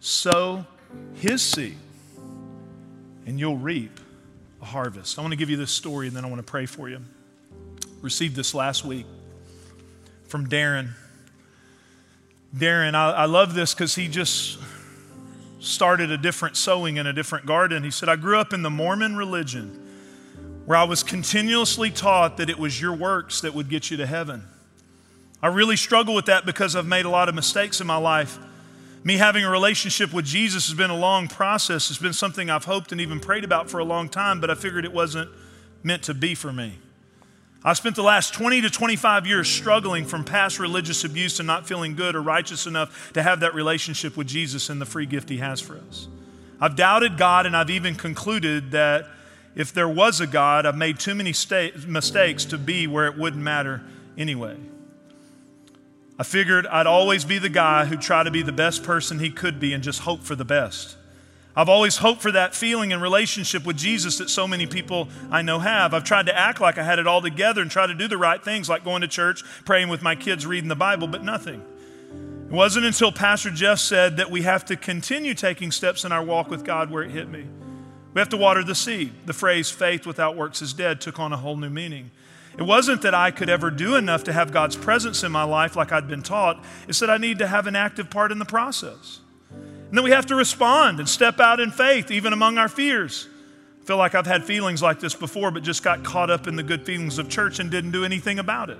Sow 0.00 0.66
his 1.14 1.42
seed, 1.42 1.76
and 3.26 3.40
you'll 3.40 3.56
reap 3.56 3.98
a 4.60 4.64
harvest. 4.66 5.18
I 5.18 5.22
want 5.22 5.32
to 5.32 5.36
give 5.36 5.50
you 5.50 5.56
this 5.56 5.70
story 5.70 6.06
and 6.08 6.16
then 6.16 6.24
I 6.24 6.28
want 6.28 6.38
to 6.44 6.50
pray 6.50 6.66
for 6.66 6.88
you. 6.88 7.00
Received 8.02 8.36
this 8.36 8.54
last 8.54 8.84
week 8.84 9.06
from 10.26 10.46
Darren. 10.46 10.90
Darren, 12.54 12.94
I, 12.94 13.12
I 13.12 13.24
love 13.24 13.54
this 13.54 13.74
because 13.74 13.94
he 13.94 14.08
just 14.08 14.58
started 15.58 16.10
a 16.10 16.18
different 16.18 16.56
sowing 16.56 16.98
in 16.98 17.06
a 17.06 17.12
different 17.12 17.46
garden. 17.46 17.82
He 17.82 17.90
said, 17.90 18.08
I 18.08 18.16
grew 18.16 18.38
up 18.38 18.52
in 18.52 18.62
the 18.62 18.70
Mormon 18.70 19.16
religion 19.16 19.83
where 20.66 20.78
I 20.78 20.84
was 20.84 21.02
continuously 21.02 21.90
taught 21.90 22.38
that 22.38 22.48
it 22.48 22.58
was 22.58 22.80
your 22.80 22.94
works 22.94 23.42
that 23.42 23.54
would 23.54 23.68
get 23.68 23.90
you 23.90 23.96
to 23.98 24.06
heaven. 24.06 24.44
I 25.42 25.48
really 25.48 25.76
struggle 25.76 26.14
with 26.14 26.26
that 26.26 26.46
because 26.46 26.74
I've 26.74 26.86
made 26.86 27.04
a 27.04 27.10
lot 27.10 27.28
of 27.28 27.34
mistakes 27.34 27.80
in 27.80 27.86
my 27.86 27.98
life. 27.98 28.38
Me 29.02 29.18
having 29.18 29.44
a 29.44 29.50
relationship 29.50 30.14
with 30.14 30.24
Jesus 30.24 30.66
has 30.68 30.74
been 30.74 30.88
a 30.88 30.96
long 30.96 31.28
process. 31.28 31.90
It's 31.90 31.98
been 31.98 32.14
something 32.14 32.48
I've 32.48 32.64
hoped 32.64 32.92
and 32.92 33.00
even 33.00 33.20
prayed 33.20 33.44
about 33.44 33.68
for 33.68 33.78
a 33.78 33.84
long 33.84 34.08
time, 34.08 34.40
but 34.40 34.48
I 34.48 34.54
figured 34.54 34.86
it 34.86 34.92
wasn't 34.94 35.30
meant 35.82 36.04
to 36.04 36.14
be 36.14 36.34
for 36.34 36.50
me. 36.50 36.78
I 37.62 37.74
spent 37.74 37.96
the 37.96 38.02
last 38.02 38.32
20 38.32 38.62
to 38.62 38.70
25 38.70 39.26
years 39.26 39.48
struggling 39.48 40.06
from 40.06 40.24
past 40.24 40.58
religious 40.58 41.04
abuse 41.04 41.40
and 41.40 41.46
not 41.46 41.66
feeling 41.66 41.94
good 41.94 42.14
or 42.14 42.22
righteous 42.22 42.66
enough 42.66 43.12
to 43.12 43.22
have 43.22 43.40
that 43.40 43.54
relationship 43.54 44.16
with 44.16 44.26
Jesus 44.26 44.70
and 44.70 44.80
the 44.80 44.86
free 44.86 45.06
gift 45.06 45.28
He 45.28 45.38
has 45.38 45.60
for 45.60 45.76
us. 45.76 46.08
I've 46.60 46.76
doubted 46.76 47.18
God 47.18 47.44
and 47.44 47.54
I've 47.54 47.70
even 47.70 47.94
concluded 47.94 48.70
that 48.70 49.06
if 49.54 49.72
there 49.72 49.88
was 49.88 50.20
a 50.20 50.26
God, 50.26 50.66
I've 50.66 50.76
made 50.76 50.98
too 50.98 51.14
many 51.14 51.32
sta- 51.32 51.72
mistakes 51.86 52.44
to 52.46 52.58
be 52.58 52.86
where 52.86 53.06
it 53.06 53.16
wouldn't 53.16 53.42
matter 53.42 53.82
anyway. 54.18 54.56
I 56.18 56.22
figured 56.22 56.66
I'd 56.66 56.86
always 56.86 57.24
be 57.24 57.38
the 57.38 57.48
guy 57.48 57.86
who 57.86 57.96
tried 57.96 58.24
to 58.24 58.30
be 58.30 58.42
the 58.42 58.52
best 58.52 58.82
person 58.84 59.18
he 59.18 59.30
could 59.30 59.58
be 59.58 59.72
and 59.72 59.82
just 59.82 60.00
hope 60.00 60.22
for 60.22 60.36
the 60.36 60.44
best. 60.44 60.96
I've 61.56 61.68
always 61.68 61.98
hoped 61.98 62.20
for 62.20 62.32
that 62.32 62.54
feeling 62.54 62.92
and 62.92 63.00
relationship 63.00 63.64
with 63.64 63.76
Jesus 63.76 64.18
that 64.18 64.28
so 64.28 64.48
many 64.48 64.66
people 64.66 65.08
I 65.30 65.42
know 65.42 65.60
have. 65.60 65.94
I've 65.94 66.02
tried 66.02 66.26
to 66.26 66.36
act 66.36 66.60
like 66.60 66.78
I 66.78 66.82
had 66.82 66.98
it 66.98 67.06
all 67.06 67.22
together 67.22 67.62
and 67.62 67.70
try 67.70 67.86
to 67.86 67.94
do 67.94 68.08
the 68.08 68.18
right 68.18 68.42
things, 68.42 68.68
like 68.68 68.84
going 68.84 69.02
to 69.02 69.08
church, 69.08 69.44
praying 69.64 69.88
with 69.88 70.02
my 70.02 70.16
kids, 70.16 70.46
reading 70.46 70.68
the 70.68 70.74
Bible, 70.74 71.06
but 71.06 71.22
nothing. 71.22 71.62
It 72.46 72.52
wasn't 72.52 72.86
until 72.86 73.12
Pastor 73.12 73.50
Jeff 73.50 73.78
said 73.78 74.16
that 74.16 74.30
we 74.30 74.42
have 74.42 74.64
to 74.66 74.76
continue 74.76 75.34
taking 75.34 75.70
steps 75.70 76.04
in 76.04 76.10
our 76.10 76.24
walk 76.24 76.50
with 76.50 76.64
God 76.64 76.90
where 76.90 77.04
it 77.04 77.10
hit 77.10 77.28
me. 77.28 77.46
We 78.14 78.20
have 78.20 78.28
to 78.30 78.36
water 78.36 78.62
the 78.62 78.76
seed. 78.76 79.12
The 79.26 79.32
phrase 79.32 79.70
faith 79.70 80.06
without 80.06 80.36
works 80.36 80.62
is 80.62 80.72
dead 80.72 81.00
took 81.00 81.18
on 81.18 81.32
a 81.32 81.36
whole 81.36 81.56
new 81.56 81.68
meaning. 81.68 82.12
It 82.56 82.62
wasn't 82.62 83.02
that 83.02 83.14
I 83.14 83.32
could 83.32 83.50
ever 83.50 83.70
do 83.70 83.96
enough 83.96 84.24
to 84.24 84.32
have 84.32 84.52
God's 84.52 84.76
presence 84.76 85.24
in 85.24 85.32
my 85.32 85.42
life 85.42 85.74
like 85.74 85.90
I'd 85.90 86.06
been 86.06 86.22
taught, 86.22 86.64
it's 86.86 87.00
that 87.00 87.10
I 87.10 87.16
need 87.16 87.40
to 87.40 87.48
have 87.48 87.66
an 87.66 87.74
active 87.74 88.10
part 88.10 88.30
in 88.30 88.38
the 88.38 88.44
process. 88.44 89.18
And 89.50 89.98
then 89.98 90.04
we 90.04 90.12
have 90.12 90.26
to 90.26 90.36
respond 90.36 91.00
and 91.00 91.08
step 91.08 91.40
out 91.40 91.58
in 91.58 91.72
faith, 91.72 92.12
even 92.12 92.32
among 92.32 92.56
our 92.56 92.68
fears. 92.68 93.26
I 93.82 93.84
feel 93.86 93.96
like 93.96 94.14
I've 94.14 94.26
had 94.26 94.44
feelings 94.44 94.80
like 94.80 95.00
this 95.00 95.14
before, 95.14 95.50
but 95.50 95.64
just 95.64 95.82
got 95.82 96.04
caught 96.04 96.30
up 96.30 96.46
in 96.46 96.54
the 96.54 96.62
good 96.62 96.86
feelings 96.86 97.18
of 97.18 97.28
church 97.28 97.58
and 97.58 97.70
didn't 97.70 97.90
do 97.90 98.04
anything 98.04 98.38
about 98.38 98.70
it. 98.70 98.78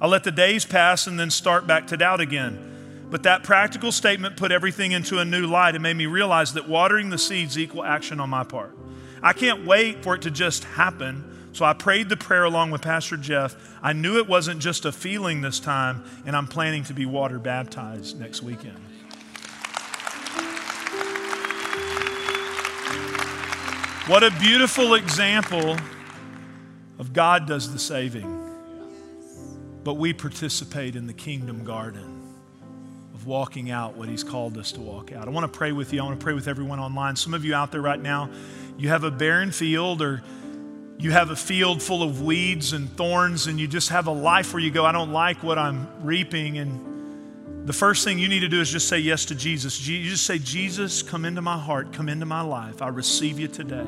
I 0.00 0.08
let 0.08 0.24
the 0.24 0.32
days 0.32 0.64
pass 0.64 1.06
and 1.06 1.18
then 1.18 1.30
start 1.30 1.66
back 1.66 1.86
to 1.86 1.96
doubt 1.96 2.20
again. 2.20 2.73
But 3.10 3.22
that 3.24 3.44
practical 3.44 3.92
statement 3.92 4.36
put 4.36 4.50
everything 4.50 4.92
into 4.92 5.18
a 5.18 5.24
new 5.24 5.46
light 5.46 5.74
and 5.74 5.82
made 5.82 5.96
me 5.96 6.06
realize 6.06 6.54
that 6.54 6.68
watering 6.68 7.10
the 7.10 7.18
seeds 7.18 7.58
equal 7.58 7.84
action 7.84 8.20
on 8.20 8.30
my 8.30 8.44
part. 8.44 8.76
I 9.22 9.32
can't 9.32 9.64
wait 9.64 10.02
for 10.02 10.14
it 10.14 10.22
to 10.22 10.30
just 10.30 10.64
happen. 10.64 11.24
So 11.52 11.64
I 11.64 11.72
prayed 11.72 12.08
the 12.08 12.16
prayer 12.16 12.44
along 12.44 12.72
with 12.72 12.82
Pastor 12.82 13.16
Jeff. 13.16 13.56
I 13.82 13.92
knew 13.92 14.18
it 14.18 14.26
wasn't 14.26 14.60
just 14.60 14.84
a 14.84 14.92
feeling 14.92 15.40
this 15.40 15.60
time, 15.60 16.04
and 16.26 16.36
I'm 16.36 16.46
planning 16.48 16.82
to 16.84 16.94
be 16.94 17.06
water 17.06 17.38
baptized 17.38 18.18
next 18.18 18.42
weekend. 18.42 18.78
What 24.06 24.22
a 24.22 24.30
beautiful 24.38 24.94
example 24.94 25.76
of 26.98 27.12
God 27.12 27.46
does 27.46 27.72
the 27.72 27.78
saving, 27.78 28.50
but 29.82 29.94
we 29.94 30.12
participate 30.12 30.96
in 30.96 31.06
the 31.06 31.14
kingdom 31.14 31.64
garden 31.64 32.13
walking 33.26 33.70
out 33.70 33.96
what 33.96 34.08
He's 34.08 34.24
called 34.24 34.58
us 34.58 34.72
to 34.72 34.80
walk 34.80 35.12
out. 35.12 35.26
I 35.26 35.30
want 35.30 35.50
to 35.50 35.58
pray 35.58 35.72
with 35.72 35.92
you. 35.92 36.00
I 36.00 36.04
want 36.04 36.18
to 36.18 36.24
pray 36.24 36.34
with 36.34 36.48
everyone 36.48 36.80
online. 36.80 37.16
Some 37.16 37.34
of 37.34 37.44
you 37.44 37.54
out 37.54 37.72
there 37.72 37.80
right 37.80 38.00
now, 38.00 38.30
you 38.76 38.88
have 38.88 39.04
a 39.04 39.10
barren 39.10 39.50
field 39.50 40.02
or 40.02 40.22
you 40.98 41.10
have 41.10 41.30
a 41.30 41.36
field 41.36 41.82
full 41.82 42.02
of 42.02 42.22
weeds 42.22 42.72
and 42.72 42.88
thorns, 42.96 43.46
and 43.46 43.58
you 43.58 43.66
just 43.66 43.88
have 43.88 44.06
a 44.06 44.12
life 44.12 44.54
where 44.54 44.62
you 44.62 44.70
go, 44.70 44.84
I 44.84 44.92
don't 44.92 45.12
like 45.12 45.42
what 45.42 45.58
I'm 45.58 45.88
reaping. 46.04 46.58
And 46.58 47.66
the 47.66 47.72
first 47.72 48.04
thing 48.04 48.18
you 48.18 48.28
need 48.28 48.40
to 48.40 48.48
do 48.48 48.60
is 48.60 48.70
just 48.70 48.88
say 48.88 48.98
yes 48.98 49.24
to 49.26 49.34
Jesus. 49.34 49.86
You 49.86 50.08
just 50.08 50.24
say, 50.24 50.38
Jesus, 50.38 51.02
come 51.02 51.24
into 51.24 51.42
my 51.42 51.58
heart, 51.58 51.92
come 51.92 52.08
into 52.08 52.26
my 52.26 52.42
life. 52.42 52.80
I 52.80 52.88
receive 52.88 53.38
you 53.38 53.48
today. 53.48 53.86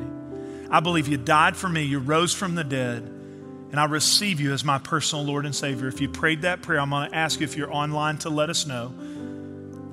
I 0.70 0.80
believe 0.80 1.06
you 1.06 1.16
died 1.16 1.56
for 1.56 1.68
me, 1.68 1.84
you 1.84 2.00
rose 2.00 2.34
from 2.34 2.56
the 2.56 2.64
dead, 2.64 3.02
and 3.02 3.78
I 3.78 3.84
receive 3.84 4.40
you 4.40 4.52
as 4.52 4.64
my 4.64 4.78
personal 4.78 5.24
Lord 5.24 5.46
and 5.46 5.54
Savior. 5.54 5.86
If 5.86 6.00
you 6.00 6.08
prayed 6.08 6.42
that 6.42 6.62
prayer, 6.62 6.80
I'm 6.80 6.90
going 6.90 7.08
to 7.08 7.16
ask 7.16 7.38
you 7.38 7.44
if 7.44 7.56
you're 7.56 7.72
online 7.72 8.18
to 8.18 8.30
let 8.30 8.50
us 8.50 8.66
know. 8.66 8.92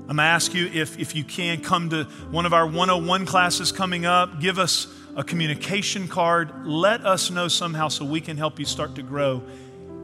I'm 0.04 0.18
going 0.18 0.18
to 0.18 0.24
ask 0.24 0.54
you 0.54 0.68
if, 0.68 0.99
if 0.99 1.16
you 1.16 1.24
can 1.24 1.62
come 1.62 1.89
to 1.91 2.04
one 2.30 2.45
of 2.45 2.54
our 2.54 2.66
101 2.66 3.26
classes 3.26 3.72
coming 3.72 4.06
up, 4.06 4.41
give 4.41 4.60
us 4.60 4.88
a 5.16 5.24
communication 5.24 6.10
card. 6.10 6.66
Let 6.66 7.06
us 7.06 7.32
know 7.32 7.47
somehow 7.47 7.88
so 7.88 8.04
we 8.04 8.20
can 8.20 8.36
help 8.36 8.60
you 8.60 8.66
start 8.66 8.95
to 8.95 9.01
grow 9.01 9.41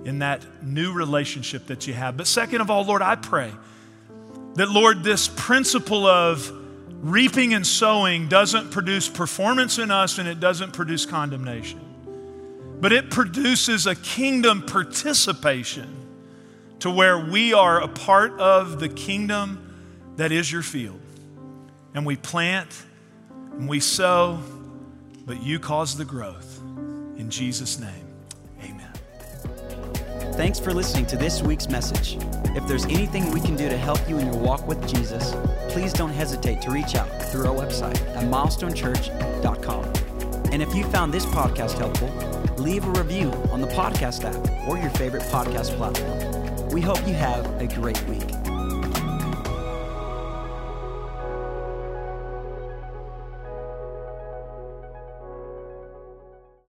in 0.05 0.19
that 0.19 0.63
new 0.63 0.93
relationship 0.93 1.67
that 1.67 1.85
you 1.85 1.93
have. 1.93 2.15
But 2.15 2.27
second 2.27 2.61
of 2.61 2.71
all, 2.71 2.85
Lord, 2.85 3.01
I 3.01 3.15
pray 3.15 3.51
that, 4.55 4.69
Lord, 4.69 5.03
this 5.03 5.27
principle 5.27 6.07
of 6.07 6.49
reaping 7.01 7.53
and 7.53 7.67
sowing 7.67 8.29
doesn't 8.29 8.71
produce 8.71 9.09
performance 9.09 9.79
in 9.79 9.91
us 9.91 10.17
and 10.17 10.29
it 10.29 10.39
doesn't 10.39 10.71
produce 10.71 11.05
condemnation, 11.05 11.81
but 12.79 12.93
it 12.93 13.09
produces 13.09 13.85
a 13.85 13.95
kingdom 13.95 14.61
participation 14.61 15.93
to 16.79 16.89
where 16.89 17.19
we 17.19 17.51
are 17.51 17.81
a 17.81 17.87
part 17.89 18.31
of 18.39 18.79
the 18.79 18.87
kingdom 18.87 19.65
that 20.19 20.33
is 20.33 20.51
your 20.51 20.61
field. 20.61 20.99
And 21.93 22.05
we 22.05 22.17
plant 22.17 22.83
and 23.53 23.69
we 23.69 23.79
sow, 23.79 24.37
but 25.25 25.41
you 25.41 25.59
cause 25.59 25.95
the 25.97 26.03
growth. 26.03 26.59
In 27.17 27.29
Jesus' 27.29 27.79
name. 27.79 28.05
Amen. 28.61 28.91
Thanks 30.33 30.59
for 30.59 30.73
listening 30.73 31.05
to 31.07 31.15
this 31.15 31.41
week's 31.41 31.69
message. 31.69 32.17
If 32.55 32.67
there's 32.67 32.83
anything 32.85 33.31
we 33.31 33.39
can 33.39 33.55
do 33.55 33.69
to 33.69 33.77
help 33.77 34.09
you 34.09 34.17
in 34.17 34.25
your 34.25 34.35
walk 34.35 34.67
with 34.67 34.85
Jesus, 34.93 35.33
please 35.71 35.93
don't 35.93 36.11
hesitate 36.11 36.61
to 36.63 36.71
reach 36.71 36.95
out 36.95 37.09
through 37.31 37.47
our 37.47 37.55
website 37.55 37.99
at 38.15 38.25
milestonechurch.com. 38.25 39.85
And 40.51 40.61
if 40.61 40.75
you 40.75 40.83
found 40.85 41.13
this 41.13 41.25
podcast 41.27 41.77
helpful, 41.77 42.09
leave 42.61 42.85
a 42.85 42.91
review 42.91 43.31
on 43.51 43.61
the 43.61 43.67
podcast 43.67 44.25
app 44.25 44.67
or 44.67 44.77
your 44.77 44.89
favorite 44.91 45.23
podcast 45.23 45.77
platform. 45.77 46.67
We 46.71 46.81
hope 46.81 46.99
you 47.07 47.13
have 47.13 47.45
a 47.61 47.67
great 47.67 48.05
week. 48.09 48.38